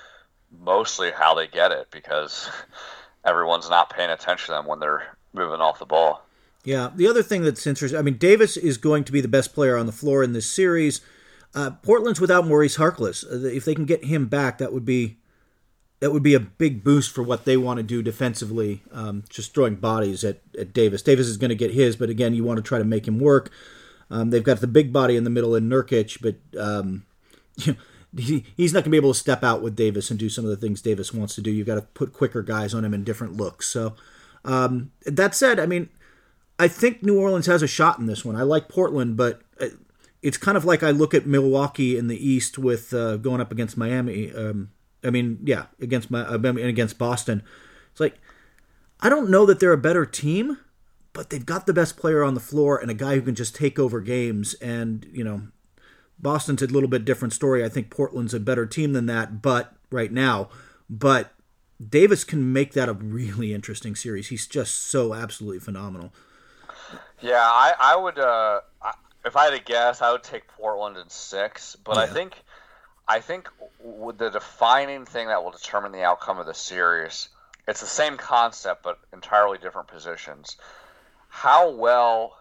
mostly 0.61 1.11
how 1.11 1.35
they 1.35 1.47
get 1.47 1.73
it 1.73 1.89
because 1.91 2.49
everyone's 3.25 3.71
not 3.71 3.91
paying 3.91 4.11
attention 4.11 4.47
to 4.47 4.53
them 4.53 4.67
when 4.67 4.81
they're 4.81 5.17
moving 5.33 5.61
off 5.61 5.79
the 5.79 5.87
ball. 5.87 6.25
Yeah, 6.65 6.91
the 6.95 7.07
other 7.07 7.23
thing 7.23 7.43
that's 7.43 7.67
interesting, 7.67 7.99
I 7.99 8.03
mean, 8.03 8.17
Davis 8.17 8.57
is 8.57 8.79
going 8.79 9.05
to 9.05 9.13
be 9.13 9.21
the 9.21 9.29
best 9.29 9.55
player 9.55 9.77
on 9.77 9.87
the 9.87 9.93
floor 9.93 10.23
in 10.23 10.33
this 10.33 10.51
series. 10.51 11.03
Uh, 11.55 11.71
Portland's 11.83 12.21
without 12.21 12.47
Maurice 12.47 12.79
Harkless. 12.79 13.25
Uh, 13.25 13.47
if 13.47 13.65
they 13.65 13.75
can 13.75 13.85
get 13.85 14.05
him 14.05 14.27
back, 14.27 14.59
that 14.59 14.73
would 14.73 14.85
be 14.85 15.19
that 16.01 16.11
would 16.11 16.23
be 16.23 16.35
a 16.35 16.41
big 16.41 16.85
boost 16.85 17.13
for 17.13 17.23
what 17.23 17.45
they 17.45 17.57
want 17.57 17.79
to 17.79 17.83
do 17.83 18.03
defensively. 18.03 18.83
Um, 18.93 19.25
just 19.31 19.55
throwing 19.55 19.77
bodies 19.77 20.25
at, 20.25 20.43
at 20.59 20.73
Davis. 20.73 21.01
Davis 21.01 21.29
is 21.29 21.37
going 21.37 21.51
to 21.51 21.55
get 21.55 21.71
his, 21.71 21.97
but 21.97 22.11
again, 22.11 22.35
you 22.35 22.45
want 22.45 22.59
to 22.59 22.63
try 22.63 22.79
to 22.79 22.85
make 22.85 23.09
him 23.09 23.19
work. 23.19 23.51
Um, 24.11 24.31
they've 24.31 24.45
got 24.45 24.61
the 24.61 24.67
big 24.67 24.93
body 24.93 25.17
in 25.17 25.25
the 25.25 25.31
middle 25.31 25.55
in 25.55 25.69
Nurkic, 25.69 26.21
but 26.21 26.61
um, 26.61 27.05
he, 28.17 28.45
he's 28.57 28.73
not 28.73 28.81
going 28.81 28.85
to 28.85 28.91
be 28.91 28.97
able 28.97 29.13
to 29.13 29.19
step 29.19 29.43
out 29.43 29.63
with 29.63 29.77
Davis 29.77 30.11
and 30.11 30.19
do 30.19 30.29
some 30.29 30.45
of 30.45 30.51
the 30.51 30.57
things 30.57 30.83
Davis 30.83 31.13
wants 31.13 31.35
to 31.35 31.41
do. 31.41 31.51
You've 31.51 31.67
got 31.67 31.77
to 31.77 31.83
put 31.83 32.13
quicker 32.13 32.43
guys 32.43 32.75
on 32.75 32.85
him 32.85 32.95
in 32.95 33.05
different 33.05 33.37
looks. 33.37 33.69
So 33.69 33.95
um, 34.45 34.93
that 35.05 35.35
said, 35.35 35.59
I 35.59 35.67
mean, 35.67 35.89
I 36.59 36.69
think 36.69 37.03
New 37.03 37.19
Orleans 37.19 37.47
has 37.47 37.63
a 37.63 37.67
shot 37.67 37.99
in 37.99 38.07
this 38.07 38.25
one. 38.25 38.37
I 38.37 38.43
like 38.43 38.69
Portland, 38.69 39.17
but 39.17 39.43
uh, 39.61 39.69
it's 40.23 40.37
kind 40.37 40.57
of 40.57 40.65
like 40.65 40.83
I 40.83 40.91
look 40.91 41.15
at 41.15 41.27
Milwaukee 41.27 41.99
in 41.99 42.07
the 42.07 42.29
East 42.29 42.59
with 42.59 42.95
uh, 42.95 43.17
going 43.17 43.41
up 43.41 43.51
against 43.51 43.77
Miami. 43.77 44.33
Um, 44.33 44.71
I 45.03 45.11
mean, 45.11 45.41
yeah, 45.45 45.67
against 45.81 46.11
my 46.11 46.23
uh, 46.23 46.35
and 46.35 46.59
against 46.59 46.99
Boston. 46.99 47.43
It's 47.91 48.01
like 48.01 48.19
I 49.01 49.09
don't 49.09 49.31
know 49.31 49.45
that 49.47 49.61
they're 49.61 49.73
a 49.73 49.79
better 49.79 50.07
team, 50.07 50.59
but 51.15 51.31
they've 51.31 51.47
got 51.47 51.65
the 51.65 51.73
best 51.73 51.97
player 51.97 52.23
on 52.23 52.35
the 52.35 52.41
floor 52.41 52.77
and 52.77 52.91
a 52.91 52.95
guy 52.95 53.15
who 53.15 53.23
can 53.23 53.35
just 53.35 53.55
take 53.55 53.79
over 53.79 54.03
games. 54.03 54.53
And 54.55 55.07
you 55.11 55.25
know, 55.25 55.43
Boston's 56.19 56.61
a 56.61 56.67
little 56.67 56.91
bit 56.91 57.07
different 57.07 57.33
story. 57.33 57.65
I 57.65 57.71
think 57.71 57.89
Portland's 57.89 58.35
a 58.35 58.41
better 58.41 58.67
team 58.67 58.93
than 58.93 59.07
that, 59.07 59.41
but 59.41 59.73
right 59.91 60.13
now, 60.13 60.51
but 60.91 61.33
Davis 61.89 62.25
can 62.25 62.53
make 62.53 62.73
that 62.73 62.89
a 62.89 62.93
really 62.93 63.55
interesting 63.55 63.95
series. 63.95 64.29
He's 64.29 64.47
just 64.47 64.75
so 64.91 65.15
absolutely 65.15 65.61
phenomenal. 65.61 66.13
Yeah, 67.21 67.41
I, 67.41 67.73
I 67.81 67.97
would. 67.97 68.19
Uh, 68.19 68.61
if 69.25 69.37
I 69.37 69.45
had 69.45 69.59
to 69.59 69.65
guess, 69.65 70.03
I 70.03 70.13
would 70.13 70.23
take 70.23 70.47
Portland 70.49 70.97
in 70.97 71.09
six. 71.09 71.77
But 71.77 71.97
yeah. 71.97 72.03
I 72.03 72.07
think, 72.07 72.35
I 73.09 73.21
think 73.21 73.49
the 74.19 74.31
defining 74.31 75.05
thing 75.07 75.29
that 75.29 75.43
will 75.43 75.51
determine 75.51 75.93
the 75.93 76.03
outcome 76.03 76.39
of 76.39 76.47
the 76.47 76.55
series, 76.55 77.29
it's 77.67 77.81
the 77.81 77.87
same 77.87 78.17
concept 78.17 78.83
but 78.83 78.99
entirely 79.13 79.59
different 79.59 79.89
positions. 79.89 80.57
How 81.37 81.71
well 81.71 82.39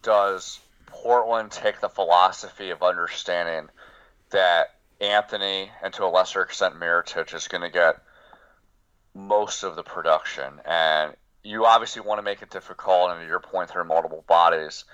does 0.00 0.60
Portland 0.86 1.50
take 1.50 1.80
the 1.80 1.88
philosophy 1.88 2.70
of 2.70 2.82
understanding 2.82 3.68
that 4.30 4.76
Anthony 5.00 5.70
and 5.82 5.92
to 5.94 6.04
a 6.04 6.06
lesser 6.06 6.40
extent 6.40 6.76
Mirotic 6.76 7.34
is 7.34 7.48
going 7.48 7.62
to 7.62 7.68
get 7.68 8.00
most 9.12 9.64
of 9.64 9.74
the 9.74 9.82
production. 9.82 10.60
And 10.64 11.14
you 11.42 11.66
obviously 11.66 12.00
want 12.00 12.18
to 12.18 12.22
make 12.22 12.42
it 12.42 12.48
difficult, 12.48 13.10
and 13.10 13.20
to 13.20 13.26
your 13.26 13.40
point, 13.40 13.72
there 13.74 13.84
multiple 13.84 14.24
bodies, 14.28 14.84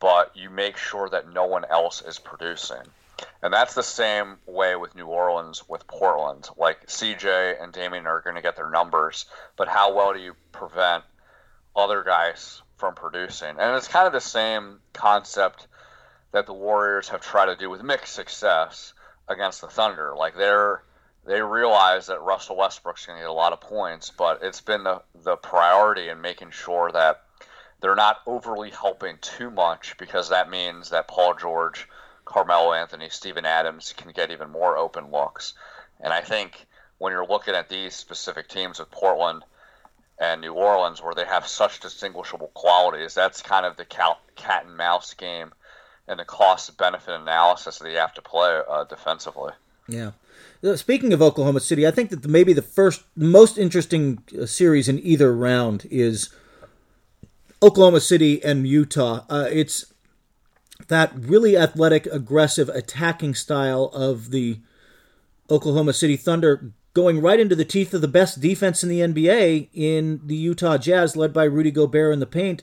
but 0.00 0.36
you 0.36 0.50
make 0.50 0.76
sure 0.76 1.08
that 1.08 1.32
no 1.32 1.46
one 1.46 1.64
else 1.64 2.02
is 2.02 2.18
producing. 2.18 2.82
And 3.42 3.54
that's 3.54 3.74
the 3.74 3.82
same 3.84 4.38
way 4.44 4.74
with 4.74 4.96
New 4.96 5.06
Orleans, 5.06 5.66
with 5.68 5.86
Portland. 5.86 6.50
Like 6.58 6.88
CJ 6.88 7.62
and 7.62 7.72
Damian 7.72 8.06
are 8.06 8.20
going 8.20 8.36
to 8.36 8.42
get 8.42 8.56
their 8.56 8.70
numbers, 8.70 9.24
but 9.56 9.68
how 9.68 9.94
well 9.94 10.12
do 10.12 10.18
you 10.18 10.34
prevent 10.52 11.04
other 11.76 12.02
guys 12.02 12.62
from 12.76 12.94
producing? 12.94 13.50
And 13.50 13.76
it's 13.76 13.88
kind 13.88 14.06
of 14.06 14.12
the 14.12 14.20
same 14.20 14.80
concept 14.92 15.66
that 16.32 16.46
the 16.46 16.52
Warriors 16.52 17.08
have 17.10 17.20
tried 17.20 17.46
to 17.46 17.56
do 17.56 17.70
with 17.70 17.82
mixed 17.82 18.14
success 18.14 18.92
against 19.28 19.60
the 19.60 19.68
Thunder. 19.68 20.14
Like 20.16 20.36
they're 20.36 20.82
they 21.26 21.42
realize 21.42 22.06
that 22.06 22.22
Russell 22.22 22.56
Westbrook's 22.56 23.04
going 23.04 23.18
to 23.18 23.22
get 23.24 23.30
a 23.30 23.32
lot 23.32 23.52
of 23.52 23.60
points, 23.60 24.10
but 24.10 24.40
it's 24.42 24.60
been 24.60 24.84
the, 24.84 25.02
the 25.24 25.36
priority 25.36 26.08
in 26.08 26.20
making 26.20 26.52
sure 26.52 26.92
that 26.92 27.22
they're 27.80 27.96
not 27.96 28.20
overly 28.26 28.70
helping 28.70 29.18
too 29.20 29.50
much 29.50 29.96
because 29.98 30.28
that 30.28 30.48
means 30.48 30.90
that 30.90 31.08
Paul 31.08 31.34
George, 31.34 31.88
Carmelo 32.24 32.72
Anthony, 32.72 33.08
Steven 33.08 33.44
Adams 33.44 33.92
can 33.96 34.12
get 34.12 34.30
even 34.30 34.50
more 34.50 34.78
open 34.78 35.10
looks. 35.10 35.54
And 36.00 36.12
I 36.12 36.20
think 36.20 36.66
when 36.98 37.12
you're 37.12 37.26
looking 37.26 37.54
at 37.54 37.68
these 37.68 37.94
specific 37.94 38.48
teams 38.48 38.78
with 38.78 38.90
Portland 38.90 39.42
and 40.18 40.40
New 40.40 40.52
Orleans, 40.52 41.02
where 41.02 41.14
they 41.14 41.26
have 41.26 41.46
such 41.46 41.80
distinguishable 41.80 42.50
qualities, 42.54 43.14
that's 43.14 43.42
kind 43.42 43.66
of 43.66 43.76
the 43.76 43.84
cat 43.84 44.64
and 44.64 44.76
mouse 44.76 45.14
game 45.14 45.52
and 46.08 46.18
the 46.18 46.24
cost 46.24 46.76
benefit 46.78 47.20
analysis 47.20 47.78
that 47.78 47.90
you 47.90 47.96
have 47.96 48.14
to 48.14 48.22
play 48.22 48.60
uh, 48.68 48.84
defensively. 48.84 49.52
Yeah. 49.88 50.12
Uh, 50.62 50.76
speaking 50.76 51.12
of 51.12 51.22
Oklahoma 51.22 51.60
City, 51.60 51.86
I 51.86 51.90
think 51.90 52.10
that 52.10 52.26
maybe 52.26 52.52
the 52.52 52.62
first, 52.62 53.04
most 53.14 53.58
interesting 53.58 54.22
uh, 54.40 54.46
series 54.46 54.88
in 54.88 55.04
either 55.04 55.34
round 55.34 55.86
is 55.90 56.30
Oklahoma 57.62 58.00
City 58.00 58.42
and 58.42 58.66
Utah. 58.66 59.24
Uh, 59.28 59.48
it's 59.50 59.92
that 60.88 61.12
really 61.14 61.56
athletic, 61.56 62.06
aggressive, 62.06 62.68
attacking 62.70 63.34
style 63.34 63.90
of 63.92 64.30
the 64.30 64.60
Oklahoma 65.50 65.92
City 65.92 66.16
Thunder 66.16 66.72
going 66.96 67.20
right 67.20 67.38
into 67.38 67.54
the 67.54 67.62
teeth 67.62 67.92
of 67.92 68.00
the 68.00 68.08
best 68.08 68.40
defense 68.40 68.82
in 68.82 68.88
the 68.88 69.00
NBA 69.00 69.68
in 69.74 70.18
the 70.24 70.34
Utah 70.34 70.78
Jazz, 70.78 71.14
led 71.14 71.30
by 71.30 71.44
Rudy 71.44 71.70
Gobert 71.70 72.14
in 72.14 72.20
the 72.20 72.26
paint. 72.26 72.62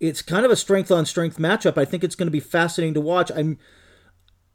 It's 0.00 0.22
kind 0.22 0.46
of 0.46 0.50
a 0.50 0.56
strength 0.56 0.90
on 0.90 1.04
strength 1.04 1.36
matchup. 1.36 1.76
I 1.76 1.84
think 1.84 2.02
it's 2.02 2.14
going 2.14 2.26
to 2.26 2.32
be 2.32 2.40
fascinating 2.40 2.94
to 2.94 3.02
watch. 3.02 3.30
I'm 3.36 3.58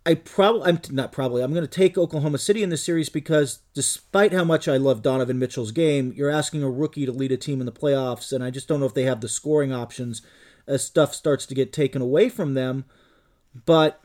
I 0.04 0.16
probably 0.16 0.64
I'm 0.68 0.82
not 0.90 1.12
probably 1.12 1.44
I'm 1.44 1.54
going 1.54 1.64
to 1.64 1.68
take 1.68 1.96
Oklahoma 1.96 2.40
City 2.40 2.64
in 2.64 2.70
this 2.72 2.84
series 2.84 3.10
because 3.10 3.60
despite 3.76 4.34
how 4.34 4.44
much 4.44 4.68
I 4.68 4.78
love 4.78 5.04
Donovan 5.04 5.38
Mitchell's 5.38 5.72
game, 5.72 6.12
you're 6.16 6.32
asking 6.32 6.64
a 6.64 6.70
rookie 6.70 7.06
to 7.06 7.12
lead 7.12 7.32
a 7.32 7.38
team 7.38 7.60
in 7.60 7.68
the 7.68 7.72
playoffs, 7.72 8.34
and 8.34 8.44
I 8.44 8.50
just 8.50 8.68
don't 8.68 8.80
know 8.80 8.88
if 8.88 8.96
they 8.96 9.04
have 9.04 9.22
the 9.22 9.30
scoring 9.30 9.72
options 9.72 10.24
as 10.66 10.84
stuff 10.84 11.14
starts 11.14 11.46
to 11.46 11.54
get 11.54 11.72
taken 11.72 12.02
away 12.02 12.30
from 12.30 12.56
them. 12.56 12.86
But 13.68 14.02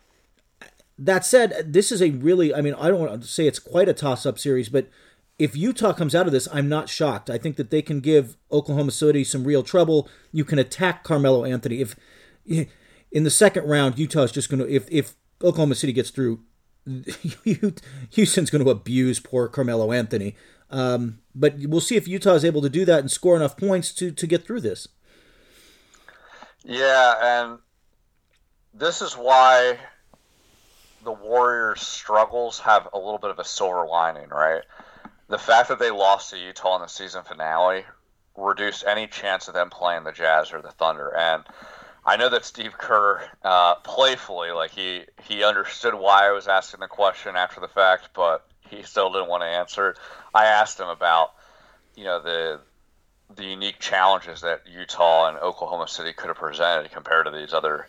that 0.99 1.25
said, 1.25 1.73
this 1.73 1.91
is 1.91 2.03
a 2.03 2.11
really 2.11 2.55
I 2.55 2.61
mean 2.61 2.75
I 2.75 2.89
don't 2.89 3.01
want 3.01 3.23
to 3.23 3.27
say 3.27 3.47
it's 3.47 3.59
quite 3.59 3.89
a 3.89 3.95
toss 3.95 4.27
up 4.27 4.39
series, 4.39 4.69
but 4.69 4.91
if 5.39 5.57
Utah 5.57 5.93
comes 5.93 6.15
out 6.15 6.27
of 6.27 6.33
this, 6.33 6.49
I'm 6.53 6.69
not 6.69 6.89
shocked. 6.89 7.29
I 7.29 7.39
think 7.39 7.57
that 7.57 7.71
they 7.71 7.83
can 7.83 8.01
give 8.01 8.37
Oklahoma 8.53 8.93
City 8.93 9.25
some 9.25 9.45
real 9.45 9.63
trouble. 9.63 10.09
You 10.33 10.45
can 10.45 10.59
attack 10.59 11.03
Carmelo 11.03 11.45
Anthony 11.45 11.81
if 11.81 11.97
in 12.47 13.25
the 13.25 13.31
second 13.31 13.67
round 13.67 13.99
Utah 13.99 14.23
is 14.23 14.33
just 14.33 14.49
going 14.49 14.61
to 14.61 14.71
if 14.73 14.87
if 14.91 15.15
Oklahoma 15.43 15.75
City 15.75 15.93
gets 15.93 16.11
through, 16.11 16.41
Houston's 18.11 18.51
going 18.51 18.65
to 18.65 18.71
abuse 18.71 19.19
poor 19.19 19.49
Carmelo 19.49 19.93
Anthony. 19.93 20.37
Um, 20.71 21.19
but 21.35 21.57
we'll 21.59 21.81
see 21.81 21.97
if 21.97 22.09
Utah 22.09 22.35
is 22.35 22.45
able 22.45 22.63
to 22.63 22.71
do 22.71 22.85
that 22.85 23.01
and 23.01 23.11
score 23.11 23.37
enough 23.37 23.57
points 23.57 23.93
to 23.95 24.13
to 24.13 24.27
get 24.27 24.47
through 24.47 24.61
this. 24.61 24.89
Yeah, 26.65 27.43
and 27.43 27.59
this 28.73 29.03
is 29.03 29.15
why 29.15 29.79
the 31.03 31.13
Warriors' 31.13 31.83
struggles 31.83 32.59
have 32.61 32.89
a 32.93 32.99
little 32.99 33.19
bit 33.19 33.31
of 33.31 33.39
a 33.39 33.45
silver 33.45 33.87
lining, 33.87 34.29
right? 34.29 34.63
The 35.35 35.39
fact 35.39 35.69
that 35.71 35.81
they 35.81 35.91
lost 35.91 36.31
to 36.31 36.39
Utah 36.39 36.77
in 36.77 36.83
the 36.83 36.87
season 36.87 37.25
finale 37.25 37.85
reduced 38.37 38.85
any 38.87 39.09
chance 39.09 39.49
of 39.49 39.55
them 39.55 39.69
playing 39.69 40.05
the 40.05 40.13
Jazz 40.13 40.53
or 40.53 40.63
the 40.63 40.71
Thunder. 40.71 41.13
And 41.13 41.43
I 42.07 42.17
know 42.17 42.29
that 42.29 42.45
Steve 42.45 42.79
Kerr, 42.79 43.21
uh, 43.43 43.75
playfully, 43.75 44.53
like 44.53 44.71
he 44.71 45.03
he 45.25 45.43
understood 45.43 45.95
why 45.95 46.29
I 46.29 46.31
was 46.31 46.47
asking 46.47 46.79
the 46.79 46.87
question 46.87 47.35
after 47.35 47.61
the 47.61 47.67
fact, 47.67 48.11
but 48.15 48.47
he 48.71 48.85
still 48.85 49.13
didn't 49.13 49.27
want 49.27 49.43
to 49.43 49.49
answer. 49.49 49.97
I 50.33 50.45
asked 50.45 50.79
him 50.79 50.87
about, 50.87 51.33
you 51.97 52.05
know, 52.05 52.23
the 52.23 52.61
the 53.35 53.45
unique 53.45 53.81
challenges 53.81 54.43
that 54.43 54.69
Utah 54.73 55.27
and 55.27 55.39
Oklahoma 55.39 55.89
City 55.89 56.13
could 56.13 56.29
have 56.29 56.37
presented 56.37 56.93
compared 56.93 57.27
to 57.27 57.33
these 57.33 57.53
other 57.53 57.89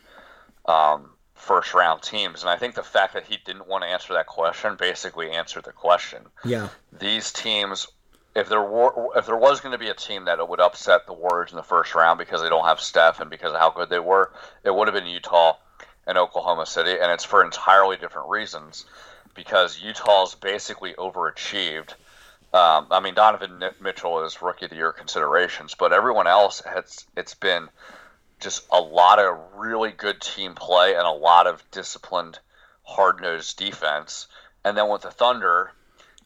um, 0.65 1.11
first 1.45 1.73
round 1.73 2.01
teams. 2.01 2.41
And 2.41 2.49
I 2.49 2.57
think 2.57 2.75
the 2.75 2.83
fact 2.83 3.13
that 3.13 3.25
he 3.25 3.37
didn't 3.45 3.67
want 3.67 3.83
to 3.83 3.89
answer 3.89 4.13
that 4.13 4.25
question 4.25 4.75
basically 4.77 5.31
answered 5.31 5.63
the 5.63 5.71
question. 5.71 6.23
Yeah. 6.43 6.69
These 6.91 7.31
teams, 7.31 7.87
if 8.35 8.49
there 8.49 8.63
were, 8.63 9.09
if 9.15 9.27
there 9.27 9.37
was 9.37 9.61
going 9.61 9.71
to 9.71 9.77
be 9.77 9.89
a 9.89 9.93
team 9.93 10.25
that 10.25 10.47
would 10.47 10.59
upset 10.59 11.05
the 11.05 11.13
Warriors 11.13 11.51
in 11.51 11.57
the 11.57 11.63
first 11.63 11.93
round 11.93 12.17
because 12.17 12.41
they 12.41 12.49
don't 12.49 12.65
have 12.65 12.79
Steph 12.79 13.19
and 13.19 13.29
because 13.29 13.51
of 13.51 13.59
how 13.59 13.69
good 13.69 13.89
they 13.89 13.99
were, 13.99 14.31
it 14.63 14.73
would 14.73 14.87
have 14.87 14.95
been 14.95 15.05
Utah 15.05 15.57
and 16.07 16.17
Oklahoma 16.17 16.65
City, 16.65 16.99
and 16.99 17.11
it's 17.11 17.23
for 17.23 17.43
entirely 17.43 17.97
different 17.97 18.29
reasons. 18.29 18.85
Because 19.33 19.79
Utah's 19.79 20.33
basically 20.33 20.93
overachieved. 20.93 21.91
Um, 22.53 22.87
I 22.89 23.01
mean, 23.01 23.15
Donovan 23.15 23.61
Mitchell 23.81 24.23
is 24.23 24.41
rookie 24.41 24.65
of 24.65 24.71
the 24.71 24.77
year 24.77 24.93
considerations, 24.93 25.75
but 25.75 25.91
everyone 25.91 26.25
else 26.25 26.61
has 26.61 27.05
it's 27.17 27.33
been 27.33 27.67
just 28.39 28.65
a 28.71 28.79
lot 28.79 29.19
of 29.19 29.37
really 29.55 29.91
good 29.91 30.21
team 30.21 30.55
play 30.55 30.93
and 30.95 31.05
a 31.05 31.11
lot 31.11 31.47
of 31.47 31.63
disciplined, 31.71 32.39
hard 32.83 33.21
nosed 33.21 33.57
defense. 33.57 34.27
And 34.63 34.77
then 34.77 34.89
with 34.89 35.03
the 35.03 35.11
Thunder, 35.11 35.71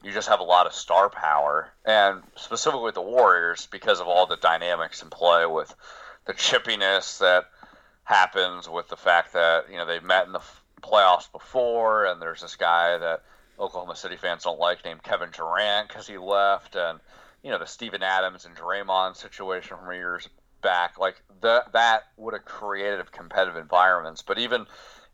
you 0.02 0.12
just 0.12 0.28
have 0.28 0.40
a 0.40 0.44
lot 0.44 0.66
of 0.66 0.72
star 0.72 1.08
power. 1.10 1.72
And 1.84 2.22
specifically 2.36 2.84
with 2.84 2.94
the 2.94 3.02
Warriors, 3.02 3.68
because 3.70 4.00
of 4.00 4.08
all 4.08 4.26
the 4.26 4.36
dynamics 4.36 5.02
in 5.02 5.10
play 5.10 5.46
with 5.46 5.74
the 6.26 6.34
chippiness 6.34 7.18
that 7.18 7.44
happens, 8.04 8.68
with 8.68 8.88
the 8.88 8.96
fact 8.96 9.34
that, 9.34 9.70
you 9.70 9.76
know, 9.76 9.86
they've 9.86 10.02
met 10.02 10.26
in 10.26 10.32
the 10.32 10.42
playoffs 10.82 11.30
before, 11.30 12.06
and 12.06 12.20
there's 12.20 12.40
this 12.40 12.56
guy 12.56 12.98
that 12.98 13.22
Oklahoma 13.58 13.94
City 13.94 14.16
fans 14.16 14.44
don't 14.44 14.58
like 14.58 14.84
named 14.84 15.02
Kevin 15.02 15.30
Durant 15.30 15.88
because 15.88 16.06
he 16.06 16.18
left, 16.18 16.76
and, 16.76 16.98
you 17.42 17.50
know, 17.50 17.58
the 17.58 17.66
Steven 17.66 18.02
Adams 18.02 18.46
and 18.46 18.56
Draymond 18.56 19.16
situation 19.16 19.76
from 19.76 19.92
years 19.92 20.28
back, 20.60 20.98
like 20.98 21.20
that 21.42 21.72
that 21.72 22.04
would 22.16 22.34
have 22.34 22.44
created 22.44 23.10
competitive 23.12 23.56
environments. 23.56 24.22
But 24.22 24.38
even 24.38 24.66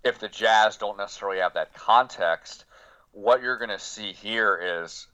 if 0.04 0.18
the 0.18 0.28
Jazz 0.28 0.76
don't 0.76 0.98
necessarily 0.98 1.38
have 1.38 1.54
that 1.54 1.74
context, 1.74 2.64
what 3.12 3.42
you're 3.42 3.58
going 3.58 3.70
to 3.70 3.78
see 3.78 4.12
here 4.12 4.84
is 4.84 5.06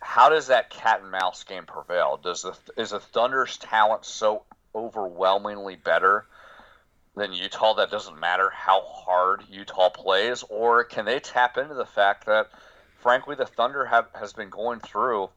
how 0.00 0.30
does 0.30 0.46
that 0.46 0.70
cat 0.70 1.02
and 1.02 1.10
mouse 1.10 1.44
game 1.44 1.66
prevail? 1.66 2.18
Does 2.22 2.42
the 2.42 2.56
is 2.80 2.90
the 2.90 3.00
Thunder's 3.00 3.58
talent 3.58 4.04
so 4.04 4.44
overwhelmingly 4.74 5.76
better 5.76 6.26
than 7.16 7.32
Utah 7.32 7.74
that 7.74 7.90
doesn't 7.90 8.18
matter 8.18 8.50
how 8.50 8.82
hard 8.82 9.42
Utah 9.50 9.90
plays, 9.90 10.44
or 10.48 10.84
can 10.84 11.04
they 11.04 11.18
tap 11.18 11.58
into 11.58 11.74
the 11.74 11.84
fact 11.84 12.26
that, 12.26 12.50
frankly, 12.98 13.34
the 13.34 13.46
Thunder 13.46 13.84
have 13.84 14.06
has 14.14 14.32
been 14.32 14.48
going 14.48 14.80
through 14.80 15.28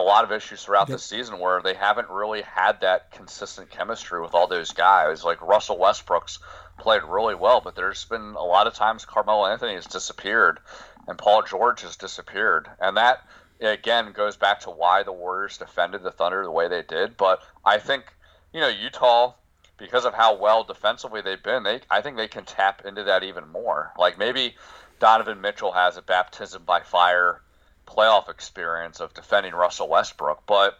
a 0.00 0.02
lot 0.02 0.24
of 0.24 0.32
issues 0.32 0.64
throughout 0.64 0.88
the 0.88 0.98
season 0.98 1.38
where 1.38 1.60
they 1.62 1.74
haven't 1.74 2.08
really 2.08 2.42
had 2.42 2.80
that 2.80 3.10
consistent 3.10 3.70
chemistry 3.70 4.20
with 4.20 4.34
all 4.34 4.46
those 4.46 4.72
guys. 4.72 5.24
Like 5.24 5.40
Russell 5.42 5.78
Westbrook's 5.78 6.38
played 6.78 7.02
really 7.02 7.34
well, 7.34 7.60
but 7.60 7.76
there's 7.76 8.04
been 8.06 8.34
a 8.34 8.44
lot 8.44 8.66
of 8.66 8.74
times 8.74 9.04
Carmelo 9.04 9.46
Anthony 9.46 9.74
has 9.74 9.86
disappeared 9.86 10.58
and 11.06 11.18
Paul 11.18 11.42
George 11.42 11.82
has 11.82 11.96
disappeared. 11.96 12.68
And 12.80 12.96
that 12.96 13.26
again 13.60 14.12
goes 14.12 14.36
back 14.36 14.60
to 14.60 14.70
why 14.70 15.02
the 15.02 15.12
Warriors 15.12 15.58
defended 15.58 16.02
the 16.02 16.10
Thunder 16.10 16.42
the 16.42 16.50
way 16.50 16.68
they 16.68 16.82
did. 16.82 17.16
But 17.16 17.42
I 17.64 17.78
think, 17.78 18.04
you 18.52 18.60
know, 18.60 18.68
Utah 18.68 19.34
because 19.76 20.04
of 20.04 20.14
how 20.14 20.36
well 20.36 20.62
defensively 20.62 21.22
they've 21.22 21.42
been, 21.42 21.62
they 21.62 21.80
I 21.90 22.02
think 22.02 22.16
they 22.16 22.28
can 22.28 22.44
tap 22.44 22.82
into 22.84 23.04
that 23.04 23.24
even 23.24 23.48
more. 23.48 23.92
Like 23.98 24.18
maybe 24.18 24.54
Donovan 24.98 25.40
Mitchell 25.40 25.72
has 25.72 25.96
a 25.96 26.02
baptism 26.02 26.62
by 26.64 26.80
fire 26.80 27.40
playoff 27.90 28.28
experience 28.28 29.00
of 29.00 29.14
defending 29.14 29.52
Russell 29.52 29.88
Westbrook, 29.88 30.46
but 30.46 30.78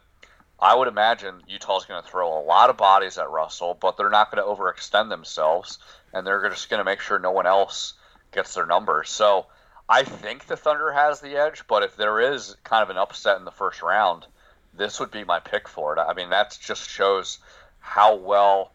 I 0.59 0.75
would 0.75 0.87
imagine 0.87 1.41
Utah's 1.47 1.85
going 1.85 2.01
to 2.01 2.07
throw 2.07 2.39
a 2.39 2.45
lot 2.45 2.69
of 2.69 2.77
bodies 2.77 3.17
at 3.17 3.29
Russell, 3.29 3.75
but 3.79 3.97
they're 3.97 4.09
not 4.09 4.31
going 4.31 4.43
to 4.43 4.49
overextend 4.49 5.09
themselves, 5.09 5.79
and 6.13 6.25
they're 6.25 6.47
just 6.49 6.69
going 6.69 6.79
to 6.79 6.85
make 6.85 7.01
sure 7.01 7.17
no 7.17 7.31
one 7.31 7.47
else 7.47 7.93
gets 8.31 8.53
their 8.53 8.65
numbers. 8.65 9.09
So 9.09 9.47
I 9.89 10.03
think 10.03 10.45
the 10.45 10.55
Thunder 10.55 10.91
has 10.91 11.19
the 11.19 11.35
edge, 11.35 11.63
but 11.67 11.83
if 11.83 11.97
there 11.97 12.19
is 12.19 12.55
kind 12.63 12.83
of 12.83 12.89
an 12.89 12.97
upset 12.97 13.37
in 13.37 13.45
the 13.45 13.51
first 13.51 13.81
round, 13.81 14.25
this 14.73 14.99
would 14.99 15.11
be 15.11 15.23
my 15.23 15.39
pick 15.39 15.67
for 15.67 15.95
it. 15.95 15.99
I 15.99 16.13
mean, 16.13 16.29
that 16.29 16.57
just 16.61 16.89
shows 16.89 17.39
how 17.79 18.15
well 18.15 18.71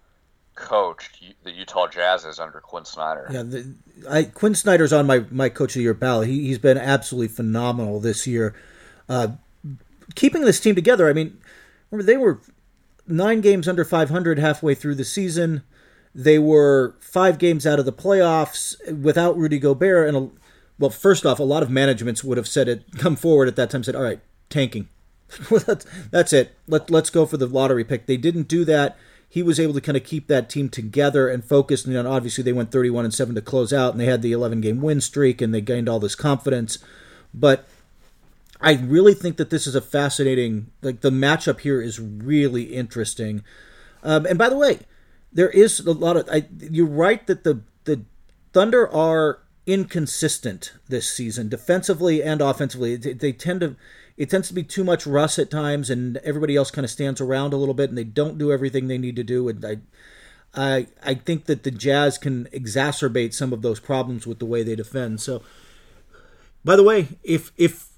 coached 0.56 1.22
the 1.44 1.52
Utah 1.52 1.86
Jazz 1.86 2.24
is 2.24 2.40
under 2.40 2.60
Quin 2.60 2.84
Snyder. 2.84 3.28
Yeah, 3.30 3.42
the, 3.42 3.74
I, 4.10 4.24
Quin 4.24 4.54
Snyder's 4.54 4.92
on 4.92 5.06
my, 5.06 5.24
my 5.30 5.48
coach 5.48 5.70
of 5.70 5.74
the 5.74 5.82
year 5.82 5.94
ballot. 5.94 6.28
He, 6.28 6.46
he's 6.46 6.58
been 6.58 6.78
absolutely 6.78 7.28
phenomenal 7.28 8.00
this 8.00 8.26
year. 8.26 8.54
Uh, 9.08 9.28
keeping 10.14 10.42
this 10.42 10.58
team 10.58 10.74
together, 10.74 11.08
I 11.08 11.12
mean, 11.12 11.38
remember 11.90 12.10
they 12.10 12.16
were 12.16 12.40
nine 13.06 13.40
games 13.40 13.68
under 13.68 13.84
500 13.84 14.38
halfway 14.38 14.74
through 14.74 14.96
the 14.96 15.04
season. 15.04 15.62
They 16.14 16.38
were 16.38 16.96
five 16.98 17.38
games 17.38 17.66
out 17.66 17.78
of 17.78 17.84
the 17.84 17.92
playoffs 17.92 18.76
without 19.00 19.36
Rudy 19.36 19.58
Gobert. 19.58 20.08
And, 20.08 20.16
a, 20.16 20.30
well, 20.78 20.90
first 20.90 21.24
off, 21.24 21.38
a 21.38 21.44
lot 21.44 21.62
of 21.62 21.70
managements 21.70 22.24
would 22.24 22.38
have 22.38 22.48
said 22.48 22.68
it, 22.68 22.98
come 22.98 23.16
forward 23.16 23.48
at 23.48 23.56
that 23.56 23.70
time, 23.70 23.84
said, 23.84 23.94
all 23.94 24.02
right, 24.02 24.20
tanking. 24.50 24.88
that's, 25.50 25.86
that's 26.10 26.32
it. 26.32 26.56
Let, 26.66 26.90
let's 26.90 27.10
go 27.10 27.26
for 27.26 27.36
the 27.36 27.46
lottery 27.46 27.84
pick. 27.84 28.06
They 28.06 28.16
didn't 28.16 28.48
do 28.48 28.64
that 28.64 28.96
he 29.28 29.42
was 29.42 29.60
able 29.60 29.74
to 29.74 29.80
kind 29.80 29.96
of 29.96 30.04
keep 30.04 30.28
that 30.28 30.48
team 30.48 30.68
together 30.68 31.28
and 31.28 31.44
focused. 31.44 31.86
And 31.86 32.08
obviously, 32.08 32.42
they 32.42 32.52
went 32.52 32.72
31 32.72 33.04
and 33.04 33.14
7 33.14 33.34
to 33.34 33.40
close 33.40 33.72
out, 33.72 33.92
and 33.92 34.00
they 34.00 34.06
had 34.06 34.22
the 34.22 34.32
11 34.32 34.60
game 34.60 34.80
win 34.80 35.00
streak, 35.00 35.40
and 35.40 35.54
they 35.54 35.60
gained 35.60 35.88
all 35.88 36.00
this 36.00 36.14
confidence. 36.14 36.78
But 37.34 37.68
I 38.60 38.74
really 38.74 39.14
think 39.14 39.36
that 39.36 39.50
this 39.50 39.66
is 39.66 39.74
a 39.74 39.80
fascinating, 39.80 40.70
like 40.80 41.00
the 41.00 41.10
matchup 41.10 41.60
here 41.60 41.80
is 41.80 42.00
really 42.00 42.74
interesting. 42.74 43.42
Um, 44.02 44.24
and 44.26 44.38
by 44.38 44.48
the 44.48 44.56
way, 44.56 44.80
there 45.32 45.50
is 45.50 45.80
a 45.80 45.92
lot 45.92 46.16
of. 46.16 46.28
I, 46.30 46.46
you're 46.58 46.86
right 46.86 47.26
that 47.26 47.44
the 47.44 47.60
the 47.84 48.02
Thunder 48.52 48.90
are 48.90 49.40
inconsistent 49.66 50.72
this 50.88 51.12
season, 51.12 51.48
defensively 51.48 52.22
and 52.22 52.40
offensively. 52.40 52.96
They, 52.96 53.12
they 53.12 53.32
tend 53.32 53.60
to 53.60 53.76
it 54.16 54.30
tends 54.30 54.48
to 54.48 54.54
be 54.54 54.62
too 54.62 54.82
much 54.82 55.06
Russ 55.06 55.38
at 55.38 55.50
times, 55.50 55.90
and 55.90 56.16
everybody 56.18 56.56
else 56.56 56.70
kind 56.70 56.84
of 56.84 56.90
stands 56.90 57.20
around 57.20 57.52
a 57.52 57.56
little 57.56 57.74
bit, 57.74 57.90
and 57.90 57.98
they 57.98 58.04
don't 58.04 58.38
do 58.38 58.50
everything 58.50 58.88
they 58.88 58.98
need 58.98 59.16
to 59.16 59.24
do. 59.24 59.48
And 59.48 59.64
I, 59.64 59.76
I, 60.54 60.86
I 61.04 61.14
think 61.14 61.44
that 61.44 61.64
the 61.64 61.70
Jazz 61.70 62.16
can 62.16 62.46
exacerbate 62.46 63.34
some 63.34 63.52
of 63.52 63.60
those 63.60 63.78
problems 63.78 64.26
with 64.26 64.38
the 64.38 64.46
way 64.46 64.62
they 64.62 64.74
defend. 64.74 65.20
So, 65.20 65.42
by 66.64 66.76
the 66.76 66.82
way, 66.82 67.08
if 67.22 67.52
if 67.58 67.88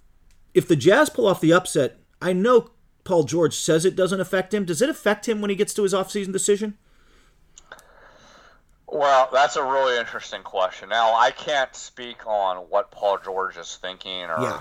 if 0.54 0.66
the 0.66 0.76
Jazz 0.76 1.08
pull 1.08 1.26
off 1.26 1.40
the 1.40 1.52
upset, 1.52 1.98
I 2.20 2.32
know 2.32 2.70
Paul 3.04 3.22
George 3.22 3.54
says 3.54 3.84
it 3.84 3.94
doesn't 3.94 4.20
affect 4.20 4.52
him. 4.52 4.64
Does 4.64 4.82
it 4.82 4.90
affect 4.90 5.28
him 5.28 5.40
when 5.40 5.50
he 5.50 5.56
gets 5.56 5.72
to 5.74 5.84
his 5.84 5.94
offseason 5.94 6.32
decision? 6.32 6.76
Well, 8.90 9.28
that's 9.32 9.54
a 9.56 9.62
really 9.62 9.98
interesting 9.98 10.42
question. 10.42 10.88
Now, 10.88 11.14
I 11.14 11.30
can't 11.30 11.74
speak 11.76 12.26
on 12.26 12.56
what 12.70 12.90
Paul 12.90 13.18
George 13.24 13.56
is 13.56 13.76
thinking 13.76 14.24
or. 14.24 14.40
Yeah 14.40 14.60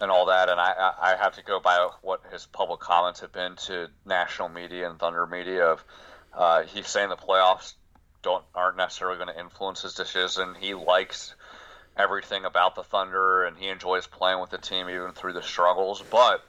and 0.00 0.10
all 0.10 0.26
that, 0.26 0.48
and 0.48 0.58
I, 0.58 0.92
I 1.00 1.16
have 1.16 1.36
to 1.36 1.44
go 1.44 1.60
by 1.60 1.88
what 2.02 2.22
his 2.32 2.46
public 2.46 2.80
comments 2.80 3.20
have 3.20 3.32
been 3.32 3.56
to 3.66 3.88
national 4.06 4.48
media 4.48 4.88
and 4.88 4.98
Thunder 4.98 5.26
media. 5.26 5.66
Of 5.66 5.84
uh, 6.32 6.62
he's 6.62 6.88
saying 6.88 7.10
the 7.10 7.16
playoffs 7.16 7.74
don't 8.22 8.44
aren't 8.54 8.78
necessarily 8.78 9.18
going 9.18 9.28
to 9.28 9.38
influence 9.38 9.82
his 9.82 9.94
decision. 9.94 10.54
He 10.58 10.74
likes 10.74 11.34
everything 11.96 12.46
about 12.46 12.76
the 12.76 12.82
Thunder, 12.82 13.44
and 13.44 13.58
he 13.58 13.68
enjoys 13.68 14.06
playing 14.06 14.40
with 14.40 14.50
the 14.50 14.58
team 14.58 14.88
even 14.88 15.12
through 15.12 15.34
the 15.34 15.42
struggles. 15.42 16.02
But 16.10 16.42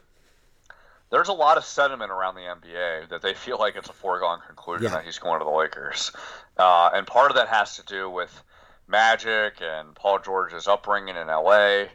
there's 1.09 1.27
a 1.27 1.33
lot 1.33 1.57
of 1.57 1.65
sentiment 1.65 2.09
around 2.09 2.35
the 2.35 2.41
NBA 2.41 3.09
that 3.09 3.21
they 3.21 3.33
feel 3.33 3.59
like 3.59 3.75
it's 3.75 3.89
a 3.89 3.93
foregone 3.93 4.39
conclusion 4.47 4.85
yeah. 4.85 4.95
that 4.95 5.03
he's 5.03 5.19
going 5.19 5.39
to 5.39 5.45
the 5.45 5.51
Lakers, 5.51 6.11
uh, 6.57 6.89
and 6.93 7.05
part 7.05 7.31
of 7.31 7.35
that 7.35 7.49
has 7.49 7.75
to 7.75 7.83
do 7.83 8.09
with 8.09 8.43
Magic 8.87 9.55
and 9.61 9.93
Paul 9.93 10.19
George's 10.19 10.69
upbringing 10.69 11.17
in 11.17 11.27
LA 11.27 11.87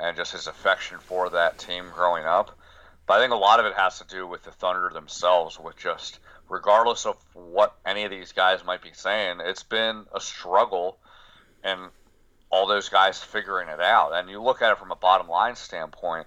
and 0.00 0.16
just 0.16 0.32
his 0.32 0.46
affection 0.46 0.98
for 0.98 1.30
that 1.30 1.58
team 1.58 1.86
growing 1.94 2.24
up. 2.24 2.56
But 3.06 3.14
I 3.14 3.20
think 3.20 3.32
a 3.32 3.36
lot 3.36 3.60
of 3.60 3.66
it 3.66 3.74
has 3.74 3.98
to 3.98 4.06
do 4.06 4.26
with 4.26 4.42
the 4.44 4.52
Thunder 4.52 4.90
themselves, 4.92 5.58
with 5.58 5.76
just 5.76 6.20
regardless 6.48 7.06
of 7.06 7.16
what 7.34 7.76
any 7.86 8.04
of 8.04 8.10
these 8.10 8.32
guys 8.32 8.64
might 8.64 8.82
be 8.82 8.92
saying, 8.92 9.38
it's 9.40 9.62
been 9.62 10.04
a 10.14 10.20
struggle 10.20 10.98
and 11.62 11.80
all 12.50 12.66
those 12.66 12.88
guys 12.88 13.22
figuring 13.22 13.68
it 13.68 13.80
out. 13.80 14.12
And 14.12 14.28
you 14.28 14.42
look 14.42 14.62
at 14.62 14.72
it 14.72 14.78
from 14.78 14.90
a 14.90 14.96
bottom 14.96 15.28
line 15.28 15.56
standpoint, 15.56 16.26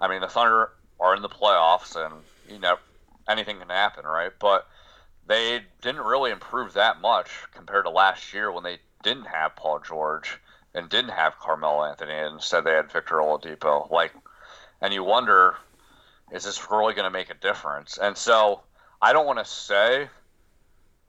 I 0.00 0.08
mean, 0.08 0.20
the 0.20 0.28
Thunder 0.28 0.70
are 1.00 1.14
in 1.14 1.22
the 1.22 1.28
playoffs, 1.28 1.96
and 1.96 2.14
you 2.48 2.58
know 2.58 2.76
anything 3.28 3.58
can 3.58 3.68
happen, 3.68 4.04
right? 4.04 4.32
But 4.38 4.66
they 5.26 5.60
didn't 5.82 6.02
really 6.02 6.30
improve 6.30 6.72
that 6.74 7.00
much 7.00 7.30
compared 7.54 7.84
to 7.84 7.90
last 7.90 8.32
year 8.32 8.50
when 8.50 8.64
they 8.64 8.78
didn't 9.02 9.26
have 9.26 9.56
Paul 9.56 9.80
George 9.80 10.38
and 10.74 10.88
didn't 10.88 11.10
have 11.10 11.38
Carmelo 11.38 11.84
Anthony, 11.84 12.12
and 12.12 12.34
instead 12.34 12.64
they 12.64 12.72
had 12.72 12.92
Victor 12.92 13.16
Oladipo. 13.16 13.90
Like, 13.90 14.12
and 14.80 14.92
you 14.92 15.02
wonder, 15.04 15.56
is 16.32 16.44
this 16.44 16.70
really 16.70 16.94
going 16.94 17.04
to 17.04 17.10
make 17.10 17.30
a 17.30 17.34
difference? 17.34 17.98
And 18.00 18.16
so 18.16 18.62
I 19.00 19.12
don't 19.12 19.26
want 19.26 19.38
to 19.38 19.44
say 19.44 20.08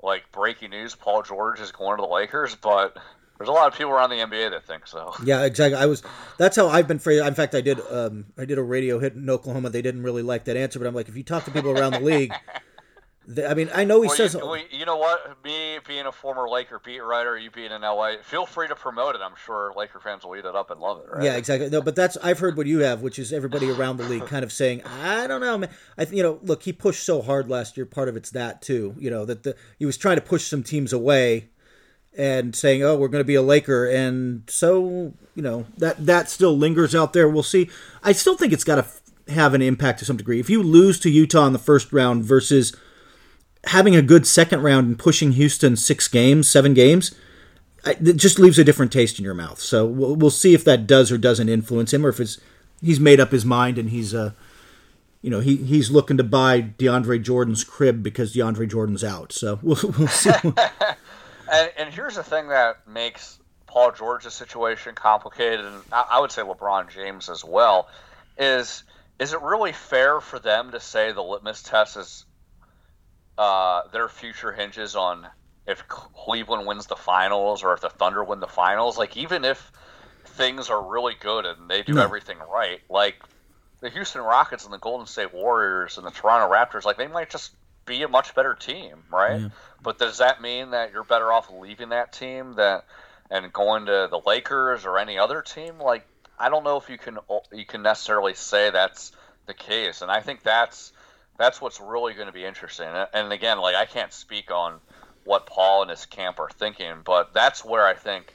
like 0.02 0.32
breaking 0.32 0.72
news, 0.72 0.96
Paul 0.96 1.24
George 1.24 1.60
is 1.60 1.72
going 1.72 1.98
to 1.98 2.02
the 2.02 2.08
Lakers, 2.08 2.56
but 2.56 2.98
there's 3.38 3.50
a 3.50 3.54
lot 3.54 3.68
of 3.68 3.78
people 3.78 3.92
around 3.92 4.10
the 4.10 4.18
NBA 4.18 4.52
that 4.52 4.66
think 4.66 4.88
so. 4.88 5.14
Yeah, 5.24 5.44
exactly. 5.44 5.78
I 5.78 5.86
was. 5.86 6.04
That's 6.38 6.56
how 6.56 6.68
I've 6.68 6.88
been 6.88 7.00
phrased. 7.00 7.26
In 7.26 7.34
fact, 7.34 7.56
I 7.56 7.62
did. 7.62 7.80
Um, 7.90 8.26
I 8.38 8.46
did 8.46 8.58
a 8.58 8.64
radio 8.64 9.00
hit 9.00 9.14
in 9.14 9.30
Oklahoma. 9.30 9.70
They 9.70 9.82
didn't 9.82 10.04
really 10.04 10.24
like 10.24 10.46
that 10.46 10.58
answer, 10.58 10.80
but 10.80 10.88
I'm 10.88 10.96
like, 10.96 11.10
if 11.10 11.18
you 11.18 11.24
talk 11.24 11.46
to 11.46 11.52
people 11.52 11.78
around 11.78 11.94
the 11.94 12.00
league, 12.02 12.34
I 13.48 13.54
mean, 13.54 13.70
I 13.74 13.84
know 13.84 14.02
he 14.02 14.08
well, 14.08 14.16
says. 14.16 14.34
You, 14.34 14.40
well, 14.40 14.60
you 14.72 14.86
know 14.86 14.98
what? 14.98 15.44
Me 15.44 15.78
being 15.88 16.08
a 16.08 16.12
former 16.12 16.50
Laker 16.50 16.80
beat 16.84 17.02
writer, 17.02 17.38
you 17.38 17.52
being 17.52 17.72
in 17.72 17.82
LA, 17.82 18.14
feel 18.24 18.46
free 18.46 18.68
to 18.68 18.76
promote 18.76 19.16
it. 19.16 19.22
I'm 19.22 19.36
sure 19.46 19.72
Laker 19.76 20.00
fans 20.00 20.24
will 20.24 20.36
eat 20.36 20.46
it 20.46 20.56
up 20.56 20.72
and 20.72 20.80
love 20.80 21.02
it. 21.02 21.12
Right? 21.12 21.24
Yeah, 21.24 21.36
exactly. 21.36 21.70
No, 21.70 21.82
but 21.82 21.96
that's 21.96 22.18
I've 22.18 22.40
heard 22.40 22.58
what 22.58 22.66
you 22.66 22.80
have, 22.80 23.02
which 23.02 23.20
is 23.20 23.32
everybody 23.32 23.70
around 23.70 23.98
the 23.98 24.06
league 24.06 24.26
kind 24.26 24.44
of 24.44 24.52
saying, 24.52 24.84
I 24.84 25.28
don't 25.28 25.42
know, 25.42 25.60
man. 25.60 25.70
I 25.98 26.06
you 26.06 26.24
know, 26.24 26.40
look, 26.42 26.64
he 26.64 26.74
pushed 26.74 27.04
so 27.04 27.22
hard 27.22 27.50
last 27.50 27.78
year. 27.78 27.86
Part 27.86 28.10
of 28.10 28.16
it's 28.16 28.32
that 28.32 28.64
too. 28.64 28.96
You 28.98 29.12
know 29.12 29.26
that 29.26 29.44
the 29.44 29.56
he 29.78 29.86
was 29.86 29.98
trying 29.98 30.16
to 30.16 30.22
push 30.22 30.48
some 30.48 30.64
teams 30.64 30.92
away 30.92 31.50
and 32.18 32.56
saying, 32.56 32.84
"Oh, 32.84 32.96
we're 32.98 33.10
going 33.10 33.24
to 33.24 33.28
be 33.28 33.36
a 33.36 33.44
Laker," 33.44 33.86
and 33.86 34.44
so 34.50 35.14
you 35.36 35.44
know 35.44 35.68
that 35.78 36.04
that 36.06 36.30
still 36.30 36.58
lingers 36.58 36.96
out 36.96 37.14
there. 37.14 37.30
We'll 37.30 37.44
see. 37.44 37.70
I 38.04 38.12
still 38.12 38.36
think 38.36 38.54
it's 38.54 38.64
got 38.64 38.76
to 38.76 38.82
f- 38.82 39.02
have 39.28 39.54
an 39.54 39.62
impact 39.62 40.00
to 40.00 40.06
some 40.06 40.18
degree. 40.18 40.40
If 40.40 40.50
you 40.50 40.64
lose 40.64 41.00
to 41.02 41.12
Utah 41.12 41.46
in 41.46 41.54
the 41.54 41.60
first 41.60 41.94
round 41.94 42.24
versus 42.24 42.76
having 43.66 43.96
a 43.96 44.02
good 44.02 44.26
second 44.26 44.62
round 44.62 44.88
and 44.88 45.00
pushing 45.00 45.34
Houston 45.34 45.76
six 45.76 46.08
games, 46.08 46.48
seven 46.48 46.74
games, 46.74 47.14
it 47.86 48.18
just 48.18 48.40
leaves 48.40 48.60
a 48.60 48.64
different 48.64 48.92
taste 48.92 49.20
in 49.20 49.26
your 49.26 49.34
mouth. 49.34 49.60
So 49.60 49.86
we'll, 49.86 50.16
we'll 50.16 50.30
see 50.30 50.54
if 50.54 50.64
that 50.66 50.88
does 50.88 51.12
or 51.12 51.18
doesn't 51.18 51.50
influence 51.50 51.94
him, 51.94 52.06
or 52.06 52.10
if 52.10 52.20
it's 52.20 52.40
he's 52.82 53.00
made 53.00 53.20
up 53.20 53.32
his 53.32 53.46
mind 53.46 53.78
and 53.78 53.90
he's 53.90 54.14
uh, 54.14 54.32
you 55.22 55.30
know, 55.30 55.40
he 55.40 55.58
he's 55.58 55.92
looking 55.92 56.18
to 56.18 56.24
buy 56.24 56.62
DeAndre 56.62 57.22
Jordan's 57.22 57.64
crib 57.64 58.02
because 58.02 58.34
DeAndre 58.34 58.70
Jordan's 58.70 59.04
out. 59.04 59.32
So 59.32 59.60
we'll, 59.64 59.78
we'll 59.98 60.08
see. 60.08 60.32
and, 60.44 61.72
and 61.78 61.94
here's 61.94 62.16
the 62.16 62.24
thing 62.24 62.50
that 62.50 62.88
makes 62.88 63.40
Paul 63.68 63.92
George's 63.92 64.34
situation 64.34 64.96
complicated, 64.96 65.66
and 65.66 65.82
I, 65.92 66.06
I 66.12 66.20
would 66.20 66.32
say 66.32 66.42
LeBron 66.42 66.90
James 66.90 67.30
as 67.30 67.44
well, 67.44 67.90
is 68.38 68.84
is 69.20 69.34
it 69.34 69.42
really 69.42 69.74
fair 69.74 70.22
for 70.22 70.40
them 70.40 70.72
to 70.72 70.80
say 70.80 71.12
the 71.12 71.22
litmus 71.22 71.62
test 71.64 71.98
is 71.98 72.26
uh, 73.40 73.88
their 73.94 74.10
future 74.10 74.52
hinges 74.52 74.98
on 74.98 75.26
if 75.66 75.88
Cleveland 75.88 76.68
wins 76.68 76.88
the 76.88 76.98
finals 76.98 77.64
or 77.64 77.74
if 77.74 77.80
the 77.80 77.90
Thunder 77.90 78.22
win 78.22 78.42
the 78.42 78.48
finals. 78.48 78.98
Like 78.98 79.16
even 79.16 79.46
if 79.46 79.72
things 80.26 80.70
are 80.70 80.84
really 80.84 81.16
good 81.18 81.46
and 81.46 81.70
they 81.70 81.82
do 81.82 81.94
no. 81.94 82.04
everything 82.04 82.38
right, 82.52 82.82
like 82.90 83.16
the 83.80 83.90
Houston 83.90 84.22
Rockets 84.22 84.66
and 84.66 84.74
the 84.74 84.78
Golden 84.78 85.08
State 85.08 85.34
Warriors 85.34 85.98
and 85.98 86.06
the 86.06 86.12
Toronto 86.12 86.54
Raptors, 86.54 86.84
like 86.84 86.98
they 86.98 87.08
might 87.08 87.30
just 87.30 87.54
be 87.86 88.04
a 88.04 88.10
much 88.10 88.36
better 88.36 88.56
team, 88.56 89.06
right? 89.10 89.40
Yeah. 89.40 89.50
But 89.82 89.98
does 90.00 90.18
that 90.18 90.42
mean 90.42 90.72
that 90.72 90.92
you're 90.92 91.06
better 91.06 91.32
off 91.32 91.50
leaving 91.50 91.90
that 91.90 92.12
team 92.12 92.56
that 92.56 92.84
and 93.32 93.54
going 93.54 93.86
to 93.86 94.10
the 94.12 94.20
Lakers 94.26 94.86
or 94.86 94.98
any 94.98 95.18
other 95.18 95.42
team? 95.42 95.80
Like 95.80 96.06
I 96.38 96.50
don't 96.50 96.66
know 96.66 96.76
if 96.76 96.90
you 96.90 96.98
can 96.98 97.20
you 97.54 97.66
can 97.66 97.84
necessarily 97.84 98.34
say 98.34 98.70
that's 98.70 99.14
the 99.46 99.54
case, 99.54 100.02
and 100.02 100.12
I 100.12 100.20
think 100.20 100.44
that's 100.44 100.92
that's 101.40 101.62
what's 101.62 101.80
really 101.80 102.14
going 102.14 102.28
to 102.28 102.34
be 102.34 102.44
interesting. 102.44 102.90
And 103.14 103.32
again, 103.32 103.60
like 103.60 103.76
I 103.76 103.86
can't 103.86 104.12
speak 104.14 104.52
on 104.52 104.80
what 105.24 105.46
Paul 105.46 105.82
and 105.84 105.90
his 105.90 106.06
camp 106.06 106.38
are 106.40 106.50
thinking, 106.50 106.96
but 107.04 107.34
that's 107.34 107.64
where 107.64 107.88
I 107.88 107.94
think 107.94 108.32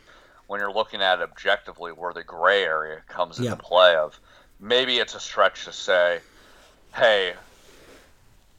when 0.46 0.58
you're 0.58 0.72
looking 0.72 1.02
at 1.02 1.20
it 1.20 1.22
objectively, 1.22 1.92
where 1.92 2.14
the 2.14 2.24
gray 2.24 2.64
area 2.64 3.02
comes 3.06 3.38
into 3.38 3.56
play 3.56 3.94
of 3.94 4.18
maybe 4.58 4.96
it's 4.96 5.14
a 5.14 5.20
stretch 5.20 5.66
to 5.66 5.72
say, 5.72 6.20
hey, 6.94 7.34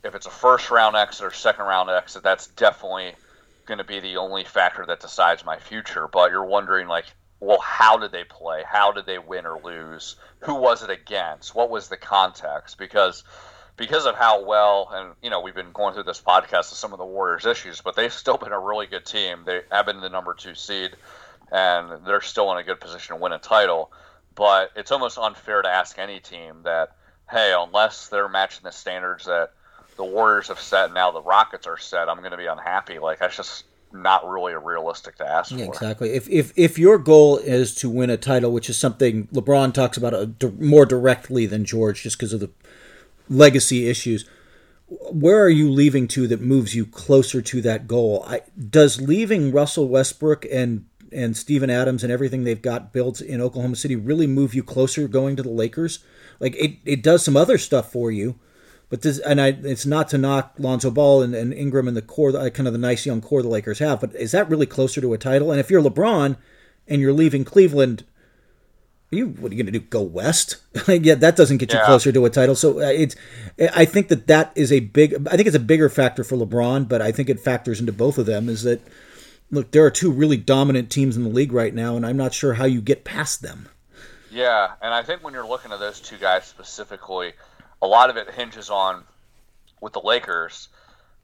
if 0.04 0.14
it's 0.14 0.28
a 0.28 0.32
first 0.32 0.70
round 0.70 0.96
exit 0.96 1.26
or 1.26 1.32
second 1.32 1.66
round 1.66 1.90
exit, 1.90 2.22
that's 2.22 2.48
definitely 2.48 3.14
going 3.66 3.80
to 3.80 3.84
be 3.84 4.00
the 4.00 4.18
only 4.18 4.44
factor 4.44 4.86
that 4.86 5.00
decides 5.00 5.44
my 5.44 5.58
future. 5.58 6.08
But 6.08 6.30
you're 6.30 6.46
wondering, 6.46 6.88
like, 6.88 7.06
well, 7.40 7.60
how 7.60 7.98
did 7.98 8.12
they 8.12 8.24
play? 8.24 8.64
How 8.64 8.92
did 8.92 9.08
they 9.08 9.18
win 9.18 9.48
or 9.48 9.60
lose? 9.64 10.18
Who 10.42 10.54
was 10.54 10.84
it 10.84 10.92
against? 10.92 11.56
What 11.56 11.72
was 11.72 11.88
the 11.88 11.98
context? 11.98 12.78
Because 12.78 13.24
because 13.78 14.06
of 14.06 14.16
how 14.16 14.46
well, 14.46 14.90
and 14.92 15.14
you 15.22 15.30
know, 15.30 15.42
we've 15.42 15.56
been 15.56 15.72
going 15.74 15.94
through 15.94 16.04
this 16.04 16.22
podcast 16.22 16.72
of 16.72 16.78
some 16.78 16.94
of 16.94 17.00
the 17.00 17.06
Warriors' 17.06 17.46
issues, 17.46 17.82
but 17.82 17.96
they've 17.96 18.14
still 18.14 18.38
been 18.38 18.52
a 18.52 18.60
really 18.60 18.88
good 18.88 19.06
team. 19.06 19.44
They 19.46 19.62
have 19.72 19.86
been 19.86 20.00
the 20.02 20.10
number 20.10 20.34
two 20.34 20.56
seed, 20.56 20.92
and 21.52 22.06
they're 22.06 22.22
still 22.22 22.52
in 22.52 22.58
a 22.58 22.64
good 22.64 22.80
position 22.80 23.16
to 23.16 23.22
win 23.22 23.34
a 23.34 23.40
title. 23.40 23.92
But 24.36 24.72
it's 24.76 24.92
almost 24.92 25.18
unfair 25.18 25.62
to 25.62 25.70
ask 25.70 25.98
any 25.98 26.20
team 26.20 26.64
that, 26.64 26.96
hey, 27.30 27.54
unless 27.58 28.08
they're 28.08 28.30
matching 28.30 28.64
the 28.64 28.72
standards 28.72 29.26
that 29.26 29.52
the 29.98 30.04
Warriors 30.04 30.50
have 30.50 30.60
set, 30.60 30.94
now 30.94 31.12
the 31.12 31.22
Rockets 31.22 31.68
are 31.68 31.78
set, 31.78 32.10
I'm 32.10 32.20
going 32.20 32.32
to 32.32 32.38
be 32.38 32.48
unhappy. 32.48 33.00
Like 33.00 33.20
that's 33.20 33.38
just 33.38 33.66
not 33.94 34.30
really 34.30 34.54
a 34.54 34.60
realistic 34.60 35.18
to 35.18 35.26
ask 35.26 35.52
yeah, 35.52 35.66
for. 35.66 35.72
Exactly. 35.72 36.10
If 36.12 36.30
if 36.30 36.52
if 36.58 36.78
your 36.78 36.98
goal 36.98 37.38
is 37.38 37.74
to 37.76 37.90
win 37.90 38.10
a 38.10 38.18
title, 38.18 38.52
which 38.52 38.70
is 38.70 38.78
something 38.78 39.28
LeBron 39.28 39.74
talks 39.74 39.98
about 39.98 40.14
uh, 40.14 40.28
a, 40.42 40.52
more 40.60 40.86
directly 40.86 41.46
than 41.46 41.64
George, 41.66 42.04
just 42.04 42.18
because 42.18 42.34
of 42.34 42.42
the 42.42 42.50
legacy 43.30 43.88
issues. 43.88 44.26
Where 44.88 45.42
are 45.44 45.50
you 45.50 45.72
leaving 45.72 46.08
to 46.10 46.28
that 46.28 46.42
moves 46.42 46.76
you 46.76 46.86
closer 46.86 47.42
to 47.42 47.62
that 47.62 47.88
goal? 47.88 48.24
I, 48.28 48.42
does 48.70 49.02
leaving 49.02 49.52
Russell 49.52 49.88
Westbrook 49.88 50.46
and 50.52 50.86
and 51.12 51.38
Steven 51.38 51.70
Adams 51.70 52.04
and 52.04 52.12
everything 52.12 52.44
they've 52.44 52.62
got 52.62 52.92
built 52.92 53.22
in 53.22 53.40
Oklahoma 53.40 53.78
City 53.78 53.96
really 53.96 54.28
move 54.28 54.54
you 54.54 54.64
closer 54.64 55.08
going 55.08 55.36
to 55.38 55.44
the 55.44 55.50
Lakers? 55.50 56.00
Like 56.40 56.56
it, 56.56 56.78
it 56.84 57.02
does 57.02 57.24
some 57.24 57.38
other 57.38 57.58
stuff 57.58 57.92
for 57.92 58.12
you, 58.12 58.38
but 58.90 59.02
this 59.02 59.20
and 59.20 59.42
I, 59.42 59.48
it's 59.48 59.86
not 59.86 60.10
to 60.10 60.18
knock 60.18 60.56
Lonzo 60.58 60.92
Ball 60.92 61.22
and, 61.24 61.34
and 61.34 61.54
Ingram 61.54 61.88
and 61.88 61.98
the 61.98 62.02
core, 62.02 62.32
kind 62.52 62.68
of 62.68 62.74
the 62.74 62.80
nice 62.80 63.06
young 63.06 63.22
core 63.22 63.42
the 63.42 63.48
Lakers 63.48 63.80
have, 63.80 64.02
but 64.02 64.14
is 64.16 64.32
that 64.32 64.50
really 64.50 64.66
closer 64.66 65.02
to 65.02 65.14
a 65.14 65.18
title? 65.18 65.52
And 65.52 65.60
if 65.60 65.70
you're 65.70 65.82
LeBron 65.82 66.38
and 66.88 67.02
you're 67.02 67.14
leaving 67.14 67.46
Cleveland 67.46 68.04
you 69.16 69.30
what 69.30 69.52
are 69.52 69.56
you 69.56 69.64
going 69.64 69.74
to 69.74 69.80
do? 69.80 69.86
Go 69.86 70.02
west? 70.02 70.58
yeah, 70.88 71.16
that 71.16 71.36
doesn't 71.36 71.58
get 71.58 71.74
you 71.74 71.80
yeah. 71.80 71.86
closer 71.86 72.12
to 72.12 72.26
a 72.26 72.30
title. 72.30 72.56
So 72.56 72.80
uh, 72.80 72.86
it's. 72.86 73.16
I 73.74 73.86
think 73.86 74.10
that 74.10 74.28
that 74.28 74.52
is 74.56 74.72
a 74.72 74.82
big. 74.82 75.28
I 75.28 75.36
think 75.36 75.48
it's 75.48 75.56
a 75.56 75.60
bigger 75.60 75.90
factor 75.90 76.24
for 76.24 76.36
LeBron, 76.36 76.88
but 76.88 77.02
I 77.02 77.12
think 77.12 77.30
it 77.30 77.40
factors 77.40 77.80
into 77.80 77.92
both 77.92 78.18
of 78.18 78.26
them. 78.26 78.50
Is 78.50 78.64
that 78.64 78.82
look, 79.52 79.72
there 79.72 79.86
are 79.86 79.92
two 79.92 80.12
really 80.12 80.38
dominant 80.38 80.90
teams 80.90 81.18
in 81.18 81.24
the 81.24 81.30
league 81.30 81.52
right 81.52 81.74
now, 81.74 81.96
and 81.96 82.06
I'm 82.06 82.18
not 82.18 82.34
sure 82.34 82.54
how 82.54 82.66
you 82.66 82.82
get 82.82 83.04
past 83.04 83.42
them. 83.42 83.70
Yeah, 84.32 84.72
and 84.82 84.94
I 84.94 85.04
think 85.04 85.24
when 85.24 85.34
you're 85.34 85.48
looking 85.48 85.72
at 85.72 85.80
those 85.80 86.02
two 86.02 86.18
guys 86.18 86.46
specifically, 86.46 87.34
a 87.82 87.88
lot 87.88 88.10
of 88.10 88.18
it 88.18 88.30
hinges 88.32 88.70
on 88.70 89.04
with 89.82 89.94
the 89.94 90.02
Lakers. 90.02 90.68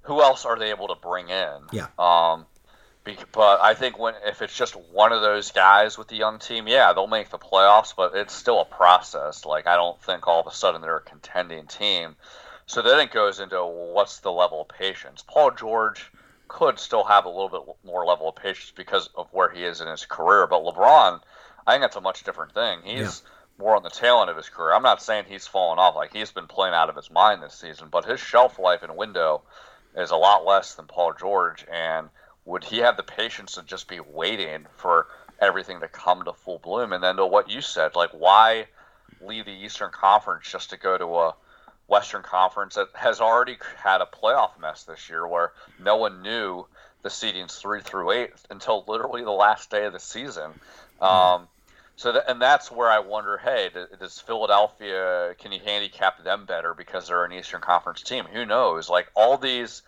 Who 0.03 0.21
else 0.21 0.45
are 0.45 0.57
they 0.57 0.69
able 0.69 0.87
to 0.87 0.95
bring 0.95 1.29
in? 1.29 1.57
Yeah. 1.71 1.87
Um, 1.99 2.45
but 3.04 3.62
I 3.62 3.74
think 3.74 3.97
when 3.97 4.14
if 4.26 4.41
it's 4.41 4.56
just 4.56 4.76
one 4.76 5.12
of 5.12 5.22
those 5.22 5.52
guys 5.52 5.97
with 5.97 6.08
the 6.08 6.16
young 6.16 6.38
team, 6.38 6.68
yeah, 6.68 6.93
they'll 6.93 7.08
make 7.08 7.30
the 7.30 7.39
playoffs, 7.39 7.95
but 7.95 8.16
it's 8.16 8.34
still 8.34 8.62
a 8.62 8.66
process. 8.66 9.45
Like 9.45 9.66
I 9.68 9.76
don't 9.76 9.99
think 10.02 10.28
all 10.28 10.39
of 10.39 10.47
a 10.47 10.54
sudden 10.54 10.82
they're 10.82 10.97
a 10.97 11.02
contending 11.02 11.66
team. 11.66 12.16
So 12.68 12.82
then 12.82 12.99
it 12.99 13.12
goes 13.12 13.39
into 13.39 13.66
what's 13.66 14.20
the 14.20 14.32
level 14.32 14.62
of 14.62 14.68
patience. 14.70 15.24
Paul 15.28 15.52
George 15.52 16.12
could 16.47 16.80
still 16.80 17.04
have 17.04 17.26
a 17.26 17.30
little 17.30 17.49
bit 17.49 17.76
more 17.84 18.06
level 18.06 18.30
of 18.30 18.36
patience 18.36 18.72
because 18.76 19.10
of 19.16 19.28
where 19.32 19.49
he 19.49 19.64
is 19.64 19.82
in 19.82 19.88
his 19.88 20.06
career, 20.06 20.45
but 20.47 20.64
LeBron, 20.64 21.22
I 21.66 21.72
think 21.72 21.82
that's 21.82 21.95
a 21.95 22.02
much 22.02 22.24
different 22.24 22.54
thing. 22.54 22.82
He's 22.84 23.24
yeah. 23.26 23.64
more 23.64 23.76
on 23.76 23.84
the 23.84 23.89
tail 23.89 24.22
end 24.22 24.30
of 24.30 24.38
his 24.38 24.49
career. 24.49 24.74
I'm 24.74 24.84
not 24.84 25.02
saying 25.02 25.26
he's 25.28 25.47
fallen 25.47 25.80
off; 25.80 25.95
like 25.95 26.14
he's 26.14 26.32
been 26.32 26.47
playing 26.47 26.76
out 26.76 26.89
of 26.89 26.95
his 26.95 27.10
mind 27.10 27.41
this 27.41 27.56
season, 27.56 27.88
but 27.89 28.06
his 28.06 28.20
shelf 28.20 28.60
life 28.60 28.84
and 28.84 28.95
window 28.95 29.41
is 29.95 30.12
a 30.12 30.16
lot 30.18 30.45
less 30.45 30.76
than 30.76 30.86
Paul 30.86 31.14
George 31.20 31.66
and 31.72 32.10
would 32.45 32.63
he 32.63 32.79
have 32.79 32.97
the 32.97 33.03
patience 33.03 33.55
to 33.55 33.63
just 33.63 33.87
be 33.87 33.99
waiting 33.99 34.65
for 34.75 35.07
everything 35.39 35.79
to 35.81 35.87
come 35.87 36.23
to 36.25 36.33
full 36.33 36.59
bloom? 36.59 36.93
And 36.93 37.03
then 37.03 37.17
to 37.17 37.25
what 37.25 37.49
you 37.49 37.61
said, 37.61 37.95
like 37.95 38.11
why 38.11 38.67
leave 39.21 39.45
the 39.45 39.51
Eastern 39.51 39.91
Conference 39.91 40.51
just 40.51 40.71
to 40.71 40.77
go 40.77 40.97
to 40.97 41.05
a 41.05 41.35
Western 41.87 42.23
Conference 42.23 42.75
that 42.75 42.87
has 42.93 43.19
already 43.21 43.57
had 43.77 44.01
a 44.01 44.05
playoff 44.05 44.59
mess 44.59 44.83
this 44.83 45.09
year, 45.09 45.27
where 45.27 45.51
no 45.79 45.97
one 45.97 46.21
knew 46.21 46.65
the 47.03 47.09
seedings 47.09 47.59
three 47.59 47.81
through 47.81 48.11
eight 48.11 48.31
until 48.49 48.85
literally 48.87 49.23
the 49.23 49.31
last 49.31 49.69
day 49.69 49.85
of 49.85 49.93
the 49.93 49.99
season. 49.99 50.51
Um, 51.01 51.47
so, 51.97 52.13
that, 52.13 52.29
and 52.29 52.41
that's 52.41 52.71
where 52.71 52.89
I 52.89 52.99
wonder, 52.99 53.37
hey, 53.37 53.69
does 53.99 54.19
Philadelphia 54.19 55.35
can 55.37 55.51
you 55.51 55.59
handicap 55.59 56.23
them 56.23 56.45
better 56.45 56.73
because 56.73 57.07
they're 57.07 57.25
an 57.25 57.33
Eastern 57.33 57.61
Conference 57.61 58.01
team? 58.01 58.25
Who 58.25 58.45
knows? 58.45 58.89
Like 58.89 59.07
all 59.15 59.37
these 59.37 59.81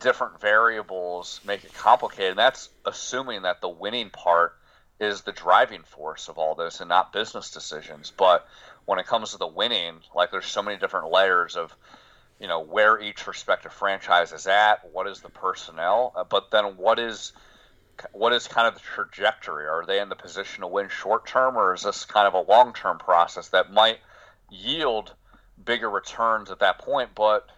different 0.00 0.40
variables 0.40 1.40
make 1.46 1.64
it 1.64 1.74
complicated. 1.74 2.30
And 2.30 2.38
that's 2.38 2.68
assuming 2.84 3.42
that 3.42 3.60
the 3.60 3.68
winning 3.68 4.10
part 4.10 4.56
is 5.00 5.22
the 5.22 5.32
driving 5.32 5.82
force 5.82 6.28
of 6.28 6.38
all 6.38 6.54
this 6.54 6.80
and 6.80 6.88
not 6.88 7.12
business 7.12 7.50
decisions. 7.50 8.12
But 8.16 8.46
when 8.84 8.98
it 8.98 9.06
comes 9.06 9.32
to 9.32 9.38
the 9.38 9.46
winning, 9.46 10.00
like 10.14 10.30
there's 10.30 10.46
so 10.46 10.62
many 10.62 10.76
different 10.78 11.10
layers 11.10 11.56
of, 11.56 11.74
you 12.38 12.48
know, 12.48 12.60
where 12.60 13.00
each 13.00 13.26
respective 13.26 13.72
franchise 13.72 14.32
is 14.32 14.46
at, 14.46 14.88
what 14.92 15.06
is 15.06 15.20
the 15.20 15.30
personnel, 15.30 16.12
uh, 16.16 16.24
but 16.24 16.50
then 16.50 16.76
what 16.76 16.98
is 16.98 17.32
what 18.12 18.32
is 18.32 18.48
kind 18.48 18.66
of 18.66 18.74
the 18.74 18.80
trajectory? 18.80 19.66
Are 19.66 19.84
they 19.86 20.00
in 20.00 20.08
the 20.08 20.16
position 20.16 20.62
to 20.62 20.66
win 20.66 20.88
short 20.88 21.26
term, 21.26 21.56
or 21.56 21.74
is 21.74 21.82
this 21.82 22.04
kind 22.04 22.26
of 22.26 22.34
a 22.34 22.50
long 22.50 22.72
term 22.72 22.98
process 22.98 23.48
that 23.50 23.72
might 23.72 23.98
yield 24.50 25.12
bigger 25.64 25.88
returns 25.88 26.50
at 26.50 26.58
that 26.58 26.78
point? 26.78 27.10
But 27.14 27.48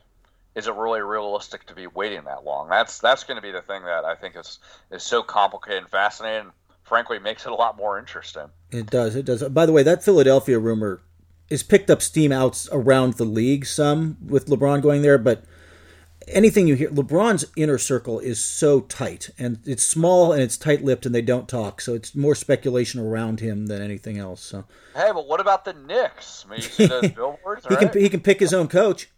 is 0.57 0.67
it 0.67 0.75
really 0.75 1.03
realistic 1.03 1.67
to 1.67 1.75
be 1.75 1.87
waiting 1.87 2.25
that 2.25 2.45
long? 2.45 2.69
That's 2.69 2.99
that's 2.99 3.23
going 3.23 3.37
to 3.37 3.43
be 3.43 3.53
the 3.53 3.61
thing 3.61 3.85
that 3.85 4.05
I 4.05 4.17
think 4.17 4.35
is 4.37 4.59
is 4.91 5.03
so 5.03 5.23
complicated 5.23 5.83
and 5.83 5.91
fascinating. 5.91 6.51
Frankly, 6.83 7.19
makes 7.19 7.45
it 7.45 7.53
a 7.53 7.55
lot 7.55 7.77
more 7.77 7.99
interesting. 7.99 8.47
It 8.71 8.91
does. 8.91 9.15
It 9.17 9.27
does. 9.27 9.43
By 9.49 9.67
the 9.67 9.73
way, 9.73 9.83
that 9.83 10.03
Philadelphia 10.03 10.59
rumor 10.59 11.03
is 11.51 11.63
picked 11.63 11.91
up 11.91 12.01
steam 12.01 12.33
out 12.33 12.67
around 12.73 13.15
the 13.15 13.25
league 13.25 13.67
some 13.67 14.17
with 14.25 14.47
LeBron 14.47 14.83
going 14.83 15.03
there, 15.03 15.19
but 15.19 15.45
anything 16.29 16.67
you 16.67 16.75
hear, 16.75 16.91
LeBron's 16.91 17.45
inner 17.57 17.79
circle 17.79 18.19
is 18.19 18.41
so 18.41 18.81
tight 18.81 19.31
and 19.39 19.59
it's 19.65 19.85
small 19.85 20.33
and 20.33 20.43
it's 20.43 20.57
tight-lipped 20.57 21.07
and 21.07 21.15
they 21.15 21.23
don't 21.23 21.49
talk. 21.49 21.81
So 21.81 21.95
it's 21.95 22.15
more 22.15 22.35
speculation 22.35 23.01
around 23.01 23.41
him 23.41 23.67
than 23.67 23.83
anything 23.83 24.19
else. 24.19 24.43
So 24.43 24.65
hey, 24.95 25.11
but 25.13 25.27
what 25.27 25.41
about 25.41 25.65
the 25.65 25.73
Knicks? 25.73 26.45
I 26.47 26.51
mean, 26.51 26.61
you 26.61 26.69
see 26.69 26.87
those 26.87 27.11
billboards, 27.15 27.67
he 27.67 27.75
right? 27.75 27.93
can 27.93 28.01
he 28.01 28.09
can 28.09 28.21
pick 28.21 28.41
his 28.41 28.55
own 28.55 28.69
coach. 28.69 29.09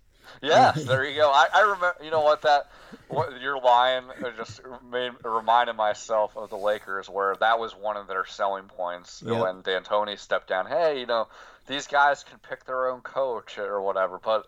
Yes, 0.43 0.85
there 0.87 1.05
you 1.05 1.17
go. 1.17 1.31
I, 1.31 1.47
I 1.53 1.61
remember. 1.61 1.97
You 2.03 2.11
know 2.11 2.23
what 2.23 2.43
that 2.43 2.69
what, 3.09 3.41
your 3.41 3.59
line 3.59 4.05
just 4.37 4.61
made 4.91 5.13
reminded 5.25 5.75
myself 5.77 6.37
of 6.37 6.51
the 6.51 6.59
Lakers, 6.59 7.09
where 7.09 7.35
that 7.41 7.59
was 7.59 7.73
one 7.75 7.97
of 7.97 8.07
their 8.07 8.25
selling 8.27 8.65
points 8.65 9.23
Yeah. 9.27 9.41
when 9.41 9.63
D'Antoni 9.63 10.19
stepped 10.19 10.49
down. 10.49 10.67
Hey, 10.67 11.01
you 11.01 11.07
know 11.07 11.29
these 11.67 11.87
guys 11.87 12.25
can 12.25 12.39
pick 12.39 12.65
their 12.65 12.89
own 12.91 13.01
coach 13.01 13.59
or 13.59 13.81
whatever, 13.83 14.21
but 14.23 14.47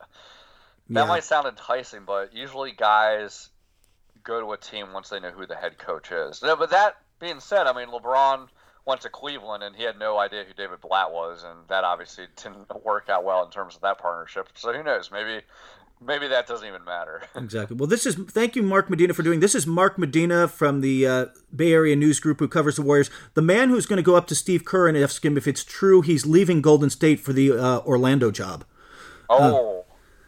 that 0.91 1.01
Yeah. 1.01 1.05
might 1.07 1.25
sound 1.25 1.47
enticing. 1.47 2.05
But 2.05 2.35
usually, 2.35 2.73
guys 2.73 3.49
go 4.23 4.41
to 4.41 4.53
a 4.53 4.57
team 4.57 4.93
once 4.93 5.09
they 5.09 5.21
know 5.21 5.31
who 5.31 5.47
the 5.47 5.57
head 5.57 5.79
coach 5.79 6.13
is. 6.13 6.43
No, 6.43 6.57
but 6.57 6.71
that 6.71 6.97
being 7.19 7.41
said, 7.41 7.67
I 7.67 7.73
mean 7.73 7.89
LeBron 7.89 8.49
went 8.87 9.03
to 9.03 9.09
Cleveland 9.09 9.63
and 9.63 9.77
he 9.77 9.83
had 9.83 9.99
no 9.99 10.19
idea 10.19 10.45
who 10.45 10.53
David 10.55 10.81
Blatt 10.81 11.13
was, 11.13 11.45
and 11.45 11.69
that 11.69 11.85
obviously 11.85 12.27
didn't 12.37 12.69
work 12.85 13.09
out 13.09 13.25
well 13.25 13.45
in 13.45 13.51
terms 13.51 13.77
of 13.77 13.83
that 13.83 13.99
partnership. 13.99 14.49
So 14.55 14.73
who 14.73 14.83
knows? 14.83 15.11
Maybe 15.11 15.43
maybe 16.01 16.29
that 16.29 16.47
doesn't 16.47 16.67
even 16.67 16.85
matter. 16.85 17.23
Exactly. 17.37 17.77
Well, 17.77 17.87
this 17.87 18.07
is 18.07 18.15
thank 18.15 18.55
you, 18.55 18.63
Mark 18.63 18.91
Medina, 18.91 19.15
for 19.15 19.23
doing 19.23 19.41
this. 19.41 19.55
Is 19.55 19.67
Mark 19.67 19.99
Medina 19.99 20.47
from 20.47 20.83
the 20.83 21.07
uh, 21.07 21.27
Bay 21.55 21.73
Area 21.73 21.97
News 21.97 22.21
Group 22.21 22.39
who 22.39 22.49
covers 22.49 22.77
the 22.77 22.83
Warriors, 22.83 23.11
the 23.35 23.43
man 23.43 23.71
who's 23.71 23.87
going 23.87 23.97
to 23.97 24.03
go 24.03 24.15
up 24.15 24.27
to 24.29 24.35
Steve 24.35 24.65
Kerr 24.65 24.89
and 24.89 24.97
ask 24.97 25.25
him 25.25 25.37
if 25.37 25.49
it's 25.49 25.65
true 25.65 26.03
he's 26.03 26.27
leaving 26.27 26.61
Golden 26.61 26.91
State 26.91 27.19
for 27.19 27.33
the 27.33 27.53
uh, 27.53 27.81
Orlando 27.81 28.31
job. 28.31 28.65
Oh, 29.29 29.85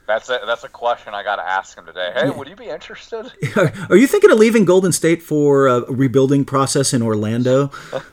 that's 0.06 0.28
a 0.30 0.40
that's 0.46 0.64
a 0.64 0.68
question 0.68 1.14
I 1.14 1.22
got 1.22 1.36
to 1.36 1.42
ask 1.42 1.76
him 1.76 1.86
today. 1.86 2.12
Hey, 2.14 2.30
would 2.30 2.48
you 2.48 2.56
be 2.56 2.68
interested? 2.68 3.32
Are 3.90 3.96
you 3.96 4.06
thinking 4.06 4.30
of 4.30 4.38
leaving 4.38 4.64
Golden 4.64 4.92
State 4.92 5.22
for 5.22 5.68
a 5.68 5.80
rebuilding 5.92 6.44
process 6.44 6.92
in 6.92 7.02
Orlando? 7.02 7.70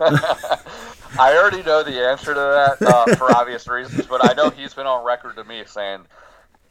I 1.17 1.35
already 1.35 1.63
know 1.63 1.83
the 1.83 2.07
answer 2.07 2.33
to 2.33 2.77
that 2.79 2.87
uh, 2.87 3.15
for 3.15 3.31
obvious 3.35 3.67
reasons, 3.67 4.05
but 4.05 4.23
I 4.23 4.33
know 4.33 4.49
he's 4.49 4.73
been 4.73 4.85
on 4.85 5.03
record 5.03 5.35
to 5.37 5.43
me 5.43 5.63
saying 5.65 6.05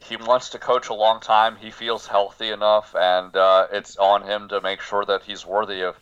he 0.09 0.17
wants 0.17 0.51
to 0.51 0.59
coach 0.59 0.89
a 0.89 0.95
long 0.95 1.21
time. 1.21 1.57
He 1.57 1.71
feels 1.71 2.07
healthy 2.07 2.49
enough, 2.51 2.95
and 2.99 3.37
uh, 3.37 3.67
it's 3.73 3.97
on 3.97 4.23
him 4.23 4.49
to 4.49 4.61
make 4.61 4.81
sure 4.81 5.05
that 5.05 5.23
he's 5.23 5.45
worthy 5.47 5.83
of 5.83 5.97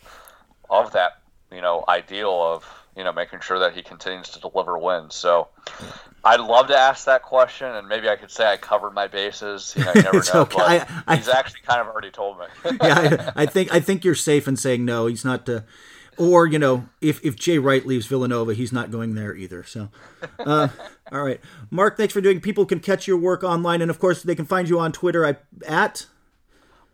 of 0.70 0.92
that 0.92 1.20
you 1.52 1.60
know 1.60 1.84
ideal 1.88 2.30
of 2.42 2.64
you 2.96 3.04
know 3.04 3.12
making 3.12 3.40
sure 3.40 3.58
that 3.60 3.72
he 3.74 3.82
continues 3.82 4.28
to 4.30 4.40
deliver 4.40 4.78
wins. 4.78 5.14
So 5.14 5.48
I'd 6.24 6.40
love 6.40 6.68
to 6.68 6.76
ask 6.76 7.04
that 7.06 7.22
question, 7.22 7.68
and 7.68 7.88
maybe 7.88 8.08
I 8.08 8.16
could 8.16 8.30
say 8.30 8.46
I 8.46 8.56
covered 8.56 8.92
my 8.94 9.06
bases. 9.06 9.74
You 9.76 9.84
know, 9.84 9.92
you 9.94 10.02
never 10.08 10.18
It's 10.18 10.32
know, 10.34 10.40
okay. 10.42 10.56
but 10.56 10.68
I- 10.68 11.02
I- 11.06 11.16
he's 11.16 11.28
actually 11.28 11.60
kind 11.60 11.80
of 11.80 11.88
already 11.88 12.10
told 12.10 12.38
me. 12.38 12.46
yeah, 12.82 13.32
I, 13.36 13.42
I 13.42 13.46
think 13.46 13.72
I 13.72 13.80
think 13.80 14.04
you're 14.04 14.14
safe 14.14 14.48
in 14.48 14.56
saying 14.56 14.84
no. 14.84 15.06
He's 15.06 15.24
not. 15.24 15.48
Uh, 15.48 15.60
or 16.18 16.46
you 16.46 16.58
know, 16.58 16.88
if 17.02 17.22
if 17.22 17.36
Jay 17.36 17.58
Wright 17.58 17.84
leaves 17.86 18.06
Villanova, 18.06 18.54
he's 18.54 18.72
not 18.72 18.90
going 18.90 19.14
there 19.14 19.34
either. 19.36 19.62
So, 19.64 19.90
uh, 20.38 20.68
all 21.12 21.22
right, 21.22 21.40
Mark, 21.70 21.96
thanks 21.96 22.12
for 22.12 22.20
doing. 22.20 22.40
People 22.40 22.66
can 22.66 22.80
catch 22.80 23.06
your 23.06 23.16
work 23.16 23.42
online, 23.44 23.80
and 23.82 23.90
of 23.90 23.98
course, 23.98 24.22
they 24.22 24.34
can 24.34 24.44
find 24.44 24.68
you 24.68 24.78
on 24.78 24.92
Twitter 24.92 25.24
at, 25.24 25.44
at 25.66 26.06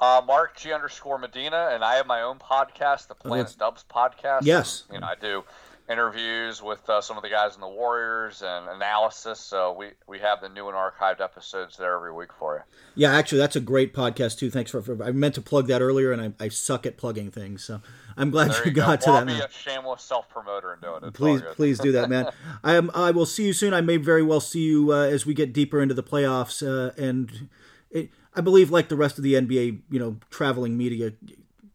Uh, 0.00 0.20
Mark 0.26 0.56
G 0.56 0.72
underscore 0.72 1.18
Medina, 1.18 1.70
and 1.72 1.84
I 1.84 1.94
have 1.94 2.06
my 2.06 2.22
own 2.22 2.38
podcast, 2.38 3.08
the 3.08 3.14
Planet 3.14 3.54
Dubs 3.58 3.84
podcast. 3.88 4.40
Yes. 4.42 4.84
you 4.92 5.00
know 5.00 5.06
I 5.06 5.14
do 5.20 5.44
interviews 5.90 6.62
with 6.62 6.88
uh, 6.88 7.00
some 7.00 7.16
of 7.16 7.22
the 7.22 7.28
guys 7.28 7.54
in 7.54 7.60
the 7.60 7.68
Warriors 7.68 8.42
and 8.42 8.68
analysis. 8.68 9.38
So 9.40 9.72
we 9.72 9.88
we 10.06 10.18
have 10.20 10.40
the 10.40 10.48
new 10.48 10.68
and 10.68 10.76
archived 10.76 11.20
episodes 11.20 11.76
there 11.76 11.94
every 11.94 12.12
week 12.12 12.30
for 12.38 12.56
you. 12.56 12.62
Yeah, 12.94 13.14
actually, 13.14 13.38
that's 13.38 13.56
a 13.56 13.60
great 13.60 13.94
podcast 13.94 14.38
too. 14.38 14.50
Thanks 14.50 14.70
for. 14.70 14.82
for 14.82 15.02
I 15.02 15.12
meant 15.12 15.34
to 15.36 15.42
plug 15.42 15.66
that 15.68 15.80
earlier, 15.82 16.12
and 16.12 16.34
I, 16.40 16.44
I 16.44 16.48
suck 16.48 16.86
at 16.86 16.96
plugging 16.96 17.30
things, 17.30 17.64
so 17.64 17.80
I'm 18.16 18.30
glad 18.30 18.50
There 18.52 18.58
you 18.60 18.64
you 18.66 18.70
go. 18.72 18.86
got 18.86 19.00
to 19.02 19.10
Well, 19.10 19.14
that. 19.24 19.28
I'll 19.30 19.34
be 19.34 19.40
Man. 19.40 19.48
a 19.48 19.50
shameless 19.52 20.02
self 20.02 20.28
promoter 20.28 20.72
and 20.72 20.82
doing 20.82 21.04
it. 21.04 21.12
Please, 21.14 21.42
please 21.54 21.78
do 21.78 21.92
that, 21.92 22.08
man. 22.10 22.30
I 22.64 22.74
am. 22.74 22.90
I 22.94 23.10
will 23.10 23.26
see 23.26 23.46
you 23.46 23.52
soon. 23.52 23.72
I 23.74 23.80
may 23.80 23.96
very 23.96 24.22
well 24.22 24.40
see 24.40 24.60
you 24.64 24.92
uh, 24.92 25.00
as 25.02 25.24
we 25.26 25.34
get 25.34 25.52
deeper 25.52 25.80
into 25.80 25.94
the 25.94 26.02
playoffs, 26.02 26.62
uh, 26.66 26.92
and 27.00 27.48
it, 27.90 28.10
I 28.34 28.40
believe, 28.40 28.70
like 28.70 28.88
the 28.88 28.96
rest 28.96 29.18
of 29.18 29.24
the 29.24 29.34
NBA, 29.34 29.80
you 29.90 29.98
know, 29.98 30.16
traveling 30.30 30.76
media, 30.78 31.12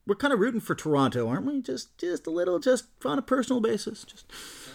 we're 0.07 0.15
kind 0.15 0.33
of 0.33 0.39
rooting 0.39 0.61
for 0.61 0.73
Toronto, 0.73 1.27
aren't 1.27 1.45
we? 1.45 1.61
Just, 1.61 1.97
just 1.97 2.25
a 2.27 2.31
little, 2.31 2.59
just 2.59 2.85
on 3.05 3.19
a 3.19 3.21
personal 3.21 3.61
basis. 3.61 4.03
Just 4.05 4.25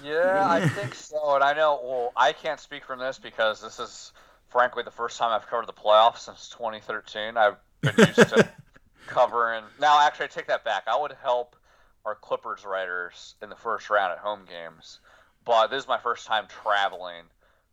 Yeah, 0.05 0.47
I 0.49 0.69
think 0.69 0.95
so. 0.95 1.35
And 1.35 1.43
I 1.43 1.55
know, 1.55 1.81
well, 1.83 2.13
I 2.17 2.33
can't 2.35 2.61
speak 2.61 2.85
from 2.85 2.99
this 2.99 3.19
because 3.19 3.61
this 3.63 3.81
is, 3.81 4.13
frankly, 4.51 4.83
the 4.83 4.91
first 4.91 5.19
time 5.19 5.31
I've 5.33 5.47
covered 5.49 5.67
the 5.67 5.73
playoffs 5.73 6.19
since 6.19 6.49
2013. 6.51 7.37
I've 7.37 7.57
been 7.81 7.95
used 7.97 8.15
to 8.17 8.49
covering. 9.07 9.65
Now, 9.81 10.01
actually, 10.01 10.25
I 10.25 10.29
take 10.29 10.47
that 10.49 10.65
back. 10.65 10.85
I 10.87 10.99
would 10.99 11.15
help 11.23 11.57
our 12.05 12.15
Clippers 12.15 12.65
writers 12.65 13.35
in 13.43 13.49
the 13.49 13.57
first 13.57 13.91
round 13.91 14.13
at 14.13 14.19
home 14.19 14.41
games, 14.49 14.99
but 15.45 15.69
this 15.69 15.83
is 15.83 15.89
my 15.89 15.99
first 15.99 16.27
time 16.27 16.47
traveling 16.49 17.25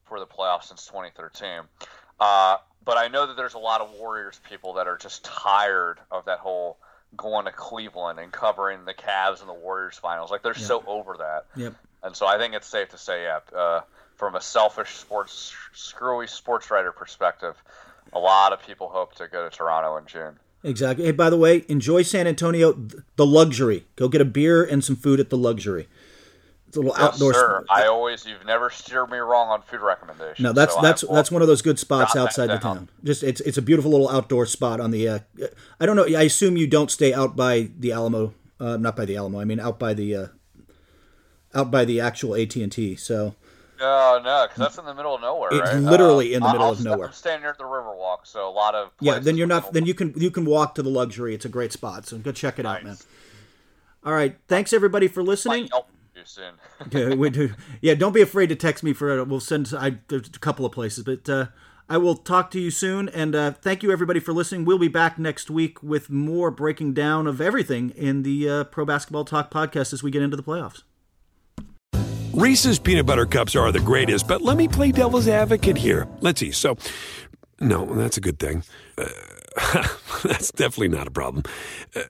for 0.05 0.19
the 0.19 0.25
playoffs 0.27 0.65
since 0.65 0.85
2013. 0.85 1.61
Uh, 2.19 2.57
but 2.83 2.97
I 2.97 3.07
know 3.07 3.27
that 3.27 3.37
there's 3.37 3.53
a 3.53 3.59
lot 3.59 3.81
of 3.81 3.91
Warriors 3.91 4.39
people 4.49 4.73
that 4.73 4.87
are 4.87 4.97
just 4.97 5.23
tired 5.23 5.99
of 6.11 6.25
that 6.25 6.39
whole 6.39 6.77
going 7.15 7.45
to 7.45 7.51
Cleveland 7.51 8.19
and 8.19 8.31
covering 8.31 8.85
the 8.85 8.93
Cavs 8.93 9.39
and 9.39 9.49
the 9.49 9.53
Warriors 9.53 9.97
finals. 9.97 10.31
Like 10.31 10.43
they're 10.43 10.53
so 10.53 10.83
over 10.85 11.17
that. 11.17 11.45
Yep. 11.55 11.75
And 12.03 12.15
so 12.15 12.27
I 12.27 12.37
think 12.37 12.53
it's 12.53 12.67
safe 12.67 12.89
to 12.89 12.97
say, 12.97 13.23
yeah, 13.23 13.39
uh, 13.55 13.81
from 14.15 14.35
a 14.35 14.41
selfish 14.41 14.95
sports, 14.95 15.53
screwy 15.73 16.27
sports 16.27 16.69
writer 16.71 16.91
perspective, 16.91 17.55
a 18.13 18.19
lot 18.19 18.53
of 18.53 18.61
people 18.61 18.89
hope 18.89 19.15
to 19.15 19.27
go 19.27 19.47
to 19.47 19.55
Toronto 19.55 19.97
in 19.97 20.05
June. 20.05 20.39
Exactly. 20.63 21.05
Hey, 21.05 21.11
by 21.11 21.29
the 21.29 21.37
way, 21.37 21.65
enjoy 21.67 22.01
San 22.01 22.27
Antonio, 22.27 22.73
the 23.15 23.25
luxury. 23.25 23.85
Go 23.95 24.07
get 24.07 24.21
a 24.21 24.25
beer 24.25 24.63
and 24.63 24.83
some 24.83 24.95
food 24.95 25.19
at 25.19 25.29
the 25.29 25.37
luxury. 25.37 25.87
It's 26.67 26.77
a 26.77 26.81
little 26.81 26.95
Yes, 26.99 27.13
outdoor. 27.15 27.33
sir. 27.33 27.65
I 27.67 27.87
always, 27.87 28.27
you've 28.27 28.45
never 28.45 28.69
steered 28.69 29.09
me 29.09 29.17
wrong 29.17 29.49
on 29.49 29.63
food 29.63 29.81
recommendations. 29.81 30.39
No, 30.39 30.53
that's 30.53 30.75
so 30.75 30.81
that's 30.81 31.01
that's 31.01 31.31
one 31.31 31.41
of 31.41 31.47
those 31.47 31.63
good 31.63 31.79
spots 31.79 32.15
outside 32.15 32.47
the 32.47 32.59
town. 32.59 32.89
Just 33.03 33.23
it's 33.23 33.41
it's 33.41 33.57
a 33.57 33.61
beautiful 33.63 33.89
little 33.89 34.07
outdoor 34.09 34.45
spot 34.45 34.79
on 34.79 34.91
the. 34.91 35.07
Uh, 35.09 35.19
I 35.79 35.87
don't 35.87 35.95
know. 35.95 36.05
I 36.05 36.21
assume 36.23 36.57
you 36.57 36.67
don't 36.67 36.91
stay 36.91 37.11
out 37.11 37.35
by 37.35 37.71
the 37.79 37.91
Alamo, 37.91 38.35
uh, 38.59 38.77
not 38.77 38.95
by 38.95 39.05
the 39.05 39.17
Alamo. 39.17 39.39
I 39.39 39.45
mean 39.45 39.59
out 39.59 39.79
by 39.79 39.95
the, 39.95 40.15
uh, 40.15 40.27
out 41.55 41.71
by 41.71 41.85
the 41.85 41.99
actual 41.99 42.35
AT 42.35 42.55
and 42.57 42.71
T. 42.71 42.95
So 42.95 43.33
No, 43.79 44.19
no, 44.23 44.45
because 44.45 44.57
that's 44.57 44.77
in 44.77 44.85
the 44.85 44.93
middle 44.93 45.15
of 45.15 45.21
nowhere, 45.21 45.49
It's 45.51 45.61
right? 45.61 45.75
Uh, 45.75 45.79
literally 45.79 46.33
in 46.33 46.41
the 46.41 46.47
middle 46.51 46.65
I'll 46.67 46.71
of 46.73 46.83
nowhere. 46.83 47.07
I'm 47.07 47.13
staying 47.13 47.41
near 47.41 47.55
the 47.57 47.63
Riverwalk, 47.63 48.19
so 48.23 48.49
a 48.49 48.51
lot 48.51 48.75
of 48.75 48.91
yeah, 48.99 49.19
then 49.19 49.37
you're 49.37 49.47
not. 49.47 49.71
Then 49.73 49.85
you 49.85 49.93
can 49.93 50.13
you 50.17 50.31
can 50.31 50.45
walk 50.45 50.75
to 50.75 50.83
the 50.83 50.89
luxury. 50.89 51.33
It's 51.33 51.45
a 51.45 51.49
great 51.49 51.71
spot. 51.71 52.05
So 52.05 52.17
go 52.17 52.31
check 52.31 52.59
it 52.59 52.65
out, 52.65 52.83
man. 52.83 52.97
All 54.03 54.13
right, 54.13 54.37
thanks 54.47 54.73
everybody 54.73 55.07
for 55.07 55.23
listening. 55.23 55.69
soon. 56.25 56.53
We 57.17 57.29
do. 57.29 57.51
Yeah, 57.81 57.95
don't 57.95 58.13
be 58.13 58.21
afraid 58.21 58.47
to 58.47 58.55
text 58.55 58.83
me 58.83 58.93
for. 58.93 59.23
We'll 59.23 59.39
send. 59.39 59.73
I 59.77 59.99
there's 60.09 60.27
a 60.27 60.39
couple 60.39 60.65
of 60.65 60.71
places, 60.71 61.03
but 61.03 61.29
uh, 61.29 61.47
I 61.89 61.97
will 61.97 62.15
talk 62.15 62.51
to 62.51 62.59
you 62.59 62.71
soon. 62.71 63.09
And 63.09 63.35
uh, 63.35 63.51
thank 63.51 63.83
you 63.83 63.91
everybody 63.91 64.19
for 64.19 64.33
listening. 64.33 64.65
We'll 64.65 64.77
be 64.77 64.87
back 64.89 65.17
next 65.17 65.49
week 65.49 65.81
with 65.81 66.09
more 66.09 66.51
breaking 66.51 66.93
down 66.93 67.25
of 67.27 67.41
everything 67.41 67.91
in 67.91 68.23
the 68.23 68.49
uh, 68.49 68.63
Pro 68.65 68.85
Basketball 68.85 69.25
Talk 69.25 69.49
podcast 69.49 69.93
as 69.93 70.03
we 70.03 70.11
get 70.11 70.21
into 70.21 70.37
the 70.37 70.43
playoffs. 70.43 70.83
Reese's 72.39 72.79
peanut 72.79 73.05
butter 73.05 73.25
cups 73.25 73.53
are 73.53 73.69
the 73.69 73.81
greatest, 73.81 74.25
but 74.25 74.41
let 74.41 74.55
me 74.55 74.69
play 74.69 74.93
devil's 74.93 75.27
advocate 75.27 75.75
here. 75.75 76.07
Let's 76.21 76.39
see. 76.39 76.51
So, 76.51 76.77
no, 77.59 77.83
that's 77.95 78.15
a 78.15 78.21
good 78.21 78.39
thing. 78.39 78.63
Uh, 78.97 79.09
that's 80.23 80.49
definitely 80.53 80.87
not 80.87 81.05
a 81.05 81.11
problem. 81.11 81.43
Uh, 81.93 82.03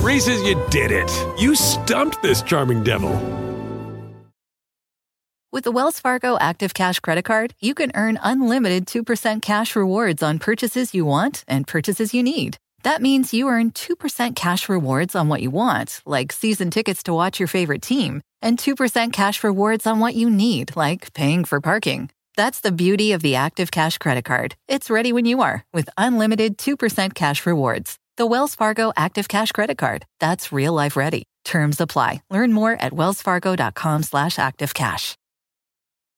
Reese's, 0.00 0.42
you 0.42 0.60
did 0.70 0.90
it. 0.90 1.08
You 1.38 1.54
stumped 1.54 2.20
this 2.22 2.42
charming 2.42 2.82
devil. 2.82 3.12
With 5.52 5.62
the 5.62 5.70
Wells 5.70 6.00
Fargo 6.00 6.36
Active 6.40 6.74
Cash 6.74 6.98
Credit 6.98 7.24
Card, 7.24 7.54
you 7.60 7.72
can 7.72 7.92
earn 7.94 8.18
unlimited 8.20 8.84
2% 8.84 9.40
cash 9.42 9.76
rewards 9.76 10.24
on 10.24 10.40
purchases 10.40 10.92
you 10.92 11.04
want 11.04 11.44
and 11.46 11.68
purchases 11.68 12.12
you 12.12 12.24
need. 12.24 12.58
That 12.82 13.00
means 13.00 13.32
you 13.32 13.46
earn 13.46 13.70
2% 13.70 14.34
cash 14.34 14.68
rewards 14.68 15.14
on 15.14 15.28
what 15.28 15.40
you 15.40 15.50
want, 15.50 16.02
like 16.04 16.32
season 16.32 16.70
tickets 16.70 17.04
to 17.04 17.14
watch 17.14 17.38
your 17.38 17.46
favorite 17.46 17.82
team, 17.82 18.22
and 18.40 18.58
2% 18.58 19.12
cash 19.12 19.44
rewards 19.44 19.86
on 19.86 20.00
what 20.00 20.14
you 20.14 20.30
need, 20.30 20.74
like 20.76 21.12
paying 21.12 21.44
for 21.44 21.60
parking. 21.60 22.10
That's 22.36 22.60
the 22.60 22.72
beauty 22.72 23.12
of 23.12 23.20
the 23.20 23.34
Active 23.34 23.70
Cash 23.70 23.98
credit 23.98 24.24
card. 24.24 24.54
It's 24.68 24.90
ready 24.90 25.12
when 25.12 25.26
you 25.26 25.42
are 25.42 25.64
with 25.74 25.90
unlimited 25.98 26.56
2% 26.56 27.14
cash 27.14 27.44
rewards. 27.44 27.98
The 28.16 28.26
Wells 28.26 28.54
Fargo 28.54 28.92
Active 28.96 29.28
Cash 29.28 29.52
credit 29.52 29.76
card. 29.76 30.06
That's 30.20 30.52
real 30.52 30.72
life 30.72 30.96
ready. 30.96 31.24
Terms 31.44 31.80
apply. 31.80 32.22
Learn 32.30 32.52
more 32.52 32.72
at 32.72 32.92
wellsfargo.com 32.92 34.02
slash 34.04 34.36
activecash. 34.36 35.17